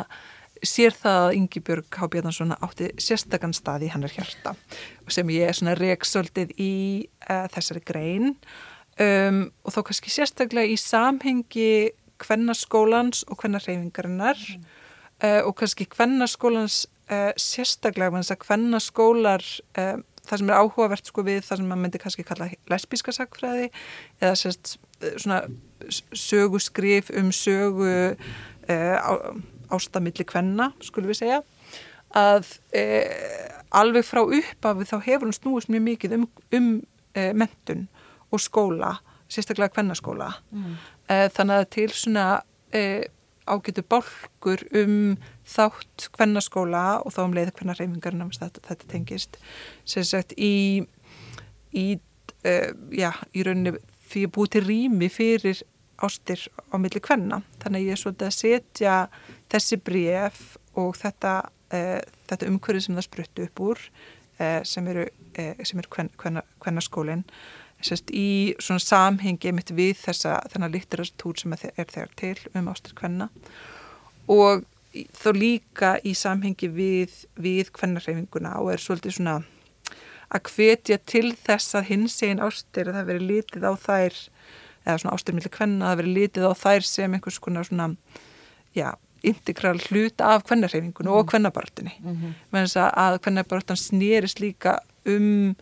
sér 0.65 0.95
það 0.97 1.21
að 1.25 1.35
Ingi-Björg 1.41 1.99
H. 1.99 2.09
Bjarnarsson 2.13 2.55
átti 2.57 2.91
sérstakann 3.03 3.55
stað 3.57 3.87
í 3.87 3.91
hennar 3.93 4.13
hjarta 4.13 4.55
sem 5.13 5.29
ég 5.35 5.51
er 5.51 5.59
svona 5.59 5.77
reiksöldið 5.79 6.55
í 6.63 6.73
uh, 7.29 7.47
þessari 7.55 7.85
grein 7.87 8.33
um, 9.01 9.45
og 9.65 9.77
þá 9.77 9.81
kannski 9.91 10.13
sérstaklega 10.15 10.73
í 10.73 10.81
samhengi 10.81 11.71
kvennarskólans 12.23 13.27
og 13.29 13.41
kvennarreyfingarinnar 13.43 14.41
mm. 14.41 14.67
uh, 15.23 15.41
og 15.45 15.57
kannski 15.61 15.89
kvennarskólans 15.93 16.85
uh, 17.11 17.33
sérstaklega 17.37 18.15
þannig 18.15 18.37
að 18.37 18.45
kvennarskólar 18.47 19.51
það 20.27 20.41
sem 20.41 20.51
er 20.51 20.59
áhugavert 20.59 21.09
sko 21.09 21.23
við 21.27 21.45
það 21.47 21.61
sem 21.61 21.69
maður 21.71 21.83
myndi 21.85 22.01
kannski 22.03 22.25
kalla 22.27 22.49
lesbíska 22.71 23.15
sagfræði 23.15 23.69
eða 24.19 24.35
sérst 24.41 24.77
svona 25.15 25.45
söguskrif 26.15 27.11
um 27.15 27.31
sögu 27.35 28.17
eh, 28.69 28.97
ástamilli 29.73 30.27
kvenna 30.29 30.71
skulum 30.85 31.13
við 31.13 31.23
segja 31.23 31.41
að 32.17 32.49
eh, 32.77 33.51
alveg 33.75 34.07
frá 34.07 34.23
uppafið 34.23 34.93
þá 34.93 34.97
hefur 35.09 35.29
hún 35.29 35.37
snúist 35.37 35.73
mjög 35.73 35.85
mikið 35.91 36.17
um, 36.19 36.29
um 36.57 36.71
eh, 37.17 37.33
mentun 37.35 37.87
og 38.31 38.43
skóla 38.43 38.97
sérstaklega 39.29 39.75
kvennaskóla 39.75 40.37
mm. 40.51 40.77
Eh, 41.07 41.29
þannig 41.31 41.61
að 41.61 41.69
til 41.71 41.91
svona 41.95 42.23
eh, 42.75 43.05
ágætu 43.47 43.85
bálkur 43.87 44.65
um 44.75 45.15
þátt 45.47 46.09
kvennarskóla 46.17 46.99
og 47.07 47.15
þá 47.15 47.21
um 47.23 47.37
leið 47.37 47.53
kvennarreifingarna 47.55 48.27
þetta, 48.35 48.63
þetta 48.67 48.89
tengist 48.91 49.39
sagt 49.87 50.35
í 50.35 50.83
í, 51.77 51.87
uh, 52.43 52.71
já, 52.91 53.13
í 53.31 53.45
rauninni 53.47 53.77
því 54.11 54.27
að 54.27 54.35
búið 54.35 54.53
til 54.57 54.65
rými 54.67 55.11
fyrir 55.13 55.63
ástir 56.03 56.43
á 56.73 56.77
milli 56.81 57.01
kvenna 57.01 57.41
þannig 57.63 57.81
að 57.81 57.87
ég 57.87 57.95
er 57.95 58.03
svolítið 58.03 58.29
að 58.29 58.37
setja 58.37 58.97
þessi 59.53 59.81
bref 59.83 60.43
og 60.77 60.97
þetta, 60.99 61.37
uh, 61.75 62.01
þetta 62.31 62.51
umhverfið 62.51 62.87
sem 62.87 62.99
það 62.99 63.09
spruttu 63.09 63.47
upp 63.47 63.65
úr 63.69 63.85
uh, 63.87 64.61
sem 64.65 64.93
eru 64.93 65.09
sem 65.37 65.77
er 65.77 65.85
kven, 65.93 66.09
kvennarskólinn 66.17 67.27
sérst, 67.85 68.09
í 68.09 68.55
svona 68.63 68.81
samhengi 68.81 69.53
mitt 69.53 69.73
við 69.77 69.99
þessa 70.01 70.39
þennan 70.53 70.73
litteratúr 70.73 71.41
sem 71.41 71.53
er 71.53 71.91
þegar 71.91 72.15
til 72.17 72.37
um 72.57 72.71
ástir 72.73 72.97
kvenna. 72.97 73.29
Og 74.33 74.65
þó 75.17 75.29
líka 75.37 75.97
í 76.07 76.15
samhengi 76.17 76.71
við, 76.73 77.13
við 77.37 77.73
kvennarreifinguna 77.77 78.57
og 78.63 78.73
er 78.73 78.83
svolítið 78.83 79.19
svona 79.19 79.37
að 80.33 80.51
hvetja 80.51 80.99
til 81.07 81.29
þess 81.39 81.77
að 81.79 81.91
hins 81.93 82.17
egin 82.25 82.43
ástir 82.43 82.89
að 82.91 82.99
það 82.99 83.11
veri 83.13 83.29
litið 83.31 83.67
á 83.69 83.73
þær 83.79 84.17
eða 84.87 85.01
svona 85.03 85.19
ástir 85.19 85.37
millir 85.37 85.55
kvenna 85.55 85.85
að 85.85 85.93
það 85.93 86.01
veri 86.01 86.15
litið 86.17 86.49
á 86.49 86.53
þær 86.63 86.89
sem 86.89 87.15
einhvers 87.15 87.39
konar 87.43 87.69
svona 87.69 87.91
já, 88.75 88.89
integral 89.23 89.81
hlut 89.89 90.21
af 90.21 90.45
kvennarreifinguna 90.45 91.11
mm. 91.11 91.17
og 91.17 91.27
kvennabartinni 91.31 91.93
mm 92.01 92.35
-hmm. 92.53 92.91
að 92.97 93.19
kvennabartan 93.19 93.77
snýris 93.77 94.41
líka 94.41 94.79
um 95.07 95.57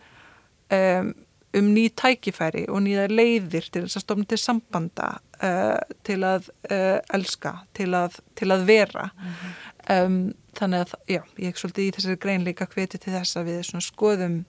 um 0.71 1.15
um 1.57 1.73
ný 1.73 1.89
tækifæri 1.95 2.65
og 2.69 2.81
nýða 2.81 3.07
leiðir 3.07 3.69
til 3.71 3.85
þess 3.85 3.99
að 3.99 4.03
stofna 4.03 4.25
til 4.25 4.37
sambanda 4.37 5.07
uh, 5.43 5.95
til 6.03 6.23
að 6.23 6.49
uh, 6.71 6.99
elska, 7.13 7.53
til 7.73 7.93
að, 7.95 8.19
til 8.35 8.51
að 8.51 8.65
vera 8.65 9.09
mm 9.13 9.31
-hmm. 9.31 10.05
um, 10.05 10.33
þannig 10.53 10.79
að 10.79 10.93
já, 11.09 11.21
ég 11.37 11.47
er 11.47 11.59
svolítið 11.59 11.87
í 11.87 11.91
þessari 11.95 12.15
greinleika 12.15 12.65
hveti 12.65 12.97
til 12.97 13.13
þess 13.13 13.37
að 13.37 13.45
við 13.45 13.81
skoðum 13.81 14.45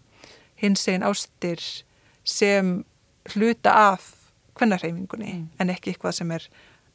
hins 0.54 0.88
einn 0.88 1.02
ástir 1.02 1.84
sem 2.24 2.84
hluta 3.34 3.70
af 3.70 4.14
hvernarheimingunni 4.54 5.32
mm. 5.32 5.48
en 5.58 5.70
ekki 5.70 5.90
eitthvað 5.90 6.12
sem 6.12 6.30
er 6.30 6.48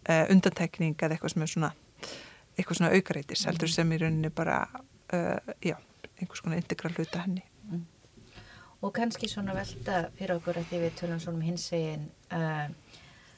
uh, 0.09 0.25
undantekning 0.29 0.95
eða 1.01 1.13
eitthvað 1.13 1.33
sem 1.33 1.41
er 1.41 1.47
svona 1.47 1.71
eitthvað 2.57 2.77
svona 2.77 2.91
aukareitis 2.95 3.45
heldur 3.47 3.69
mm. 3.69 3.75
sem 3.75 3.91
í 3.91 4.01
rauninni 4.01 4.29
bara 4.35 4.57
uh, 4.73 5.53
já 5.63 5.77
einhvers 6.21 6.43
konar 6.43 6.61
integral 6.61 6.93
hluta 6.97 7.23
henni. 7.25 7.45
Og 8.81 8.93
kannski 8.93 9.29
svona 9.29 9.53
velta 9.53 10.07
fyrir 10.17 10.39
okkur 10.39 10.57
að 10.57 10.71
því 10.71 10.79
við 10.85 10.95
tölum 10.97 11.19
svona 11.21 11.37
um 11.37 11.45
hins 11.45 11.67
egin 11.77 12.07
uh, 12.33 12.69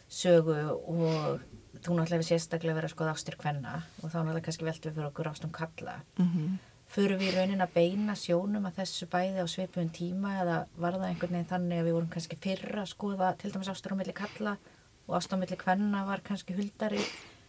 sögu 0.07 0.59
og 0.71 1.41
þú 1.83 1.97
náttúrulega 1.97 2.21
við 2.21 2.29
sérstaklega 2.29 2.77
verið 2.77 2.91
að 2.91 2.93
skoða 2.93 3.15
ástir 3.15 3.35
hvenna 3.41 3.73
og 4.01 4.05
þá 4.05 4.19
náttúrulega 4.21 4.45
kannski 4.45 4.67
velta 4.67 4.87
við 4.89 4.95
fyrir 4.99 5.09
okkur 5.09 5.31
ástum 5.31 5.51
kalla. 5.51 5.97
Mm 6.17 6.29
-hmm. 6.29 6.61
Fyrir 6.93 7.17
við 7.17 7.35
raunin 7.35 7.65
að 7.65 7.73
beina 7.73 8.15
sjónum 8.15 8.65
að 8.65 8.75
þessu 8.79 9.05
bæði 9.09 9.43
á 9.43 9.47
svipun 9.47 9.89
tíma 9.89 10.41
eða 10.41 10.65
var 10.77 10.93
það 10.93 11.07
einhvern 11.09 11.33
veginn 11.33 11.51
þannig 11.51 11.79
að 11.79 11.85
við 11.85 11.93
vorum 11.93 12.09
kannski 12.09 12.35
fyrra 12.35 12.81
að 12.81 12.93
skoða 12.93 13.37
til 13.37 13.51
dæmis 13.51 13.69
ástur 13.69 13.93
á 13.93 13.99
milli 13.99 14.13
kalla 14.13 14.57
og 15.07 15.15
ástur 15.17 15.35
á 15.35 15.41
milli 15.41 15.57
hvenna 15.57 16.05
var 16.05 16.21
kannski 16.21 16.53
huldari 16.53 17.01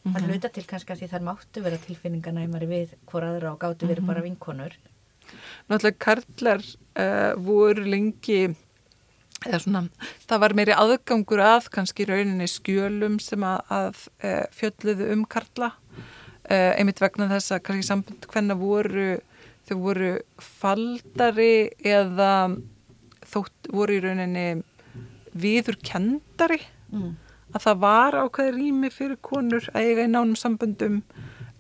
mm 0.05 0.12
-hmm. 0.12 0.26
hluta 0.28 0.48
til 0.48 0.66
kannski 0.66 0.92
að 0.92 0.98
því 1.00 1.09
þar 1.11 1.22
máttu 1.28 1.62
vera 1.62 1.78
tilfinninganæmari 1.78 2.66
við 2.66 2.94
hvora 3.07 3.30
aðra 3.30 3.52
og 3.52 3.59
gáttu 3.59 3.86
verið 3.86 4.02
mm 4.02 4.05
-hmm. 4.05 4.14
bara 4.14 4.22
vinkonur. 4.22 4.72
Náttúrulega 5.68 5.98
karlar 5.98 6.61
uh, 6.61 7.44
voru 7.44 7.84
lengi 7.84 8.55
eða 9.46 9.59
svona, 9.61 9.88
það 10.28 10.40
var 10.40 10.55
meiri 10.55 10.72
aðgangur 10.72 11.40
að 11.40 11.70
kannski 11.70 12.07
rauninni 12.09 12.46
skjölum 12.48 13.18
sem 13.20 13.42
að, 13.42 13.61
að 13.68 13.96
uh, 14.24 14.44
fjölluðu 14.52 15.12
um 15.12 15.24
karla 15.24 15.72
uh, 16.50 16.72
einmitt 16.78 17.00
vegna 17.00 17.28
þess 17.28 17.52
að 17.52 17.64
kannski 17.66 17.88
sambund 17.88 18.26
hvenna 18.26 18.55
voru 18.55 19.18
þau 19.68 19.76
voru 19.80 20.12
faldari 20.38 21.70
eða 21.80 22.57
þótt 23.24 23.70
voru 23.72 23.96
í 23.96 24.00
rauninni 24.05 24.62
viður 25.32 25.78
kendari 25.82 26.61
mm. 26.92 27.12
Að 27.55 27.66
það 27.68 27.80
var 27.84 28.18
ákveði 28.24 28.55
rými 28.57 28.90
fyrir 28.92 29.20
konur 29.22 29.70
að 29.72 29.88
eiga 29.88 30.07
í 30.07 30.11
nánum 30.11 30.36
sambundum 30.38 31.02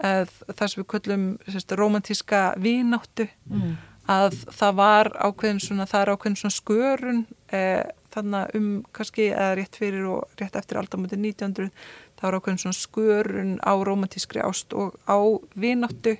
þar 0.04 0.70
sem 0.70 0.82
við 0.82 0.88
köllum 0.90 1.26
sérst, 1.46 1.74
romantíska 1.78 2.40
vínáttu 2.60 3.28
mm. 3.48 3.74
að 4.10 4.40
það 4.52 4.78
var 4.80 5.10
ákveðin 5.14 5.62
svona, 5.62 5.86
það 5.88 6.00
er 6.00 6.12
ákveðin 6.14 6.40
svona 6.40 6.56
skörun 6.56 7.20
eh, 7.54 7.84
þannig 8.14 8.56
um 8.58 8.66
kannski 8.94 9.28
eða 9.30 9.54
rétt 9.60 9.78
fyrir 9.78 10.08
og 10.10 10.40
rétt 10.40 10.58
eftir 10.58 10.80
aldamöndi 10.80 11.18
1900 11.20 11.70
það 12.18 12.26
var 12.26 12.38
ákveðin 12.40 12.62
svona 12.64 12.80
skörun 12.80 13.54
á 13.62 13.74
romantískri 13.86 14.42
ást 14.44 14.74
og 14.74 14.98
á 15.06 15.18
vínáttu 15.54 16.16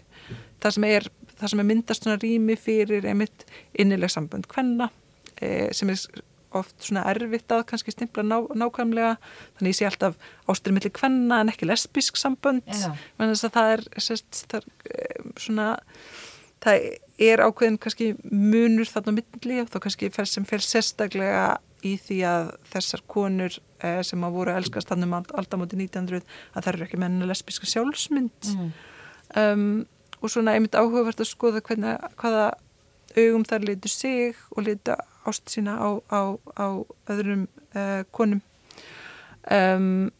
það 0.63 0.77
sem 0.79 0.89
er, 0.89 1.09
það 1.35 1.53
sem 1.53 1.65
er 1.65 1.71
myndast 1.73 2.07
svona 2.07 2.21
rými 2.23 2.57
fyrir 2.57 3.11
einmitt 3.11 3.45
innileg 3.75 4.13
sambund 4.15 4.49
hvenna 4.55 4.89
eh, 5.43 5.69
sem 5.75 5.91
er 5.91 6.07
oft 6.59 6.87
svona 6.87 7.05
erfitt 7.11 7.53
að 7.55 7.65
kannski 7.71 7.95
stimpla 7.95 8.25
ná, 8.27 8.37
nákvæmlega. 8.55 9.17
Þannig 9.59 9.75
ég 9.75 9.79
sé 9.81 9.89
alltaf 9.89 10.17
ástriðum 10.51 10.79
millir 10.79 10.95
kvenna 10.95 11.41
en 11.43 11.53
ekki 11.53 11.69
lesbísk 11.69 12.21
sambönd. 12.21 12.65
Menn 13.19 13.35
þess 13.35 13.49
að 13.49 13.57
það 13.59 13.75
er, 13.75 13.85
sérst, 14.09 14.45
það 14.53 14.69
er 14.95 15.35
svona 15.41 15.69
það 16.65 16.89
er 17.25 17.43
ákveðin 17.45 17.79
kannski 17.83 18.11
munur 18.31 18.89
þarna 18.89 19.19
milli 19.19 19.61
og 19.63 19.71
þá 19.73 19.79
kannski 19.85 20.11
fer 20.15 20.29
sem 20.31 20.47
fer 20.49 20.65
sérstaklega 20.65 21.47
í 21.85 21.95
því 22.01 22.19
að 22.29 22.51
þessar 22.73 23.03
konur 23.13 23.57
eh, 23.85 24.01
sem 24.07 24.23
að 24.25 24.37
voru 24.39 24.55
elskast 24.55 24.89
þannig 24.91 25.11
um 25.11 25.17
aldamóti 25.21 25.77
1900 25.77 26.23
að 26.25 26.63
það 26.63 26.71
eru 26.73 26.87
ekki 26.87 27.01
menna 27.03 27.29
lesbíska 27.29 27.69
sjálfsmynd. 27.69 28.55
Mm. 28.55 28.71
um, 29.43 29.67
og 30.25 30.33
svona 30.33 30.55
einmitt 30.57 30.77
áhugavert 30.79 31.21
að 31.21 31.29
skoða 31.29 31.61
hvernig, 31.61 31.99
hvaða 32.17 32.47
augum 33.17 33.45
þar 33.49 33.69
litur 33.69 33.93
sig 33.93 34.35
og 34.57 34.67
litur 34.69 35.01
ást 35.25 35.49
sína 35.53 35.79
á, 35.81 35.89
á, 36.11 36.37
á 36.59 36.67
öðrum 37.09 37.47
uh, 37.75 38.03
konum 38.13 38.43
um, 39.51 40.11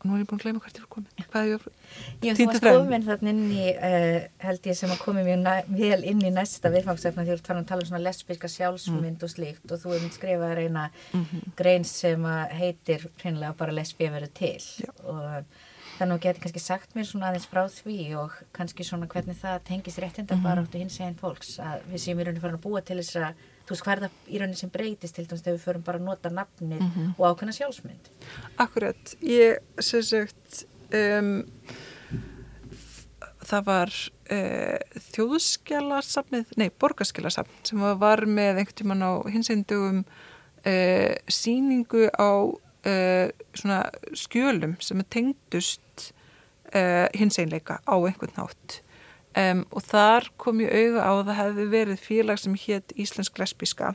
og 0.00 0.08
nú 0.08 0.16
er 0.16 0.22
ég 0.22 0.28
búin 0.30 0.40
að 0.40 0.44
gleyma 0.46 0.62
hvert 0.64 0.78
ég 0.78 0.84
var 0.84 0.92
komin 0.94 1.26
hvað 1.30 1.42
er 1.42 1.50
ég 1.50 1.56
að 1.60 1.78
Já, 2.24 2.32
þú 2.36 2.46
varst 2.48 2.64
komin 2.66 3.04
þarna 3.04 3.32
inn 3.34 3.42
í 3.52 3.64
uh, 3.72 4.18
held 4.44 4.68
ég 4.70 4.78
sem 4.78 4.92
að 4.94 5.02
komi 5.04 5.24
mjög 5.26 5.72
vel 5.76 6.00
inn 6.12 6.22
í 6.24 6.32
næsta 6.32 6.72
viðfangsefna 6.72 7.24
því 7.24 7.32
þú 7.32 7.36
ert 7.36 7.50
farin 7.50 7.64
að 7.64 7.70
tala 7.72 7.84
um 7.84 7.90
svona 7.90 8.04
lesbíska 8.04 8.52
sjálfsmynd 8.52 9.16
mm. 9.16 9.24
og 9.26 9.32
slíkt 9.34 9.74
og 9.74 9.82
þú 9.82 9.96
hefði 9.96 10.12
skrifað 10.14 10.54
reyna 10.56 10.86
mm 10.88 11.24
-hmm. 11.24 11.50
grein 11.56 11.84
sem 11.84 12.24
heitir 12.60 13.08
hreinlega 13.22 13.58
bara 13.58 13.76
lesbíða 13.76 14.16
verið 14.16 14.32
til 14.34 14.62
Já. 14.84 14.90
og 15.04 15.44
þannig 16.00 16.18
að 16.18 16.24
geti 16.26 16.42
kannski 16.44 16.62
sagt 16.64 16.96
mér 16.96 17.06
svona 17.08 17.30
aðeins 17.30 17.48
frá 17.50 17.62
því 17.68 17.98
og 18.22 18.34
kannski 18.56 18.86
svona 18.86 19.08
hvernig 19.10 19.38
það 19.40 19.62
tengist 19.68 20.00
réttinda 20.02 20.34
mm 20.34 20.40
-hmm. 20.40 20.48
bara 20.48 20.64
áttu 20.64 20.78
hins 20.78 21.00
eginn 21.00 21.20
fólks 21.20 21.58
að 21.58 21.86
við 21.92 22.02
séum 22.04 22.20
í 22.20 22.24
rauninu 22.24 22.40
farin 22.40 22.58
að 22.58 22.66
búa 22.66 22.80
til 22.80 22.96
þess 23.00 23.16
að 23.16 23.34
þú 23.66 23.74
veist 23.74 23.84
hvað 23.84 23.96
er 23.96 24.02
það 24.02 24.10
í 24.26 24.38
rauninni 24.40 24.56
sem 24.60 24.70
breytist 24.70 25.14
til 25.14 25.26
dæmis 25.26 25.44
þegar 25.44 25.58
við 25.58 25.66
förum 25.66 25.84
bara 25.86 25.98
að 25.98 26.04
nota 26.08 26.30
nafnið 26.30 26.80
mm 26.80 26.90
-hmm. 26.94 27.12
og 27.18 27.24
ákveðna 27.28 27.52
sjálfsmynd 27.52 28.10
Akkurat, 28.56 29.14
ég 29.22 29.58
sé 29.78 30.02
sagt 30.02 30.64
um, 30.94 31.46
það 33.50 33.62
var 33.66 33.92
uh, 34.32 34.78
þjóðskjálarsafnið 35.12 36.56
nei, 36.56 36.70
borgarskjálarsafn 36.70 37.62
sem 37.64 37.78
var 37.78 38.26
með 38.26 38.62
einhvern 38.62 38.78
tíman 38.80 39.06
á 39.06 39.12
hinsindugum 39.30 40.04
uh, 40.66 41.14
síningu 41.28 42.08
á 42.14 42.30
uh, 42.86 43.28
svona 43.54 43.80
skjölum 44.16 44.76
sem 44.80 45.02
tengdust 45.10 45.80
hinseinleika 46.70 47.80
á 47.82 47.94
einhvern 47.98 48.36
nátt 48.36 48.80
Um, 49.38 49.60
og 49.70 49.84
þar 49.86 50.26
kom 50.42 50.58
ég 50.58 50.72
auða 50.74 51.02
á 51.06 51.12
að 51.12 51.28
það 51.28 51.36
hefði 51.38 51.64
verið 51.70 52.00
félag 52.02 52.38
sem 52.42 52.54
hétt 52.58 52.94
Íslensk 52.98 53.36
lesbíska 53.38 53.92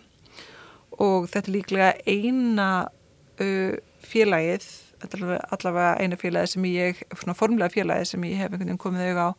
og 0.96 1.26
þetta 1.28 1.50
er 1.50 1.56
líklega 1.58 1.90
eina 2.08 2.68
uh, 3.44 3.74
félagið 4.00 4.70
allavega, 5.04 5.90
eina 6.00 6.16
félagið 6.16 6.54
sem 6.54 6.68
ég 6.70 7.02
svona 7.12 7.36
formlega 7.36 7.74
félagið 7.74 8.08
sem 8.14 8.28
ég 8.30 8.40
hef 8.40 8.48
einhvern 8.48 8.64
veginn 8.64 8.80
komið 8.80 9.10
auða 9.10 9.26
á. 9.28 9.32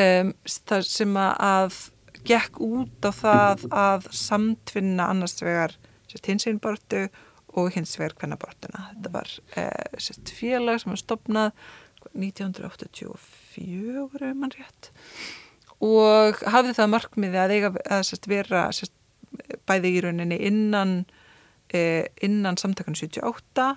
Um, 0.00 0.32
sem 0.88 1.20
að 1.20 1.76
gekk 2.24 2.62
út 2.64 3.04
á 3.04 3.12
það 3.12 3.66
að 3.68 4.08
samtvinna 4.16 5.10
annars 5.12 5.36
vegar 5.44 5.76
hins 6.24 6.48
einbartu 6.48 7.04
og 7.52 7.68
hins 7.76 7.98
vegar 8.00 8.16
hvernabartuna 8.16 8.88
þetta 8.94 9.12
var 9.12 9.36
uh, 9.60 10.00
sérst, 10.00 10.32
félag 10.32 10.80
sem 10.80 10.94
var 10.94 11.04
stopnað 11.04 11.52
1984 12.12 14.34
mann 14.38 14.54
rétt. 14.56 14.82
Og 15.82 16.32
hafði 16.46 16.72
það 16.78 16.92
markmiði 16.92 17.38
að 17.42 17.54
eiga 17.56 17.68
að 17.90 18.02
sérst, 18.10 18.26
vera 18.30 18.60
sérst, 18.74 18.94
bæði 19.66 19.88
í 19.96 20.00
rauninni 20.04 20.38
innan 20.46 20.90
eh, 21.72 22.06
innan 22.22 22.58
samtakan 22.60 22.96
78 22.98 23.68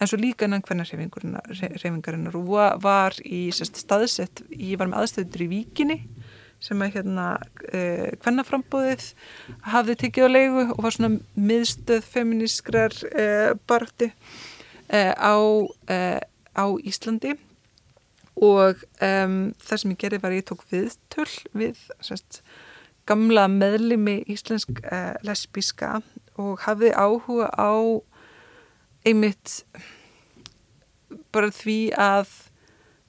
en 0.00 0.08
svo 0.08 0.18
líka 0.20 0.46
innan 0.46 0.62
hvernig 0.64 0.92
reyfingarinnar 0.94 2.36
og 2.38 2.52
var 2.82 3.16
í 3.24 3.48
sérst, 3.54 3.80
staðsett, 3.82 4.44
ég 4.54 4.78
var 4.80 4.90
með 4.90 5.02
aðstöður 5.02 5.44
í 5.44 5.50
Víkinni 5.50 5.98
sem 6.60 6.80
að 6.84 6.98
hérna 6.98 7.26
eh, 7.72 8.10
hvernaframbóðið 8.20 9.06
hafði 9.72 9.96
tekið 10.02 10.26
á 10.28 10.30
leigu 10.30 10.64
og 10.74 10.82
var 10.84 10.96
svona 10.96 11.40
miðstöð 11.40 12.02
feminískrar 12.04 12.96
eh, 13.10 13.52
barti 13.68 14.10
eh, 14.92 15.14
á, 15.16 15.40
eh, 15.88 16.20
á 16.52 16.64
Íslandi 16.84 17.38
og 18.38 18.82
um, 19.02 19.38
það 19.60 19.82
sem 19.82 19.94
ég 19.94 20.02
gerði 20.04 20.20
var 20.22 20.36
ég 20.36 20.46
tók 20.48 20.66
viðtöl 20.70 21.30
við 21.56 21.80
sérst, 22.04 22.42
gamla 23.08 23.48
meðlimi 23.50 24.20
íslensk 24.30 24.82
uh, 24.84 25.16
lesbíska 25.26 25.98
og 26.40 26.62
hafði 26.66 26.92
áhuga 26.94 27.50
á 27.58 27.74
einmitt 29.06 29.64
bara 31.34 31.50
því 31.54 31.80
að 31.98 32.30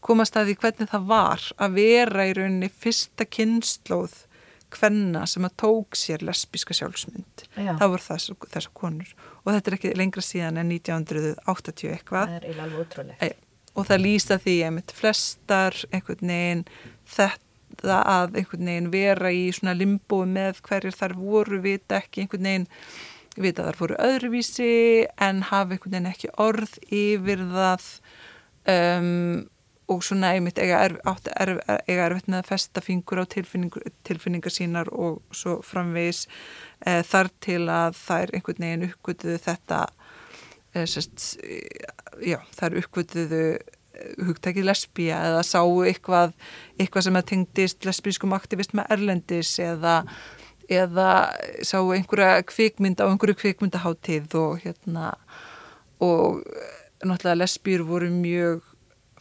komast 0.02 0.36
að 0.38 0.50
því 0.50 0.58
hvernig 0.64 0.92
það 0.92 1.08
var 1.12 1.48
að 1.62 1.78
vera 1.78 2.28
í 2.28 2.36
rauninni 2.38 2.72
fyrsta 2.74 3.28
kynnslóð 3.30 4.24
hvenna 4.72 5.26
sem 5.28 5.46
að 5.46 5.58
tók 5.60 5.98
sér 6.00 6.24
lesbíska 6.24 6.76
sjálfsmynd. 6.78 7.46
Já. 7.60 7.74
það 7.76 7.94
voru 7.94 8.06
þessar 8.08 8.72
konur. 8.78 9.14
Og 9.44 9.52
þetta 9.52 9.72
er 9.72 9.78
ekki 9.78 9.94
lengra 10.00 10.24
síðan 10.24 10.62
en 10.62 10.72
1980 10.72 11.92
eitthvað. 11.92 12.36
Það 12.38 12.52
er 12.54 12.62
alveg 12.66 12.84
útrúlegt 12.86 13.50
og 13.76 13.88
það 13.88 14.04
lýsa 14.06 14.38
því 14.42 14.56
einmitt 14.68 14.94
flestar 14.96 15.78
einhvern 15.92 16.34
veginn 16.34 16.66
þetta 17.16 18.02
að 18.02 18.42
einhvern 18.42 18.68
veginn 18.72 18.92
vera 18.94 19.32
í 19.32 19.46
svona 19.56 19.78
limbo 19.78 20.24
með 20.28 20.62
hverjir 20.68 20.98
þar 20.98 21.16
voru 21.20 21.62
vita 21.64 22.02
ekki 22.02 22.26
einhvern 22.26 22.50
veginn 22.50 22.68
vita 23.40 23.64
þar 23.68 23.80
voru 23.80 24.02
öðruvísi 24.04 24.74
en 25.24 25.46
hafa 25.48 25.78
einhvern 25.78 25.96
veginn 25.96 26.12
ekki 26.12 26.34
orð 26.42 26.76
yfir 26.92 27.48
það 27.54 27.88
um, 28.76 29.48
og 29.92 30.04
svona 30.06 30.32
einmitt 30.36 30.60
eiga 30.62 30.80
erfitt 30.86 31.30
erf, 31.36 31.60
erf, 31.68 32.28
með 32.28 32.38
að 32.40 32.50
festa 32.52 32.84
fingur 32.84 33.24
á 33.24 33.26
tilfinningar, 33.28 33.90
tilfinningar 34.08 34.54
sínar 34.54 34.92
og 34.96 35.20
svo 35.36 35.58
framvegis 35.66 36.28
e, 36.86 37.02
þar 37.08 37.32
til 37.44 37.64
að 37.72 38.00
er 38.18 38.32
einhvern 38.38 38.66
veginn 38.66 38.88
uppgötuðu 38.88 39.42
þetta 39.44 39.82
sest, 40.90 41.38
já, 42.24 42.40
þar 42.58 42.78
uppvölduðu 42.82 43.42
eh, 43.58 44.12
hugtækið 44.28 44.68
lesbíja 44.70 45.22
eða 45.30 45.46
sáu 45.48 45.82
eitthvað, 45.88 46.36
eitthvað 46.80 47.08
sem 47.08 47.20
að 47.20 47.28
tengdist 47.34 47.88
lesbískum 47.88 48.36
aktivist 48.38 48.76
með 48.78 48.94
erlendis 48.96 49.54
eða, 49.64 50.02
eða 50.72 51.10
sáu 51.68 51.92
einhverja 51.96 52.44
kvikmynd 52.48 53.04
á 53.04 53.10
einhverju 53.10 53.40
kvikmyndaháttíð 53.44 54.38
og 54.40 54.62
hérna 54.66 55.14
og 56.02 56.44
eh, 56.48 56.78
náttúrulega 57.06 57.42
lesbíur 57.44 57.86
voru 57.88 58.12
mjög 58.14 58.64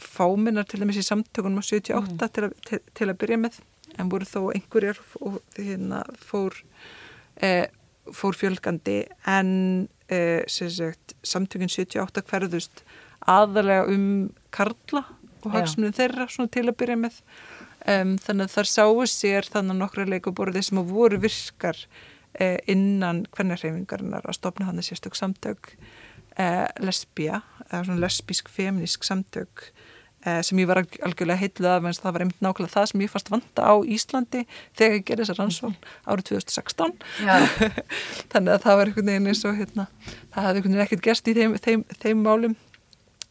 fáminnar 0.01 0.64
til 0.68 0.80
dæmis 0.80 1.01
í 1.01 1.05
samtökunum 1.05 1.61
á 1.61 1.64
78 1.64 2.14
mm. 2.14 2.30
til, 2.32 2.46
að, 2.46 2.57
til, 2.68 2.80
til 2.96 3.11
að 3.11 3.18
byrja 3.20 3.40
með 3.42 3.61
en 3.98 4.11
voru 4.12 4.28
þó 4.28 4.40
einhverjar 4.55 5.01
og 5.20 5.40
hérna 5.57 6.03
fór, 6.22 6.57
eh, 7.42 7.66
fór 8.16 8.36
fjölgandi 8.38 9.04
en 9.28 9.52
eh, 10.11 10.42
sagt, 10.48 11.14
samtökinn 11.26 11.70
78 11.70 12.24
hverðust 12.30 12.84
aðalega 13.28 13.88
um 13.92 14.30
karla 14.54 15.04
og 15.44 15.54
hagsmunum 15.54 15.96
þeirra 15.96 16.28
til 16.52 16.66
að 16.68 16.76
byrja 16.80 17.00
með. 17.00 17.18
Um, 17.88 18.16
þannig 18.20 18.44
að 18.50 18.54
þar 18.58 18.68
sáu 18.68 19.04
sér 19.08 19.46
þannig 19.48 19.78
nokkra 19.78 20.04
leikuborði 20.04 20.62
sem 20.66 20.80
voru 20.84 21.16
virkar 21.20 21.78
eh, 22.36 22.58
innan 22.68 23.22
hvernarhefingarinnar 23.32 24.28
að 24.28 24.36
stopna 24.36 24.68
hann 24.68 24.82
að 24.82 24.90
sérstök 24.90 25.16
samtök 25.16 25.72
eh, 26.36 26.66
lesbía, 26.84 27.40
eða 27.70 27.86
svona 27.86 28.04
lesbísk 28.04 28.52
feminisk 28.52 29.06
samtök 29.08 29.70
Eh, 29.70 29.89
sem 30.20 30.58
ég 30.60 30.68
var 30.68 30.82
algjörlega 30.84 31.40
heitluð 31.40 31.70
af 31.70 31.86
en 31.88 31.96
það 31.96 32.12
var 32.12 32.24
einmitt 32.24 32.42
nákvæmlega 32.44 32.74
það 32.74 32.88
sem 32.90 33.04
ég 33.04 33.12
fannst 33.12 33.30
vanda 33.32 33.64
á 33.64 33.74
Íslandi 33.94 34.42
þegar 34.76 34.96
ég 34.98 35.04
gerði 35.08 35.24
þessa 35.24 35.36
rannsókn 35.38 35.76
árið 36.04 36.26
2016 36.32 36.92
þannig 38.32 38.52
að 38.52 38.64
það 38.66 38.80
var 38.80 38.90
einhvern 38.90 39.12
veginn 39.12 39.30
eins 39.32 39.44
og 39.48 39.56
hérna, 39.56 39.86
það 40.34 40.48
hafði 40.48 40.60
einhvern 40.60 40.74
veginn 40.74 40.84
ekkert 40.84 41.06
gerst 41.06 41.30
í 41.30 41.36
þeim, 41.38 41.54
þeim, 41.64 41.84
þeim 42.02 42.24
málum. 42.26 42.56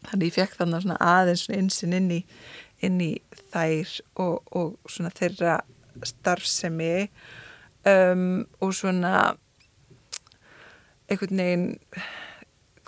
Þannig 0.08 0.32
ég 0.32 0.38
fekk 0.40 0.56
þannig 0.58 0.86
svona 0.86 0.98
aðeins 1.04 1.46
einsinn 1.54 1.98
inn 1.98 2.10
í, 2.16 2.20
inn 2.88 2.98
í 3.04 3.12
þær 3.52 3.94
og, 4.24 4.36
og 4.56 4.90
svona 4.90 5.12
þeirra 5.14 5.60
starfsemi 6.08 7.10
um, 7.90 8.48
og 8.64 8.74
svona 8.74 9.14
einhvern 11.10 11.44
veginn 11.44 11.70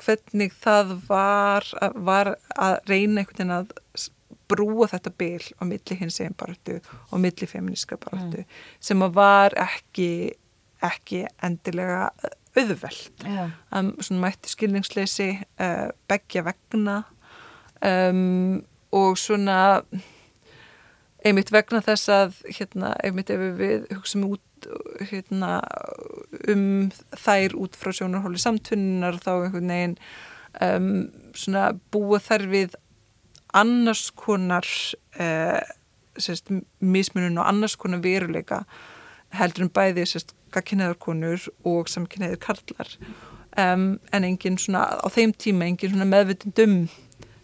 hvernig 0.02 0.54
það 0.62 0.98
var, 1.08 1.68
var 1.96 2.36
að 2.58 2.78
reyna 2.90 3.22
einhvern 3.22 3.38
veginn 3.38 3.56
að 3.60 4.10
brúa 4.52 4.88
þetta 4.92 5.14
byl 5.16 5.44
á 5.60 5.64
milli 5.68 5.98
hins 6.00 6.20
einn 6.24 6.36
barötu 6.38 6.80
og 7.12 7.22
milli 7.24 7.48
feministka 7.48 7.98
barötu 8.02 8.44
mm. 8.44 8.62
sem 8.84 9.06
að 9.06 9.18
var 9.18 9.56
ekki 9.62 10.12
ekki 10.82 11.26
endilega 11.46 12.10
auðveld 12.58 13.26
um, 13.28 13.94
svona 14.02 14.24
mætti 14.26 14.52
skilningsleysi 14.52 15.30
uh, 15.40 15.92
begja 16.10 16.44
vegna 16.48 17.04
um, 17.86 18.60
og 18.92 19.16
svona 19.20 19.60
einmitt 21.26 21.52
vegna 21.54 21.82
þess 21.86 22.10
að 22.12 22.40
hérna, 22.50 22.96
einmitt 23.04 23.32
ef 23.34 23.44
við 23.60 23.86
hugsaum 23.94 24.28
út 24.32 24.68
hérna, 25.10 25.60
um 26.52 26.92
þær 27.18 27.56
út 27.58 27.78
frá 27.78 27.94
sjónarhóli 27.98 28.42
samtunnar 28.42 29.18
þá 29.22 29.32
einhvern 29.34 29.74
veginn 29.74 29.98
um, 30.62 30.90
svona 31.38 31.72
búa 31.94 32.22
þær 32.22 32.48
við 32.52 32.78
annars 33.58 34.10
konar 34.16 34.68
uh, 35.20 35.60
sérst, 36.20 36.52
mismunum 36.80 37.42
og 37.42 37.50
annars 37.50 37.78
konar 37.80 38.04
veruleika 38.04 38.64
heldur 39.36 39.68
um 39.68 39.74
bæði 39.74 40.06
sérst 40.10 40.36
gagkinniðarkonur 40.52 41.48
og 41.68 41.90
samkinniðir 41.92 42.42
karlar 42.44 42.90
um, 43.56 43.96
en 44.12 44.28
engin 44.28 44.60
svona 44.60 44.84
á 45.00 45.08
þeim 45.12 45.34
tíma 45.38 45.68
engin 45.70 45.94
svona 45.94 46.10
meðvitund 46.10 46.60
um 46.66 46.78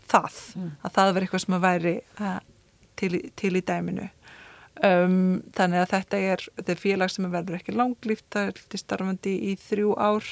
það 0.07 0.41
mm. 0.55 0.71
að 0.84 0.95
það 0.97 1.13
var 1.13 1.25
eitthvað 1.25 1.43
sem 1.43 1.57
að 1.57 1.65
væri 1.67 1.95
uh, 2.19 2.39
til, 2.99 3.19
til 3.39 3.55
í 3.57 3.63
dæminu 3.65 4.09
Um, 4.85 5.41
þannig 5.57 5.81
að 5.81 5.91
þetta 5.95 6.17
er, 6.21 6.41
þetta 6.59 6.73
er 6.73 6.79
félag 6.81 7.09
sem 7.09 7.25
verður 7.33 7.55
ekki 7.57 7.73
langlýft, 7.73 8.27
það 8.33 8.49
er 8.51 8.59
til 8.69 8.79
starfandi 8.81 9.31
í 9.49 9.55
þrjú 9.57 9.95
ár 9.97 10.27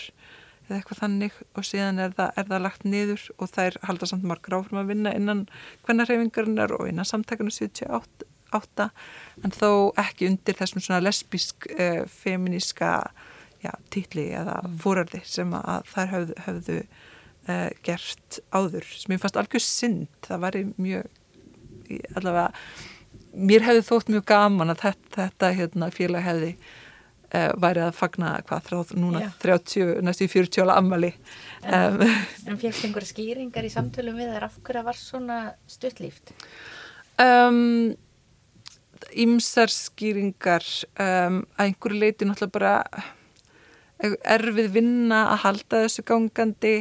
eða 0.68 0.78
eitthvað 0.78 1.00
þannig 1.00 1.40
og 1.58 1.66
síðan 1.66 2.02
er 2.04 2.14
það, 2.18 2.30
er 2.38 2.48
það 2.52 2.64
lagt 2.66 2.86
niður 2.86 3.24
og 3.42 3.58
er 3.64 3.80
halda 3.88 4.10
samt 4.12 4.28
margur 4.30 4.58
áfram 4.60 4.82
að 4.84 4.92
vinna 4.94 5.16
innan 5.18 5.44
hvernarhefingarinnar 5.88 6.76
og 6.78 6.86
innan 6.92 7.10
samtækanu 7.10 7.54
78 7.54 8.88
en 9.42 9.56
þó 9.56 9.72
ekki 10.04 10.30
undir 10.30 10.60
þessum 10.60 10.84
svona 10.84 11.02
lesbísk 11.02 11.66
uh, 11.74 12.06
feminíska 12.06 12.94
já, 13.66 13.74
títli 13.90 14.30
eða 14.30 14.60
mm. 14.62 14.80
fórarði 14.84 15.26
sem 15.26 15.58
að 15.58 15.90
þær 15.96 16.14
höfðu, 16.14 16.40
höfðu 16.46 16.80
uh, 17.50 17.70
gert 17.86 18.42
áður 18.54 18.90
sem 18.94 19.18
ég 19.18 19.26
fannst 19.26 19.42
algjör 19.42 19.66
synd, 19.66 20.10
það 20.30 20.46
var 20.46 20.62
mjög 20.78 21.14
allavega 22.16 22.50
mér 23.36 23.66
hefði 23.66 23.86
þótt 23.90 24.12
mjög 24.14 24.26
gaman 24.30 24.74
að 24.74 24.84
þetta, 24.86 25.16
þetta 25.18 25.52
hérna, 25.60 25.90
félag 25.94 26.26
hefði 26.26 26.52
uh, 26.56 27.52
væri 27.62 27.84
að 27.86 27.98
fagna 27.98 28.32
hvað 28.48 28.70
þráð 28.70 28.94
núna 29.02 29.26
Já. 29.26 29.30
30, 29.44 29.92
næstu 30.06 30.30
40 30.32 30.66
ála 30.66 30.80
ammali 30.82 31.12
En, 31.66 32.00
um, 32.00 32.16
en 32.50 32.62
félst 32.62 32.88
einhverja 32.88 33.12
skýringar 33.12 33.68
í 33.68 33.74
samtölum 33.74 34.18
við 34.20 34.34
þar 34.36 34.48
af 34.50 34.58
hverja 34.64 34.86
var 34.86 35.00
svona 35.00 35.40
stuttlíft? 35.70 36.34
Um, 37.22 37.96
Ímsar 39.16 39.72
skýringar 39.72 40.66
um, 41.00 41.44
að 41.56 41.70
einhverju 41.70 42.00
leiti 42.02 42.28
náttúrulega 42.28 42.56
bara 42.56 44.16
erfið 44.36 44.72
vinna 44.76 45.22
að 45.32 45.42
halda 45.46 45.82
þessu 45.86 46.04
gangandi 46.08 46.76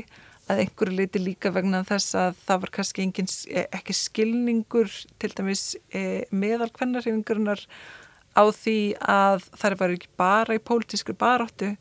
að 0.50 0.64
einhverju 0.64 0.96
leiti 0.98 1.22
líka 1.22 1.52
vegna 1.54 1.82
þess 1.88 2.16
að 2.20 2.40
það 2.44 2.62
var 2.64 2.72
kannski 2.76 3.04
engin, 3.04 3.28
e, 3.48 3.64
ekki 3.72 3.96
skilningur 3.96 4.90
til 5.22 5.30
dæmis 5.32 5.64
e, 5.88 6.24
meðal 6.30 6.70
hvernarhefingurinnar 6.74 7.64
á 8.34 8.44
því 8.52 8.78
að 9.00 9.48
það 9.56 9.78
var 9.80 9.94
ekki 9.94 10.12
bara 10.20 10.58
í 10.58 10.62
pólitískri 10.62 11.16
baráttu 11.16 11.74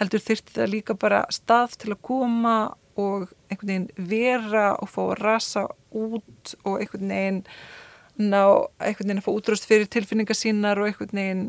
heldur 0.00 0.22
þyrti 0.24 0.56
það 0.56 0.72
líka 0.74 0.96
bara 0.98 1.24
stað 1.32 1.78
til 1.80 1.94
að 1.94 2.02
koma 2.06 2.56
og 3.00 3.30
einhvern 3.48 3.70
veginn 3.70 4.10
vera 4.10 4.66
og 4.80 4.90
fá 4.90 5.00
að 5.06 5.20
rasa 5.20 5.64
út 5.96 6.54
og 6.64 6.80
einhvern 6.80 7.14
veginn 7.14 7.42
ná 8.20 8.42
einhvern 8.80 9.06
veginn 9.06 9.22
að 9.22 9.26
fá 9.28 9.32
útrúst 9.32 9.68
fyrir 9.68 9.88
tilfinningar 9.88 10.36
sínar 10.36 10.80
og 10.80 10.90
einhvern 10.90 11.20
veginn 11.20 11.46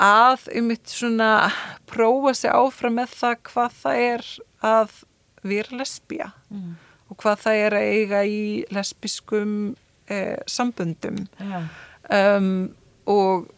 að 0.00 0.48
um 0.58 0.70
mitt 0.70 0.90
svona 0.90 1.50
prófa 1.90 2.34
sig 2.34 2.50
áfram 2.54 2.98
með 2.98 3.18
það 3.18 3.36
hvað 3.50 3.76
það 3.82 4.04
er 4.04 4.30
að 4.64 4.94
vera 5.44 5.80
lesbija 5.80 6.30
mm. 6.50 6.70
og 7.12 7.18
hvað 7.22 7.42
það 7.46 7.62
er 7.64 7.76
að 7.78 7.90
eiga 7.98 8.22
í 8.28 8.44
lesbiskum 8.74 9.52
eh, 10.08 10.38
samböndum. 10.50 11.24
Um, 12.12 12.72
og 13.08 13.50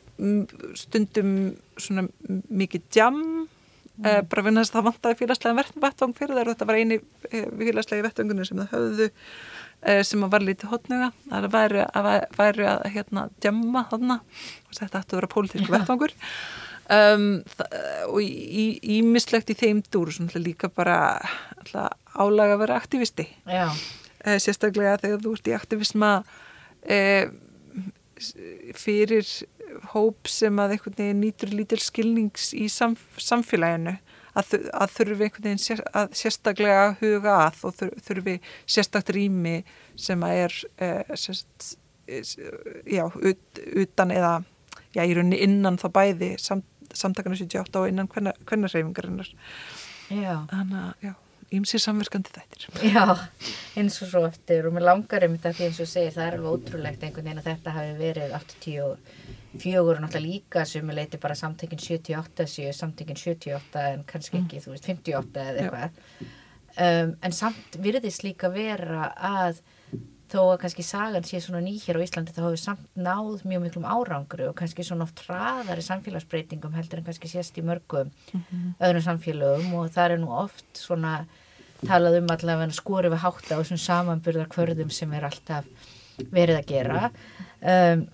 stundum 0.78 1.30
svona 1.76 2.06
mikið 2.48 2.88
djam. 2.92 3.20
Mm. 3.96 4.06
eh, 4.06 4.22
bara 4.28 4.42
vinna 4.44 4.60
þess 4.60 4.74
að 4.74 4.76
það 4.76 4.86
vantaði 4.90 5.16
félagslega 5.22 5.64
vettvang 5.80 6.10
fyrir 6.16 6.36
þær 6.36 6.48
og 6.50 6.52
þetta 6.52 6.66
var 6.68 6.76
eini 6.76 6.98
eh, 7.30 7.46
félagslega 7.48 8.04
vettvangunni 8.04 8.44
sem 8.44 8.58
það 8.60 8.74
höfðu 8.74 9.06
eh, 9.08 10.02
sem 10.04 10.26
var 10.34 10.44
lítið 10.44 10.68
hotnuga 10.68 11.08
það 11.30 11.46
væri 11.54 11.86
að, 11.86 12.08
væri 12.36 12.66
að 12.68 12.84
hérna, 12.92 13.24
djamma 13.40 13.86
þarna. 13.88 14.18
Og 14.68 14.76
þetta 14.76 15.00
ætti 15.00 15.16
að 15.16 15.20
vera 15.22 15.32
pólitísku 15.32 15.74
vettvangur 15.76 16.16
Um, 16.86 17.40
og 18.06 18.20
ímislegt 18.22 19.50
í, 19.50 19.56
þeim 19.58 19.80
dúr 19.90 20.12
líka 20.38 20.68
bara 20.70 21.18
álaga 22.14 22.54
að 22.54 22.60
vera 22.62 22.76
aktivisti. 22.78 23.26
Uh, 23.46 24.38
sérstaklega 24.42 25.00
þegar 25.02 25.24
þú 25.24 25.32
ert 25.34 25.50
í 25.50 25.56
aktivisma 25.56 26.10
uh, 26.22 27.26
fyrir 28.78 29.26
hóp 29.92 30.30
sem 30.30 30.62
að 30.62 30.76
einhvern 30.76 30.98
veginn 31.00 31.24
nýtur 31.24 31.52
lítil 31.52 31.80
skilnings 31.82 32.52
í 32.54 32.68
samf 32.72 33.02
samfélaginu. 33.18 33.98
Að, 34.36 34.54
að 34.76 34.94
þurfi 34.94 35.26
einhvern 35.26 35.48
veginn 35.48 35.62
sér, 35.62 35.82
að 35.96 36.14
sérstaklega 36.20 36.86
huga 37.00 37.36
að 37.48 37.62
og 37.66 37.82
þurfi 38.06 38.36
sérstakt 38.62 39.10
rými 39.16 39.58
sem 39.98 40.22
að 40.22 40.42
er 40.44 40.56
uh, 40.86 41.14
sérst, 41.18 41.72
já, 42.86 43.08
ut, 43.10 43.62
utan 43.74 44.12
eða 44.14 44.36
já, 44.94 45.02
í 45.02 45.14
rauninni 45.16 45.42
innan 45.42 45.80
þá 45.80 45.88
bæði 45.98 46.32
samt 46.40 46.68
samtakana 46.98 47.38
78 47.38 47.80
og 47.80 47.88
innan 47.90 48.10
hvernarreifingarinnar 48.10 49.30
þannig 50.08 50.80
að, 50.80 50.90
já, 51.02 51.14
ímsið 51.54 51.82
samverkandi 51.82 52.32
þættir. 52.34 52.66
Já, 52.90 53.04
eins 53.78 53.98
og 54.02 54.10
svo 54.10 54.22
eftir 54.26 54.66
og 54.66 54.74
mér 54.76 54.86
langar 54.88 55.26
um 55.26 55.36
þetta 55.36 55.54
því 55.54 55.68
eins 55.68 55.82
og 55.82 55.90
segir 55.90 56.14
það 56.14 56.26
er 56.26 56.38
alveg 56.38 56.56
ótrúlegt 56.56 57.04
einhvern 57.06 57.28
veginn 57.28 57.42
að 57.42 57.50
þetta 57.50 57.74
hafi 57.76 57.92
verið 58.00 58.34
84 58.40 59.76
og 59.82 60.02
náttúrulega 60.02 60.24
líka 60.24 60.64
sem 60.68 60.90
við 60.90 60.98
leiti 61.00 61.20
bara 61.22 61.38
samtökinn 61.38 61.82
78 61.82 62.48
séu 62.50 62.72
samtökinn 62.76 63.20
78 63.20 63.86
en 63.92 64.04
kannski 64.08 64.40
ekki, 64.40 64.58
mm. 64.58 64.66
þú 64.66 64.74
veist, 64.74 64.90
58 64.90 65.46
eða 65.46 65.64
eitthvað. 65.64 66.34
Um, 66.76 67.14
en 67.24 67.32
samt 67.32 67.78
virðist 67.80 68.26
líka 68.26 68.50
vera 68.52 69.10
að 69.14 69.62
þó 70.30 70.40
að 70.42 70.60
kannski 70.64 70.84
sagan 70.86 71.26
sé 71.26 71.40
svona 71.42 71.62
ný 71.64 71.76
hér 71.82 71.98
á 71.98 72.04
Íslandi 72.04 72.34
þá 72.34 72.42
hefur 72.44 72.60
samt 72.60 72.86
náð 72.98 73.44
mjög 73.46 73.64
miklum 73.64 73.86
árangru 73.86 74.48
og 74.50 74.56
kannski 74.58 74.84
svona 74.86 75.06
oft 75.06 75.22
hraðari 75.26 75.84
samfélagsbreytingum 75.86 76.74
heldur 76.76 77.00
en 77.00 77.08
kannski 77.08 77.30
sést 77.30 77.58
í 77.58 77.64
mörgum 77.66 78.10
mm 78.10 78.42
-hmm. 78.42 78.74
öðrum 78.80 79.06
samfélagum 79.06 79.74
og 79.74 79.90
það 79.90 80.10
er 80.10 80.18
nú 80.18 80.30
oft 80.30 80.66
svona 80.74 81.26
talað 81.84 82.18
um 82.20 82.30
allavega 82.30 82.72
skori 82.72 83.08
við 83.08 83.24
hátta 83.24 83.56
á 83.56 83.60
þessum 83.60 83.78
samanburðar 83.78 84.48
kvörðum 84.48 84.90
sem 84.90 85.12
er 85.12 85.24
alltaf 85.24 85.64
verið 86.32 86.56
að 86.58 86.66
gera 86.66 87.10
um, 87.60 88.08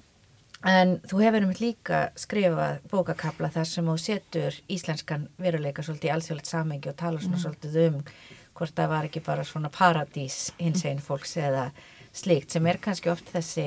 en 0.62 1.00
þú 1.10 1.22
hefur 1.22 1.46
um 1.46 1.54
líka 1.58 2.02
skrifað 2.18 2.82
bókakabla 2.90 3.50
þar 3.50 3.68
sem 3.70 3.86
þú 3.86 3.96
setur 3.98 4.60
íslenskan 4.68 5.28
veruleika 5.38 5.82
svolítið 5.82 6.10
í 6.10 6.14
allsjóðlegt 6.16 6.50
samengi 6.50 6.90
og 6.90 6.96
tala 6.96 7.22
svona 7.22 7.36
mm. 7.36 7.42
svolítið 7.42 7.80
um 7.86 8.04
hvort 8.52 8.76
það 8.76 8.92
var 8.92 9.08
ekki 9.08 9.24
bara 9.24 9.44
svona 9.48 9.70
paradís 9.72 10.52
hins 10.58 10.84
einn 10.84 11.00
fólks 11.02 11.36
eða 11.40 11.70
slíkt 12.12 12.54
sem 12.54 12.66
er 12.68 12.78
kannski 12.82 13.10
oft 13.12 13.28
þessi 13.32 13.66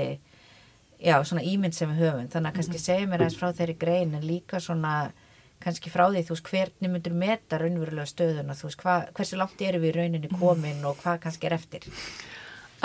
já, 0.99 1.17
svona 1.23 1.43
ímynd 1.45 1.75
sem 1.75 1.91
við 1.91 2.05
höfum. 2.05 2.29
Þannig 2.33 2.51
að 2.51 2.59
kannski 2.59 2.81
segja 2.81 3.09
mér 3.09 3.25
aðeins 3.25 3.39
frá 3.39 3.51
þeirri 3.55 3.77
grein 3.81 4.15
en 4.15 4.25
líka 4.25 4.61
svona 4.63 4.95
kannski 5.63 5.89
frá 5.89 6.05
því, 6.11 6.23
þú 6.27 6.35
veist, 6.35 6.49
hvernig 6.51 6.91
myndur 6.91 7.17
meta 7.17 7.59
raunverulega 7.59 8.05
stöðuna, 8.09 8.55
þú 8.57 8.69
veist, 8.69 8.81
hva, 8.83 8.95
hversu 9.17 9.39
langt 9.39 9.61
erum 9.65 9.81
við 9.81 9.93
í 9.93 9.95
rauninni 9.97 10.31
komin 10.35 10.83
og 10.85 10.99
hvað 11.01 11.21
kannski 11.25 11.49
er 11.49 11.55
eftir? 11.57 11.87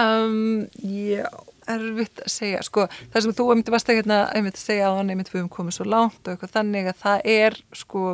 Um, 0.00 0.68
já, 0.80 1.26
erfitt 1.68 2.22
að 2.24 2.32
segja. 2.32 2.62
Sko, 2.64 2.86
það 3.12 3.26
sem 3.26 3.36
þú 3.36 3.48
varst 3.74 3.90
að 3.90 4.00
hérna, 4.00 4.20
að 4.32 4.60
segja 4.62 4.88
á 4.88 4.96
hann, 4.96 5.12
einmitt 5.12 5.32
við 5.34 5.50
komið 5.52 5.76
svo 5.76 5.88
langt 5.88 6.22
og 6.24 6.32
eitthvað 6.32 6.54
þannig 6.56 6.90
að 6.92 7.00
það 7.02 7.30
er 7.34 7.58
sko, 7.76 8.04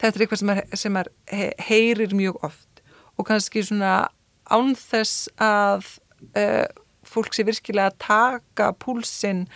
þetta 0.00 0.14
er 0.14 0.24
eitthvað 0.24 0.42
sem, 0.42 0.54
er, 0.54 0.64
sem 0.84 1.00
er, 1.02 1.12
he, 1.34 1.50
heyrir 1.68 2.16
mjög 2.16 2.40
oft. 2.48 2.84
Og 3.18 3.26
kannski 3.28 3.66
svona 3.66 3.96
ánþess 4.48 5.28
að 5.42 5.98
uh, 6.36 6.66
fólk 7.08 7.34
sé 7.36 7.44
virkilega 7.48 7.92
að 7.92 7.98
taka 8.04 8.72
púlsinn 8.80 9.46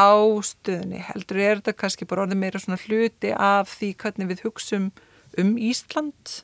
á 0.00 0.12
stöðunni? 0.44 1.02
Heldur 1.10 1.42
er 1.42 1.60
þetta 1.60 1.76
kannski 1.82 2.08
bara 2.08 2.26
orðið 2.26 2.42
meira 2.42 2.62
svona 2.62 2.80
hluti 2.84 3.34
af 3.36 3.74
því 3.76 3.92
hvernig 4.02 4.32
við 4.32 4.44
hugsum 4.46 4.90
um 5.40 5.54
Ísland? 5.58 6.38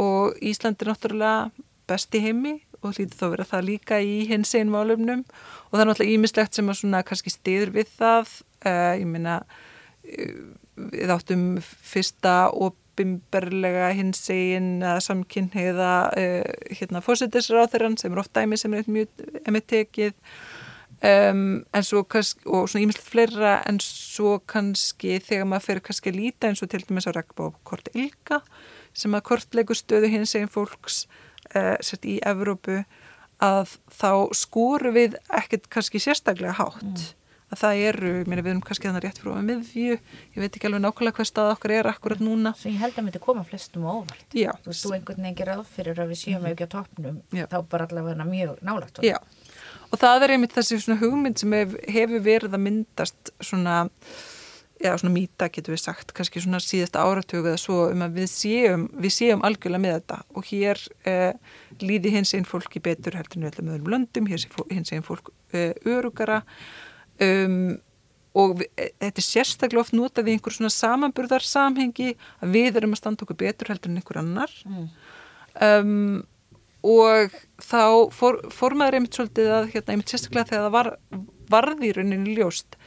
Og 0.00 0.36
Ísland 0.40 0.80
er 0.80 0.92
náttúrulega 0.92 1.50
besti 1.90 2.22
heimi 2.22 2.60
og 2.80 2.94
hlýtti 2.96 3.18
þá 3.18 3.26
vera 3.34 3.48
það 3.48 3.66
líka 3.66 3.98
í 4.00 4.22
hins 4.30 4.54
einn 4.56 4.70
málumnum 4.72 5.24
og 5.26 5.74
það 5.74 5.82
er 5.82 5.90
náttúrulega 5.90 6.16
ímislegt 6.16 6.56
sem 6.56 6.70
að 6.70 6.80
svona 6.80 7.02
kannski 7.06 7.32
stiður 7.34 7.74
við 7.74 7.92
það. 7.98 8.32
Uh, 8.60 8.94
ég 9.00 9.08
meina 9.08 9.40
uh, 9.42 10.40
við 10.94 11.12
áttum 11.12 11.44
fyrsta 11.64 12.36
opimberlega 13.00 13.90
hins 13.96 14.22
einn 14.32 14.82
samkynniða 15.02 15.92
uh, 16.12 16.74
hérna 16.76 17.02
fósittisráþurann 17.04 17.98
sem 18.00 18.12
er 18.12 18.22
oft 18.22 18.34
dæmi 18.36 18.58
sem 18.60 18.74
er 18.76 18.88
mjög 18.90 19.62
tekið 19.70 20.14
um, 21.00 21.64
en 21.72 21.86
svo 21.86 22.04
kannski 22.04 22.44
og 22.46 22.68
svona 22.68 22.84
ímislegt 22.86 23.08
fleira 23.08 23.54
en 23.68 23.80
svo 23.84 24.38
kannski 24.50 25.18
þegar 25.24 25.48
maður 25.48 25.66
fyrir 25.68 25.84
kannski 25.88 26.12
að 26.12 26.20
líta 26.20 26.50
eins 26.50 26.64
og 26.64 26.72
til 26.72 26.82
dæmis 26.86 27.08
að 27.08 27.22
á 27.24 27.48
kort 27.64 27.92
ylka 27.94 28.42
sem 28.92 29.14
að 29.14 29.26
kortlegu 29.30 29.76
stöðu 29.76 30.10
hins 30.12 30.34
einn 30.36 30.50
fólks 30.50 31.06
uh, 31.54 31.76
sett 31.80 32.04
í 32.04 32.18
Evrópu 32.26 32.82
að 33.40 33.78
þá 33.96 34.12
skóru 34.36 34.92
við 34.92 35.16
ekkert 35.32 35.70
kannski 35.72 36.02
sérstaklega 36.02 36.58
hátt 36.58 36.84
mm. 36.84 37.08
Að 37.50 37.58
það 37.64 37.80
eru, 37.90 38.10
mér 38.30 38.42
við 38.44 38.50
erum 38.52 38.62
kannski 38.62 38.86
þannig 38.88 39.04
rétt 39.06 39.18
frá 39.18 39.32
miðju, 39.42 39.96
ég 39.98 40.38
veit 40.38 40.54
ekki 40.56 40.68
alveg 40.70 40.82
nákvæmlega 40.84 41.16
hvað 41.18 41.28
stað 41.30 41.52
okkar 41.56 41.74
er 41.80 41.88
akkurat 41.90 42.20
núna. 42.22 42.52
Svo 42.56 42.70
ég 42.70 42.78
held 42.78 42.94
að 43.00 43.06
myndi 43.08 43.22
koma 43.24 43.42
flestum 43.48 43.86
á 43.86 43.90
óvart. 43.90 44.26
Já. 44.38 44.52
Þú 44.62 44.70
veist, 44.70 44.84
þú 44.86 44.94
einhvern 44.94 45.22
veginn 45.24 45.38
gerir 45.40 45.54
aðfyrir 45.58 45.98
að 46.04 46.12
við 46.14 46.20
séum 46.22 46.42
Mhm. 46.44 46.50
ekki 46.54 46.66
á 46.66 46.74
toppnum 46.76 47.22
þá 47.32 47.56
bara 47.68 47.86
allavega 47.86 48.26
mjög 48.30 48.62
nálagt 48.62 49.02
Já, 49.02 49.18
og 49.92 49.98
það 49.98 50.22
er 50.22 50.30
einmitt 50.36 50.54
þessi 50.54 50.78
svona 50.78 51.00
hugmynd 51.00 51.38
sem 51.38 51.52
hef, 51.52 51.74
hefur 51.88 52.20
verið 52.22 52.54
að 52.54 52.62
myndast 52.68 53.30
svona 53.40 53.88
já, 54.80 54.94
svona 54.96 55.12
mýta 55.12 55.50
getur 55.52 55.74
við 55.74 55.82
sagt, 55.82 56.14
kannski 56.16 56.40
svona 56.40 56.56
síðasta 56.62 57.02
áratögu 57.04 57.50
eða 57.50 57.58
svo 57.60 57.90
um 57.90 58.00
að 58.06 58.14
við 58.22 58.30
séum, 58.32 58.86
við 58.96 59.12
séum 59.12 59.42
algjörlega 59.44 59.82
með 59.82 59.96
þetta. 59.98 60.20
Og 60.38 60.44
hér 60.48 60.78
eh, 61.04 61.32
líði 61.82 62.14
hins 62.14 62.32
einn 62.32 62.46
fólki 62.48 62.80
betur 62.80 63.12
heldur 63.18 63.36
en 63.36 63.44
við 63.44 63.58
öllum 63.58 63.74
öðrum 63.74 63.90
löndum, 63.92 64.26
hér 64.30 64.38
sé 64.40 64.48
hins 64.70 64.92
einn 64.92 65.02
fólk 65.04 65.28
eh, 65.52 65.74
örugara 65.84 66.42
um, 67.26 67.78
og 68.40 68.62
eh, 68.76 68.92
þetta 69.00 69.22
er 69.22 69.26
sérstaklega 69.26 69.82
oft 69.82 69.96
notað 69.96 70.30
í 70.30 70.36
einhver 70.36 70.54
svona 70.54 70.72
samanburðar 70.74 71.44
samhengi 71.46 72.12
að 72.40 72.54
við 72.54 72.80
erum 72.80 72.94
að 72.94 73.02
standa 73.02 73.26
okkur 73.26 73.40
betur 73.42 73.72
heldur 73.72 73.90
en 73.90 74.00
einhver 74.00 74.20
annar 74.22 74.54
mm. 74.68 74.88
um, 75.66 76.20
og 76.86 77.34
þá 77.60 77.82
fór, 78.14 78.40
fór 78.54 78.76
maður 78.78 79.00
einmitt 79.00 79.18
svolítið 79.18 79.52
að 79.52 79.70
hérna, 79.74 79.94
einmitt 79.94 80.12
sérstaklega 80.12 80.52
þegar 80.52 80.66
það 80.68 80.76
var 80.76 80.92
varði 81.50 81.90
í 81.90 81.94
rauninni 81.96 82.36
ljóst 82.38 82.78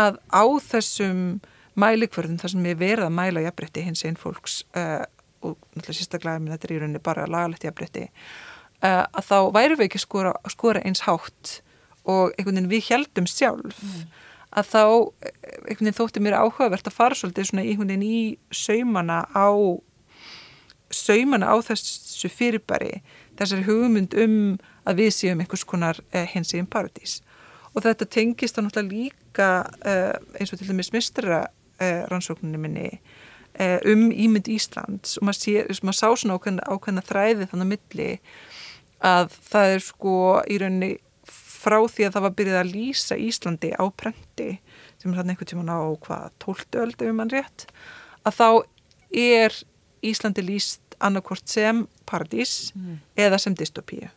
að 0.00 0.16
á 0.32 0.44
þessum 0.64 1.42
mælikvörðum 1.78 2.38
þar 2.40 2.54
sem 2.54 2.64
við 2.64 2.80
verðum 2.80 3.10
að 3.10 3.18
mæla 3.18 3.44
jafnbrytti 3.46 3.84
hins 3.84 4.04
einn 4.08 4.18
fólks 4.20 4.62
uh, 4.76 5.04
og 5.42 5.58
náttúrulega 5.74 5.98
sérstaklega 5.98 6.40
minn 6.40 6.54
þetta 6.54 6.68
er 6.68 6.74
í 6.74 6.80
rauninni 6.80 7.04
bara 7.04 7.28
lagalegt 7.28 7.66
jafnbrytti 7.66 8.06
uh, 8.08 9.04
að 9.04 9.28
þá 9.28 9.36
væru 9.56 9.78
við 9.78 9.88
ekki 9.90 10.02
skora, 10.02 10.32
skora 10.52 10.82
eins 10.86 11.04
hátt 11.06 11.60
og 12.08 12.34
einhvern 12.36 12.58
veginn 12.58 12.72
við 12.72 12.88
heldum 12.90 13.28
sjálf 13.30 13.80
að 14.52 14.68
þá 14.72 14.82
eh, 14.82 15.32
einhvern 15.68 15.86
veginn 15.86 15.98
þótti 16.00 16.22
mér 16.24 16.38
áhugavert 16.40 16.90
að 16.90 16.98
fara 16.98 17.18
svolítið 17.18 17.50
svona 17.50 17.64
einhvern 17.66 17.92
veginn 17.94 18.06
í 18.06 18.22
saumana 18.52 19.24
á 19.32 19.48
saumana 20.92 21.48
á 21.48 21.56
þessu 21.64 22.28
fyrirbæri 22.28 23.00
þessari 23.38 23.66
hugmynd 23.66 24.14
um 24.18 24.36
að 24.88 25.04
við 25.04 25.12
séum 25.16 25.42
einhvers 25.42 25.64
konar 25.68 26.00
eh, 26.12 26.26
hins 26.28 26.52
í 26.52 26.60
einn 26.60 26.70
paradís. 26.70 27.20
Og 27.72 27.84
þetta 27.86 28.08
tengist 28.12 28.58
þá 28.58 28.66
náttúrulega 28.66 28.92
líka 28.92 29.50
eh, 29.88 30.16
eins 30.38 30.52
og 30.52 30.60
til 30.60 30.68
dæmis 30.68 30.92
mistra 30.92 31.46
eh, 31.80 32.02
rannsókninni 32.10 32.60
minni 32.60 32.88
eh, 33.54 33.78
um 33.88 34.10
ímynd 34.10 34.50
Íslands. 34.52 35.16
Og 35.18 35.28
maður, 35.28 35.40
sé, 35.40 35.80
maður 35.80 36.00
sá 36.00 36.08
svona 36.10 36.36
ákveðna, 36.36 36.66
ákveðna 36.68 37.06
þræði 37.08 37.48
þannig 37.52 37.64
að 37.64 37.72
milli 37.72 38.10
að 39.02 39.38
það 39.48 39.76
er 39.76 39.86
sko 39.86 40.16
í 40.46 40.58
rauninni 40.62 40.92
frá 41.62 41.78
því 41.86 42.06
að 42.08 42.14
það 42.16 42.24
var 42.26 42.34
byrjað 42.38 42.60
að 42.62 42.72
lýsa 42.76 43.18
Íslandi 43.22 43.70
á 43.78 43.84
prenti 43.96 44.48
sem 44.98 45.12
er 45.12 45.18
hann 45.20 45.32
einhvern 45.32 45.50
tíman 45.52 45.70
á 45.70 45.80
hvað, 46.06 46.30
12 46.42 46.80
öld 46.82 47.02
ef 47.06 47.14
mann 47.18 47.30
rétt, 47.32 47.66
að 48.26 48.38
þá 48.38 48.48
er 49.22 49.56
Íslandi 50.02 50.42
lýst 50.46 50.80
annarkort 51.02 51.46
sem 51.50 51.84
paradís 52.06 52.72
Mm. 52.74 52.98
eða 53.16 53.38
sem 53.38 53.54
dystopíu. 53.54 54.08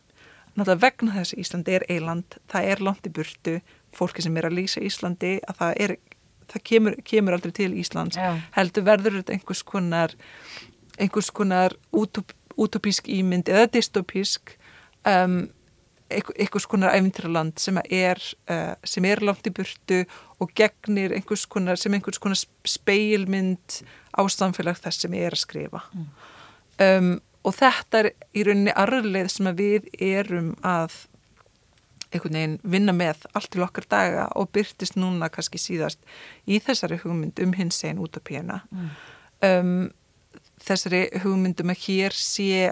Náttúrulega 0.56 0.80
vegna 0.86 1.12
þess 1.12 1.34
að 1.34 1.40
Íslandi 1.42 1.72
er 1.76 1.84
eiland, 1.90 2.36
það 2.48 2.64
er 2.72 2.80
langt 2.80 3.06
í 3.06 3.10
burtu, 3.12 3.60
fólki 3.92 4.22
sem 4.22 4.36
er 4.36 4.46
að 4.48 4.56
lýsa 4.56 4.80
Íslandi, 4.80 5.40
að 5.48 5.56
það 5.60 5.72
er, 5.84 5.96
það 6.48 6.62
kemur, 6.70 6.94
kemur 7.04 7.32
aldrei 7.36 7.52
til 7.52 7.72
Íslands, 7.74 8.16
Já. 8.16 8.38
heldur 8.56 8.84
verður 8.86 9.18
þetta 9.20 9.32
einhvers 9.36 9.62
konar, 9.62 10.14
einhvers 10.98 11.30
konar 11.30 11.74
útop, 11.92 12.32
útopísk 12.56 13.08
ímynd 13.12 13.50
eða 13.52 13.66
dystopísk, 13.74 14.54
um, 15.04 15.48
einhvers 16.10 16.66
konar 16.70 16.94
æfintraland 16.94 17.58
sem 17.58 17.78
er, 17.82 18.20
uh, 18.50 18.74
sem 18.86 19.04
er 19.08 19.22
langt 19.24 19.46
í 19.48 19.52
burtu 19.54 20.04
og 20.40 20.52
gegnir 20.54 21.14
einhvers 21.16 21.46
konar, 21.50 21.80
sem 21.80 21.94
einhvers 21.96 22.20
konar 22.22 22.38
speilmynd 22.66 23.80
á 24.14 24.22
samfélag 24.30 24.78
þess 24.82 25.04
sem 25.04 25.16
er 25.18 25.34
að 25.34 25.42
skrifa. 25.42 25.82
Um, 26.82 27.18
og 27.46 27.54
þetta 27.56 28.02
er 28.02 28.10
í 28.34 28.46
rauninni 28.46 28.74
arleið 28.74 29.28
sem 29.32 29.50
við 29.56 29.90
erum 30.02 30.54
að 30.66 30.94
einhvern 32.14 32.38
veginn 32.38 32.56
vinna 32.62 32.94
með 32.96 33.26
allt 33.36 33.50
til 33.52 33.64
okkar 33.66 33.86
daga 33.90 34.26
og 34.38 34.50
byrtist 34.54 34.96
núna 34.98 35.28
kannski 35.32 35.60
síðast 35.60 36.02
í 36.46 36.58
þessari 36.62 37.00
hugmynd 37.02 37.40
um 37.42 37.54
hins 37.56 37.82
einn 37.84 38.00
út 38.02 38.16
af 38.18 38.24
pjena. 38.26 38.60
Mm. 38.70 38.90
Um, 39.46 39.72
þessari 40.62 41.06
hugmynd 41.22 41.60
um 41.62 41.72
að 41.74 41.82
hér 41.86 42.16
sé 42.16 42.70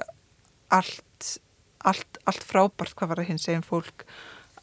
allt, 0.74 1.38
allt, 1.84 2.20
allt 2.28 2.46
frábært 2.46 2.96
hvað 2.96 3.12
var 3.12 3.22
að 3.22 3.30
hins 3.32 3.48
einn 3.52 3.66
fólk 3.66 4.06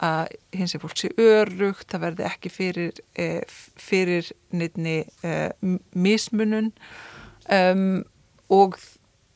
að 0.01 0.31
hins 0.57 0.73
einn 0.73 0.81
fólk 0.81 0.97
sé 0.97 1.11
örugt, 1.21 1.87
það 1.91 2.05
verði 2.07 2.25
ekki 2.25 2.51
fyrir, 2.51 3.01
eh, 3.13 3.43
fyrir 3.77 4.31
neittni 4.49 5.03
eh, 5.21 5.51
mismunun 5.93 6.71
um, 7.53 8.01
og 8.49 8.79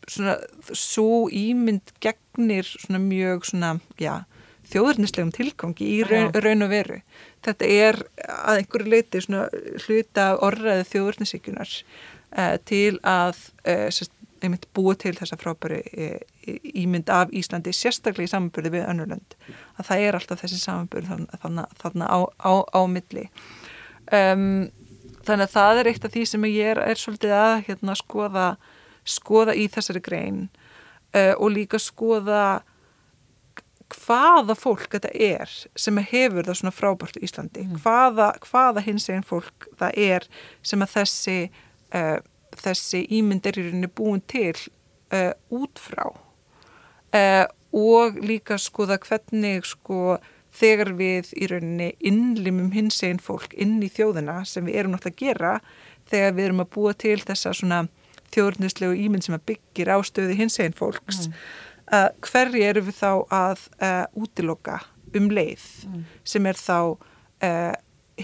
svona 0.10 0.38
svo 0.74 1.28
ímynd 1.34 1.94
gegnir 2.02 2.66
svona 2.66 3.02
mjög 3.02 3.46
svona, 3.50 3.76
já, 4.02 4.26
þjóðurnislegum 4.72 5.32
tilgangi 5.36 5.88
í 6.00 6.02
raun, 6.08 6.34
raun 6.34 6.66
og 6.66 6.74
veru. 6.74 7.00
Þetta 7.46 7.70
er 7.70 8.02
að 8.26 8.62
einhverju 8.62 8.92
leiti 8.92 9.22
hluta 9.86 10.28
orðræði 10.46 10.88
þjóðurnisíkunar 10.92 11.74
uh, 11.76 12.56
til 12.66 12.98
að 13.06 13.38
uh, 13.68 13.88
sérst, 13.94 14.15
einmitt 14.44 14.68
búa 14.76 14.96
til 15.00 15.14
þessa 15.18 15.38
frábæri 15.40 15.82
uh, 15.96 16.56
ímynd 16.76 17.10
af 17.10 17.32
Íslandi 17.36 17.74
sérstaklega 17.74 18.28
í 18.28 18.32
samanbyrði 18.34 18.74
við 18.76 18.88
önnurlönd. 18.92 19.38
Að 19.80 19.90
það 19.90 20.06
er 20.08 20.20
alltaf 20.20 20.44
þessi 20.44 20.60
samanbyrð 20.62 21.14
þarna, 21.42 21.68
þarna 21.82 22.10
á, 22.12 22.20
á, 22.44 22.54
á 22.76 22.82
milli. 22.92 23.26
Um, 24.14 24.68
þannig 25.26 25.48
að 25.48 25.56
það 25.56 25.80
er 25.82 25.90
eitt 25.92 26.06
af 26.06 26.14
því 26.14 26.26
sem 26.30 26.48
ég 26.52 26.76
er, 26.76 26.84
er 26.84 27.02
svolítið 27.02 27.34
að 27.40 27.56
hérna, 27.70 27.96
skoða, 27.98 28.46
skoða 29.06 29.56
í 29.58 29.66
þessari 29.72 30.04
grein 30.06 30.46
uh, 31.16 31.34
og 31.40 31.50
líka 31.56 31.82
skoða 31.82 32.62
hvaða 33.96 34.56
fólk 34.58 34.88
þetta 34.96 35.12
er 35.14 35.52
sem 35.78 35.98
hefur 36.02 36.46
það 36.48 36.58
svona 36.60 36.74
frábært 36.74 37.20
í 37.20 37.26
Íslandi 37.28 37.66
Mm. 37.66 37.76
hvaða, 37.84 38.32
hvaða 38.42 38.82
hins 38.82 39.10
einn 39.10 39.24
fólk 39.24 39.68
það 39.78 39.98
er 39.98 40.26
sem 40.66 40.82
að 40.82 40.94
þessi 40.98 41.38
uh, 41.94 42.18
þessi 42.62 43.04
ímynd 43.20 43.46
er 43.50 43.60
í 43.60 43.66
rauninni 43.68 43.90
búin 43.98 44.22
til 44.32 44.56
uh, 45.14 45.34
út 45.54 45.80
frá 45.82 46.06
uh, 46.10 47.46
og 47.76 48.20
líka 48.24 48.58
skoða 48.62 48.98
hvernig 49.04 49.66
sko 49.68 50.18
þegar 50.56 50.94
við 50.96 51.34
í 51.36 51.50
rauninni 51.52 51.90
innlimum 52.00 52.72
hins 52.72 53.02
einn 53.04 53.20
fólk 53.20 53.54
inn 53.60 53.78
í 53.84 53.90
þjóðina 53.92 54.42
sem 54.48 54.66
við 54.70 54.78
erum 54.80 54.96
náttúrulega 54.96 55.16
að 55.16 55.22
gera 55.26 55.54
þegar 56.10 56.36
við 56.38 56.46
erum 56.46 56.64
að 56.64 56.72
búa 56.78 56.94
til 56.94 57.18
þessa 57.20 57.52
svona 57.58 57.82
þjóðurnislegu 58.36 58.96
ímynd 59.06 59.26
sem 59.28 59.36
að 59.36 59.46
byggir 59.52 59.92
á 59.92 59.98
stöði 60.08 60.38
hins 60.40 60.60
einn 60.64 60.76
fólks 60.78 61.26
uh, 61.92 62.10
hverju 62.24 62.64
eru 62.64 62.86
við 62.88 63.00
þá 63.02 63.12
að 63.36 63.66
útiloka 64.16 64.80
um 65.16 65.30
leið 65.32 65.64
Mm. 65.86 66.02
sem 66.28 66.46
er 66.50 66.58
þá 66.58 66.80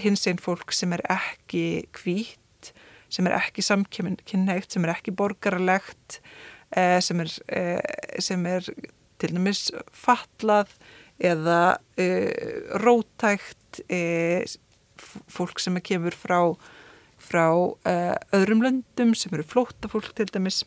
hins 0.02 0.26
einn 0.26 0.40
fólk 0.40 0.72
sem 0.74 0.92
er 0.96 1.02
ekki 1.12 1.84
hvít, 1.94 2.38
sem 3.12 3.28
er 3.28 3.36
ekki 3.36 3.64
samkynneitt, 3.64 4.70
sem 4.72 4.84
er 4.86 4.94
ekki 4.94 5.14
borgarlegt, 5.16 6.20
uh, 6.76 6.98
sem, 7.04 7.22
er, 7.24 7.32
uh, 7.52 8.18
sem 8.22 8.46
er 8.48 8.68
til 9.22 9.36
dæmis 9.36 9.68
fatlað 9.94 10.72
eða 11.22 11.76
rótækt, 12.82 13.78
fólk 15.30 15.60
sem 15.62 15.76
kemur 15.86 16.16
frá, 16.18 16.40
frá 17.22 17.44
öðrum 18.34 18.64
löndum, 18.64 19.12
sem 19.14 19.30
eru 19.36 19.44
flóta 19.46 19.86
fólk 19.92 20.10
til 20.18 20.32
dæmis. 20.34 20.64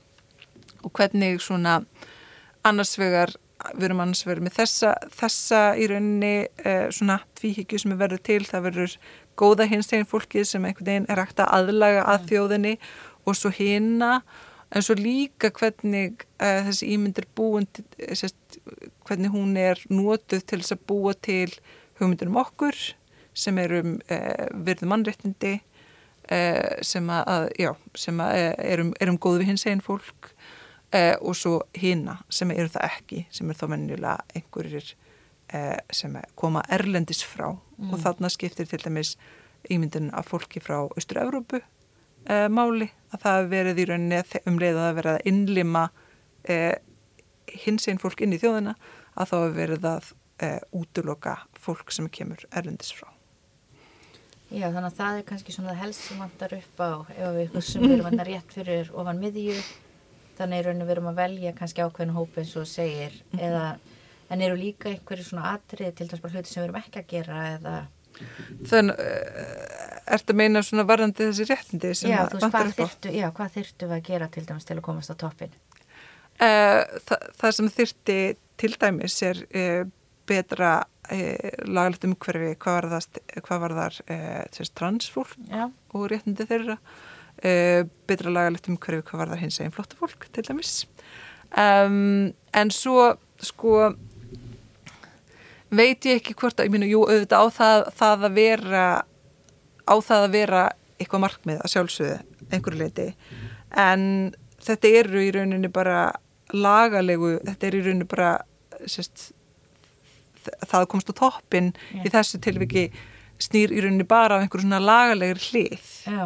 Og 0.87 0.93
hvernig 0.95 1.41
svona 1.43 1.81
annars 2.63 2.95
vegar 3.01 3.35
við 3.73 3.87
erum 3.87 4.01
annars 4.03 4.23
verið 4.27 4.47
með 4.47 4.57
þessa, 4.59 4.93
þessa 5.15 5.61
í 5.79 5.87
rauninni 5.89 6.33
eh, 6.67 6.87
svona 6.93 7.19
tvíhyggju 7.39 7.81
sem 7.81 7.93
er 7.95 8.01
verið 8.01 8.23
til, 8.27 8.41
það 8.47 8.65
verður 8.69 8.97
góða 9.39 9.67
hinstegin 9.69 10.09
fólkið 10.09 10.47
sem 10.49 10.65
einhvern 10.65 10.89
veginn 10.89 11.07
er 11.11 11.21
hægt 11.21 11.39
að 11.43 11.53
aðlaga 11.59 12.03
að 12.05 12.19
mm. 12.19 12.27
þjóðinni 12.31 12.73
og 13.25 13.38
svo 13.38 13.51
hina, 13.53 14.11
en 14.75 14.86
svo 14.86 14.97
líka 14.99 15.51
hvernig 15.55 16.25
eh, 16.39 16.61
þessi 16.67 16.91
ímyndir 16.95 17.27
búin 17.38 17.67
eh, 17.97 18.13
sérst, 18.17 18.59
hvernig 19.07 19.33
hún 19.33 19.55
er 19.59 19.81
nótuð 19.89 20.45
til 20.45 20.61
þess 20.61 20.75
að 20.75 20.86
búa 20.89 21.15
til 21.15 21.49
hugmyndir 21.99 22.31
um 22.31 22.41
okkur 22.41 22.79
sem 23.36 23.57
er 23.59 23.79
um 23.81 23.95
eh, 24.11 24.47
virðu 24.65 24.89
mannréttindi 24.89 25.55
eh, 26.31 26.81
sem 26.86 27.09
að, 27.11 27.49
já, 27.59 27.73
sem 27.97 28.21
að 28.23 28.38
er 28.55 28.83
um, 28.83 28.93
um 29.09 29.19
góð 29.21 29.41
við 29.41 29.51
hinstegin 29.51 29.83
fólk 29.83 30.31
eh, 30.95 31.15
og 31.19 31.36
svo 31.38 31.59
hina 31.75 32.19
sem 32.29 32.51
eru 32.55 32.71
það 32.71 32.88
ekki 32.91 33.25
sem 33.36 33.49
er 33.51 33.59
þá 33.59 33.67
mennilega 33.73 34.17
einhverjir 34.36 34.93
sem 35.93 36.15
koma 36.35 36.63
erlendis 36.73 37.21
frá 37.23 37.51
mm. 37.51 37.91
og 37.93 37.99
þarna 38.01 38.29
skiptir 38.33 38.65
til 38.65 38.79
dæmis 38.81 39.15
ímyndin 39.69 40.11
af 40.13 40.29
fólki 40.29 40.59
frá 40.59 40.87
Östur-Európu 40.97 41.61
eh, 42.29 42.47
máli 42.49 42.89
að 43.13 43.23
það 43.25 43.49
verið 43.53 43.81
í 43.81 43.87
rauninni 43.89 44.21
um 44.45 44.59
leið 44.61 44.81
að 44.81 44.97
verið 44.99 45.11
að 45.13 45.31
innlima 45.31 45.87
eh, 46.49 46.75
hins 47.65 47.87
einn 47.87 48.01
fólk 48.01 48.21
inn 48.21 48.35
í 48.35 48.41
þjóðina 48.41 48.75
að 49.15 49.31
þá 49.31 49.37
verið 49.55 49.89
að 49.89 50.13
eh, 50.43 50.61
útloka 50.75 51.37
fólk 51.59 51.93
sem 51.95 52.09
kemur 52.09 52.45
erlendis 52.51 52.93
frá 52.95 53.11
Já, 54.53 54.69
þannig 54.69 54.91
að 54.91 54.97
það 54.99 55.17
er 55.17 55.25
kannski 55.25 55.53
svona 55.55 55.73
helst 55.73 56.05
sem 56.05 56.19
vantar 56.21 56.53
upp 56.53 56.81
á 56.81 56.89
ef 57.15 57.31
við 57.33 57.55
húsum 57.55 57.85
við 57.87 57.95
erum 57.97 58.11
að 58.11 58.27
rétt 58.29 58.53
fyrir 58.53 58.91
ofan 58.93 59.19
miðju 59.19 59.57
þannig 60.37 60.59
er 60.59 60.69
raun 60.69 60.83
og 60.83 60.89
verum 60.91 61.09
að 61.09 61.21
velja 61.23 61.53
kannski 61.57 61.81
ákveðinu 61.81 62.15
hópu 62.15 62.41
eins 62.41 62.53
og 62.59 62.67
segir 62.69 63.15
mm 63.15 63.39
-hmm. 63.39 63.45
eða, 63.47 63.65
en 64.30 64.41
eru 64.41 64.57
líka 64.59 64.89
einhverju 64.89 65.28
svona 65.28 65.53
atrið 65.55 65.93
til 65.97 66.07
þess 66.09 66.26
að 66.26 66.36
hluti 66.38 66.51
sem 66.51 66.61
við 66.61 66.67
erum 66.69 66.82
ekki 66.82 67.01
að 67.01 67.11
gera 67.11 67.43
eða 67.53 67.76
Þannig, 68.69 68.99
uh, 68.99 70.01
ertu 70.15 70.34
að 70.34 70.39
meina 70.39 70.61
svona 70.63 70.86
varðandi 70.88 71.30
þessi 71.30 71.47
réttindi 71.49 71.91
sem 71.97 72.13
já, 72.13 72.21
þú 72.32 72.39
veist, 72.39 72.53
hvað 72.53 72.73
þyrtu, 72.80 73.13
já, 73.15 73.26
hvað 73.36 73.55
þyrtu 73.57 73.89
við 73.89 73.95
að 73.97 74.05
gera 74.09 74.30
til 74.32 74.43
dæmis 74.47 74.67
til 74.69 74.78
að 74.78 74.86
komast 74.86 75.11
á 75.11 75.15
toppin? 75.19 75.55
Uh, 76.36 76.82
þa 77.07 77.19
það 77.41 77.55
sem 77.57 77.71
þyrti 77.80 78.17
til 78.61 78.71
dæmis 78.80 79.17
er 79.26 79.41
uh, 79.45 79.82
betra 80.30 80.76
lagalegt 81.05 82.07
umhverfi 82.07 82.55
hvað 82.57 82.78
var 82.80 82.86
það, 82.95 83.19
hvað 83.45 83.59
var 83.61 83.73
þar 83.78 84.69
transfólk 84.80 85.36
já. 85.51 85.67
og 85.93 86.07
réttindi 86.09 86.47
þeirra 86.49 86.80
betra 88.09 88.34
lagalegt 88.34 88.71
um 88.71 88.80
hverju 88.82 89.03
hvað 89.05 89.21
var 89.21 89.30
það 89.36 89.43
hins 89.43 89.59
eginn 89.59 89.76
flotta 89.76 89.99
fólk 89.99 90.26
til 90.34 90.45
dæmis 90.47 90.71
um, 91.53 92.34
en 92.57 92.73
svo 92.73 93.11
sko 93.38 93.91
veit 95.74 96.05
ég 96.05 96.22
ekki 96.22 96.36
hvort 96.38 96.59
að, 96.59 96.70
ég 96.70 96.76
mínu, 96.76 96.89
jú, 96.89 97.03
auðvitað 97.07 97.41
á 97.41 97.47
það, 97.55 97.86
það 97.97 98.26
að 98.30 98.39
vera 98.39 98.86
á 99.86 99.95
það 100.01 100.26
að 100.28 100.36
vera 100.36 100.63
eitthvað 100.95 101.24
markmið 101.26 101.61
að 101.61 101.74
sjálfsögðu 101.74 102.18
einhverju 102.53 102.80
leiti 102.80 103.07
en 103.76 104.05
þetta 104.66 104.93
eru 105.01 105.24
í 105.26 105.32
rauninni 105.36 105.72
bara 105.74 105.99
lagalegu, 106.53 107.36
þetta 107.45 107.68
er 107.68 107.78
í 107.78 107.82
rauninni 107.84 108.07
bara 108.09 108.32
sérst, 108.89 109.30
það 110.70 110.88
komst 110.91 111.11
á 111.11 111.13
toppin 111.18 111.72
yeah. 111.91 112.05
í 112.05 112.13
þessu 112.13 112.39
tilviki 112.43 112.88
snýr 113.41 113.74
í 113.76 113.84
rauninni 113.84 114.07
bara 114.07 114.39
á 114.39 114.41
einhverju 114.43 114.68
svona 114.68 114.82
lagalegri 114.84 115.49
hlið. 115.49 115.88
Já. 116.07 116.26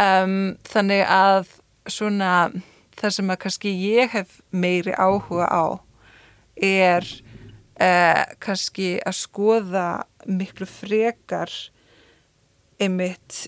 Um, 0.00 0.36
þannig 0.70 1.02
að 1.04 1.50
svona 1.90 2.34
það 3.00 3.16
sem 3.16 3.32
að 3.32 3.40
kannski 3.44 3.72
ég 3.74 4.14
hef 4.14 4.38
meiri 4.52 4.94
áhuga 4.94 5.48
á 5.50 5.64
er 6.60 7.06
uh, 7.80 8.24
kannski 8.42 8.90
að 9.06 9.16
skoða 9.18 9.86
miklu 10.28 10.68
frekar 10.68 11.52
einmitt 12.80 13.46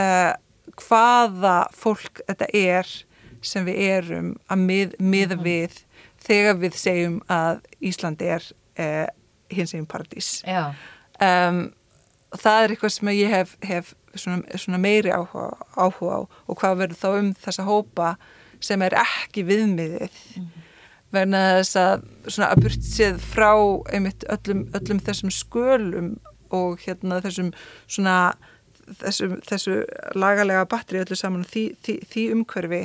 uh, 0.00 0.32
hvaða 0.80 1.56
fólk 1.76 2.22
þetta 2.24 2.48
er 2.56 2.94
sem 3.44 3.66
við 3.68 3.80
erum 3.98 4.30
að 4.48 4.64
mið, 4.64 4.96
miða 4.98 5.36
mhm. 5.36 5.44
við 5.44 5.80
þegar 6.24 6.60
við 6.62 6.78
segjum 6.80 7.18
að 7.32 7.60
Íslandi 7.84 8.30
er 8.36 8.46
uh, 8.80 9.06
hins 9.52 9.74
eginn 9.74 9.88
paradís 9.88 10.38
um, 10.48 11.66
það 12.34 12.62
er 12.62 12.74
eitthvað 12.74 12.94
sem 12.96 13.12
ég 13.14 13.34
hef, 13.34 13.54
hef 13.64 13.92
svona, 14.16 14.58
svona 14.58 14.80
meiri 14.80 15.12
áhuga, 15.12 15.50
áhuga 15.76 16.16
á 16.16 16.20
og 16.24 16.58
hvað 16.60 16.80
verður 16.80 17.00
þá 17.02 17.08
um 17.12 17.30
þessa 17.44 17.66
hópa 17.68 18.14
sem 18.64 18.82
er 18.86 18.96
ekki 19.04 19.44
viðmiðið 19.46 20.08
mm 20.08 20.44
-hmm. 20.44 20.63
Verna 21.14 21.42
þess 21.58 21.78
að 21.80 22.08
svona 22.26 22.50
að 22.50 22.64
burt 22.64 22.88
séð 22.88 23.20
frá 23.22 23.50
einmitt 23.92 24.26
öllum, 24.32 24.66
öllum 24.76 25.02
þessum 25.06 25.32
skölum 25.34 26.10
og 26.54 26.82
hérna 26.84 27.20
þessum 27.24 27.52
svona 27.86 28.18
þessu, 29.00 29.30
þessu 29.46 29.78
lagalega 30.18 30.66
batteri 30.68 31.02
öllu 31.04 31.16
saman 31.18 31.46
því, 31.48 31.64
því, 31.84 31.96
því 32.10 32.26
umhverfi 32.36 32.82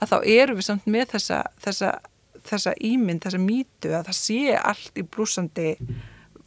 að 0.00 0.12
þá 0.12 0.16
eru 0.20 0.56
við 0.58 0.68
samt 0.68 0.88
með 0.90 1.12
þessa, 1.16 1.42
þessa, 1.64 1.90
þessa 2.46 2.76
ímynd, 2.90 3.24
þessa 3.24 3.42
mýtu 3.42 3.92
að 3.96 4.08
það 4.10 4.18
sé 4.20 4.56
allt 4.60 5.00
í 5.00 5.06
blúsandi 5.06 5.74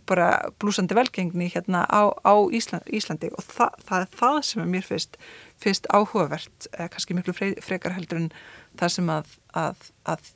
bara 0.10 0.30
blúsandi 0.60 0.96
velgengni 0.98 1.48
hérna 1.54 1.86
á, 1.88 2.12
á 2.12 2.36
Ísland, 2.52 2.88
Íslandi. 2.92 3.30
Og 3.38 3.46
það, 3.48 3.78
það 3.88 4.02
er 4.02 4.10
það 4.20 4.40
sem 4.50 4.64
er 4.64 4.72
mér 4.74 4.88
fyrst, 4.88 5.18
fyrst 5.64 5.88
áhugavert, 5.96 6.68
kannski 6.92 7.16
miklu 7.16 7.36
frekar 7.36 7.96
heldur 7.96 8.20
en 8.20 8.32
það 8.80 8.96
sem 8.98 9.12
að, 9.14 9.38
að, 9.64 9.88
að 10.12 10.34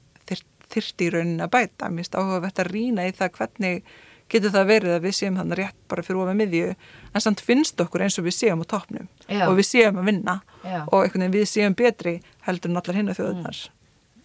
þyrti 0.74 1.08
í 1.08 1.14
raunin 1.16 1.46
að 1.46 1.54
bæta. 1.56 1.90
Mér 1.90 2.04
finnst 2.04 2.20
áhugavert 2.20 2.60
að 2.64 2.72
rína 2.72 3.08
í 3.08 3.16
það 3.16 3.32
hvernig 3.38 3.96
getur 4.28 4.52
það 4.52 4.68
verið 4.68 4.94
að 4.98 5.06
við 5.08 5.16
séum 5.16 5.40
þannig 5.40 5.58
rétt 5.62 5.80
bara 5.88 6.04
fyrir 6.04 6.20
ofað 6.20 6.40
miðju 6.42 6.76
en 7.16 7.24
samt 7.24 7.40
finnst 7.40 7.80
okkur 7.80 8.04
eins 8.04 8.20
og 8.20 8.26
við 8.28 8.36
séum 8.36 8.60
á 8.60 8.66
toppnum 8.68 9.08
og 9.48 9.56
við 9.56 9.68
séum 9.70 10.02
að 10.02 10.10
vinna 10.12 10.42
Já. 10.66 10.82
og 10.84 11.00
einhvern 11.00 11.24
veginn 11.24 11.38
við 11.38 11.48
séum 11.48 11.78
betri 11.80 12.18
heldur 12.44 12.74
en 12.74 12.82
allar 12.82 13.00
hinn 13.00 13.14
að 13.14 13.22
þjóðunar. 13.22 13.62
Mm 13.64 13.78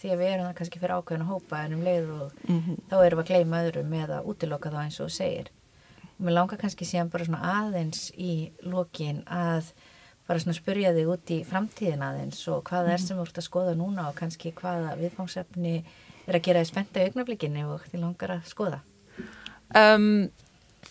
því 0.03 0.11
að 0.11 0.22
við 0.22 0.32
erum 0.34 0.47
það 0.49 0.55
kannski 0.59 0.82
fyrir 0.82 0.95
ákveðin 0.99 1.24
að 1.24 1.30
hópa 1.30 1.59
en 1.62 1.74
um 1.76 1.82
leið 1.86 2.09
og 2.11 2.38
mm 2.49 2.61
-hmm. 2.61 2.78
þá 2.90 2.95
erum 2.99 3.18
við 3.18 3.24
að 3.24 3.30
gleyma 3.30 3.62
öðrum 3.62 3.90
með 3.93 4.14
að 4.16 4.28
útiloka 4.32 4.70
þá 4.70 4.78
eins 4.82 5.01
og 5.01 5.11
segir 5.11 5.51
mér 6.18 6.36
langar 6.38 6.59
kannski 6.59 6.84
síðan 6.86 7.11
bara 7.11 7.24
svona 7.24 7.43
aðeins 7.59 8.12
í 8.16 8.53
lokin 8.62 9.22
að 9.26 9.72
bara 10.26 10.38
svona 10.38 10.59
spurja 10.59 10.95
þig 10.95 11.09
út 11.14 11.30
í 11.30 11.38
framtíðin 11.45 12.03
aðeins 12.03 12.49
og 12.49 12.64
hvað 12.64 12.82
mm 12.82 12.88
-hmm. 12.88 12.95
er 12.95 12.99
mhm. 12.99 13.07
sem 13.07 13.16
þú 13.16 13.22
ert 13.22 13.38
að 13.38 13.49
skoða 13.49 13.74
núna 13.74 14.09
og 14.09 14.14
kannski 14.14 14.53
hvaða 14.53 14.97
viðfóngsefni 14.99 15.84
er 16.33 16.41
að 16.41 16.47
gera 16.49 16.62
þið 16.62 16.70
spenta 16.72 17.03
í 17.03 17.11
augnablikinni 17.11 17.66
og 17.68 17.85
þið 17.91 18.05
langar 18.07 18.37
að 18.39 18.49
skoða? 18.51 18.80
Um, 19.78 20.09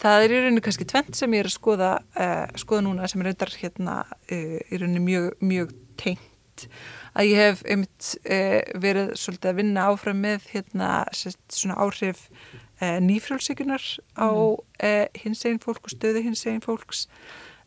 Það 0.02 0.24
er 0.24 0.32
í 0.32 0.38
rauninu 0.40 0.62
kannski 0.66 0.86
tvent 0.90 1.18
sem 1.18 1.34
ég 1.36 1.44
er 1.44 1.48
að 1.50 1.54
skoða 1.54 1.90
uh, 2.16 2.46
skoða 2.58 2.86
núna 2.88 3.10
sem 3.12 3.22
er 3.22 3.28
reyndar 3.30 3.52
hérna 3.60 3.98
uh, 4.08 4.56
í 4.58 4.80
rauninu 4.82 5.04
mjög, 5.06 5.28
mjög 5.46 5.76
tengt. 6.02 6.66
Að 7.12 7.28
ég 7.28 7.42
hef 7.42 7.62
einmitt 7.68 8.10
e, 8.24 8.38
verið 8.80 9.10
svolítið 9.20 9.50
að 9.50 9.58
vinna 9.58 9.86
áfram 9.92 10.20
með 10.24 10.46
hérna 10.54 10.90
sest, 11.16 11.42
svona 11.52 11.76
áhrif 11.84 12.22
nýfrjálfsíkunar 12.80 13.84
á 14.16 14.30
e, 14.80 14.92
hins 15.20 15.44
einn 15.50 15.60
fólk 15.60 15.90
og 15.90 15.94
stöðu 15.94 16.24
hins 16.24 16.46
einn 16.48 16.62
fólks. 16.64 17.04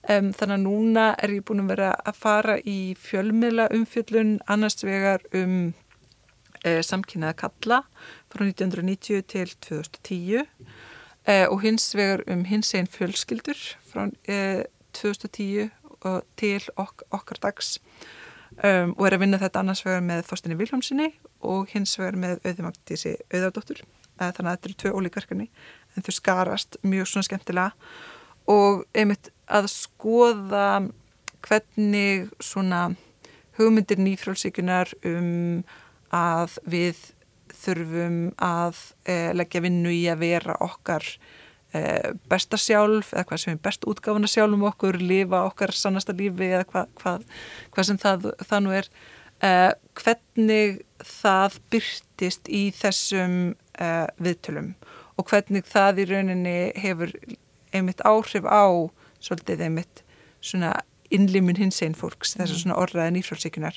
Um, 0.04 0.30
þannig 0.36 0.56
að 0.56 0.64
núna 0.64 1.04
er 1.20 1.32
ég 1.36 1.44
búin 1.48 1.64
að 1.64 1.74
vera 1.74 1.90
að 2.04 2.16
fara 2.20 2.56
í 2.60 2.78
fjölmiðla 3.00 3.70
umfjöllun 3.76 4.34
annars 4.52 4.80
vegar 4.84 5.24
um 5.36 5.74
e, 6.64 6.80
samkynnaða 6.82 7.36
kalla 7.44 7.80
frá 8.32 8.44
1990 8.46 9.24
til 9.30 9.54
2010 9.68 10.42
e, 11.26 11.46
og 11.46 11.60
hins 11.62 11.90
vegar 11.96 12.24
um 12.32 12.44
hins 12.48 12.74
einn 12.74 12.90
fjölskyldur 12.90 13.60
frá 13.90 14.08
2010 14.96 15.64
e, 15.64 15.70
til 16.36 16.68
ok 16.76 17.06
okkar 17.16 17.40
dags 17.40 17.78
um, 18.60 18.92
og 18.98 19.06
er 19.06 19.16
að 19.16 19.22
vinna 19.22 19.38
þetta 19.40 19.62
annars 19.62 19.80
vegar 19.86 20.02
með 20.04 20.26
Þorstinni 20.28 20.58
Viljómsinni 20.60 21.06
og 21.48 21.70
hins 21.72 21.94
vegar 21.96 22.18
með 22.20 22.42
auðvimagtísi 22.44 23.14
auðvardóttur 23.30 23.80
þannig 24.18 24.50
að 24.50 24.50
þetta 24.50 24.68
eru 24.68 24.76
tvei 24.80 24.92
ólíkverkani 24.98 25.46
en 25.94 26.06
þau 26.06 26.14
skarast 26.14 26.78
mjög 26.86 27.10
svona 27.10 27.28
skemmtilega. 27.28 27.72
Og 28.50 28.84
einmitt 28.94 29.30
að 29.48 29.70
skoða 29.72 30.66
hvernig 31.44 32.28
svona 32.42 32.90
hugmyndir 33.58 34.00
nýfrálsíkunar 34.02 34.92
um 35.08 35.64
að 36.14 36.58
við 36.70 37.00
þurfum 37.64 38.18
að 38.42 38.78
e, 39.08 39.32
leggja 39.36 39.62
vinnu 39.64 39.92
í 39.94 40.04
að 40.10 40.22
vera 40.24 40.56
okkar 40.62 41.06
uh, 41.74 42.14
besta 42.30 42.58
sjálf 42.60 43.12
eða 43.14 43.26
hvað 43.28 43.42
sem 43.42 43.54
er 43.56 43.62
best 43.64 43.86
útgáfuna 43.88 44.30
sjálf 44.30 44.56
um 44.56 44.66
okkur, 44.68 44.98
lifa 45.02 45.44
okkar 45.48 45.74
sannasta 45.76 46.14
lífi 46.16 46.50
eða 46.50 46.66
hvað, 46.70 46.90
hvað, 47.00 47.28
hvað 47.74 47.88
sem 47.90 48.00
það, 48.02 48.30
það 48.44 48.64
nú 48.64 48.74
er. 48.78 48.90
Uh, 49.44 49.70
hvernig 49.98 50.80
það 51.04 51.58
byrtist 51.74 52.48
í 52.48 52.64
þessum 52.74 53.38
uh, 53.82 54.06
viðtölum 54.22 54.72
og 55.18 55.28
hvernig 55.30 55.66
það 55.68 56.04
í 56.04 56.08
rauninni 56.10 56.58
hefur 56.80 57.12
einmitt 57.74 58.02
áhrif 58.06 58.46
á 58.46 58.64
svolítið 59.18 59.66
einmitt 59.66 60.04
svona 60.44 60.72
innlimun 61.14 61.58
hins 61.58 61.82
einn 61.84 61.96
fólks, 61.98 62.36
þessar 62.38 62.60
svona 62.60 62.78
orðraðin 62.80 63.20
ífrálsíkunar 63.20 63.76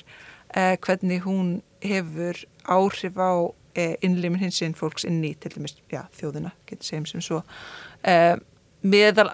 uh, 0.54 0.74
hvernig 0.86 1.26
hún 1.26 1.58
hefur 1.84 2.42
áhrif 2.68 3.18
á 3.18 3.32
uh, 3.78 3.94
innlimun 4.04 4.42
hins 4.42 4.60
einn 4.64 4.76
fólks 4.78 5.06
inn 5.08 5.22
í 5.26 5.34
til 5.40 5.54
dæmis, 5.54 5.76
já, 5.92 6.04
þjóðina, 6.18 6.52
getur 6.68 6.88
segjum 6.88 7.08
sem 7.10 7.24
svo. 7.24 7.42
Uh, 8.02 8.36
meðal, 8.86 9.30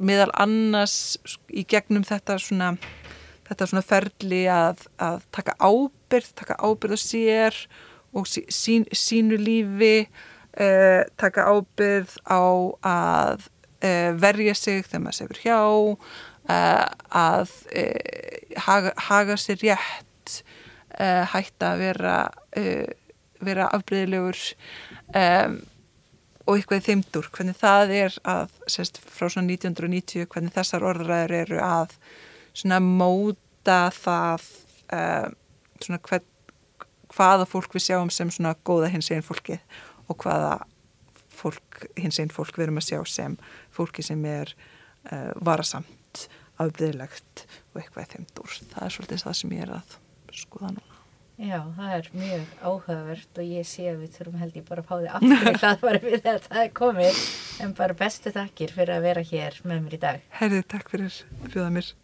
meðal 0.00 0.30
annars 0.44 1.16
í 1.48 1.64
gegnum 1.68 2.04
þetta 2.06 2.38
svona 2.42 2.74
þetta 3.44 3.66
svona 3.68 3.84
ferli 3.84 4.44
að, 4.48 4.86
að 5.02 5.24
taka 5.34 5.56
ábyrð, 5.60 6.30
taka 6.36 6.56
ábyrð 6.64 6.96
á 6.96 7.00
sér 7.00 7.58
og 8.16 8.28
sín, 8.28 8.86
sínu 8.88 9.36
lífi 9.40 10.06
uh, 10.06 11.04
taka 11.20 11.48
ábyrð 11.52 12.16
á 12.24 12.44
að 12.88 13.50
verja 14.16 14.54
sig 14.56 14.86
þegar 14.86 15.00
maður 15.04 15.16
sefur 15.18 15.38
hjá 15.42 15.58
að 17.12 17.50
haga, 18.64 18.94
haga 19.10 19.36
sér 19.36 19.58
rétt 19.60 20.38
hætta 20.94 21.72
að 21.74 21.80
vera 21.80 22.16
vera 23.44 23.68
afbreyðilegur 23.74 24.40
um, 25.16 25.56
og 26.44 26.58
eitthvað 26.58 26.84
þeimdur, 26.88 27.30
hvernig 27.32 27.56
það 27.56 27.94
er 27.96 28.18
að, 28.28 28.52
sérst, 28.68 29.00
frá 29.00 29.30
svona 29.32 29.54
1990 29.54 30.28
hvernig 30.32 30.52
þessar 30.54 30.84
orðræður 30.90 31.36
eru 31.38 31.62
að 31.64 31.96
svona 32.52 32.80
móta 32.84 33.78
það 33.96 34.44
uh, 34.92 35.30
svona 35.80 36.00
hvern, 36.04 36.28
hvaða 37.14 37.48
fólk 37.48 37.74
við 37.76 37.86
sjáum 37.86 38.12
sem 38.12 38.30
svona 38.34 38.54
góða 38.66 38.92
hins 38.92 39.10
einn 39.14 39.24
fólki 39.24 39.58
og 40.10 40.20
hvaða 40.20 40.58
fólk, 41.34 41.84
hins 41.96 42.20
einn 42.20 42.32
fólk 42.32 42.58
við 42.58 42.68
erum 42.68 42.80
að 42.82 42.90
sjá 42.90 43.00
sem 43.08 43.38
fólki 43.74 44.04
sem 44.04 44.20
er 44.28 44.52
uh, 45.10 45.32
varasamt, 45.40 46.26
afbreyðilegt 46.60 47.46
og 47.72 47.80
eitthvað 47.80 48.12
þeimdur. 48.12 48.58
Það 48.74 48.84
er 48.84 48.96
svolítið 48.98 49.24
það 49.24 49.38
sem 49.40 49.56
ég 49.56 49.64
er 49.64 49.76
að 49.80 50.00
skoða 50.42 50.74
núna. 50.74 51.00
Já, 51.34 51.58
það 51.74 51.92
er 51.96 52.08
mjög 52.14 52.42
áhugavert 52.62 53.38
og 53.42 53.48
ég 53.50 53.66
sé 53.66 53.88
að 53.90 54.04
við 54.04 54.12
þurfum 54.14 54.42
held 54.44 54.58
ég 54.60 54.66
bara 54.68 54.84
að 54.84 54.90
fá 54.90 54.94
þig 55.00 55.14
aftur 55.18 55.58
hlaðfari 55.64 56.00
við 56.04 56.20
þetta 56.22 56.52
það 56.52 56.60
er 56.60 56.72
komið 56.78 57.22
en 57.64 57.74
bara 57.80 57.98
bestu 57.98 58.34
takkir 58.36 58.74
fyrir 58.76 58.94
að 58.94 59.08
vera 59.08 59.24
hér 59.32 59.60
með 59.66 59.82
mér 59.82 59.96
í 59.98 60.02
dag. 60.04 60.24
Herðið, 60.38 60.64
takk 60.70 60.92
fyrir 60.94 61.10
að 61.10 61.50
bjóða 61.50 61.72
mér. 61.74 61.94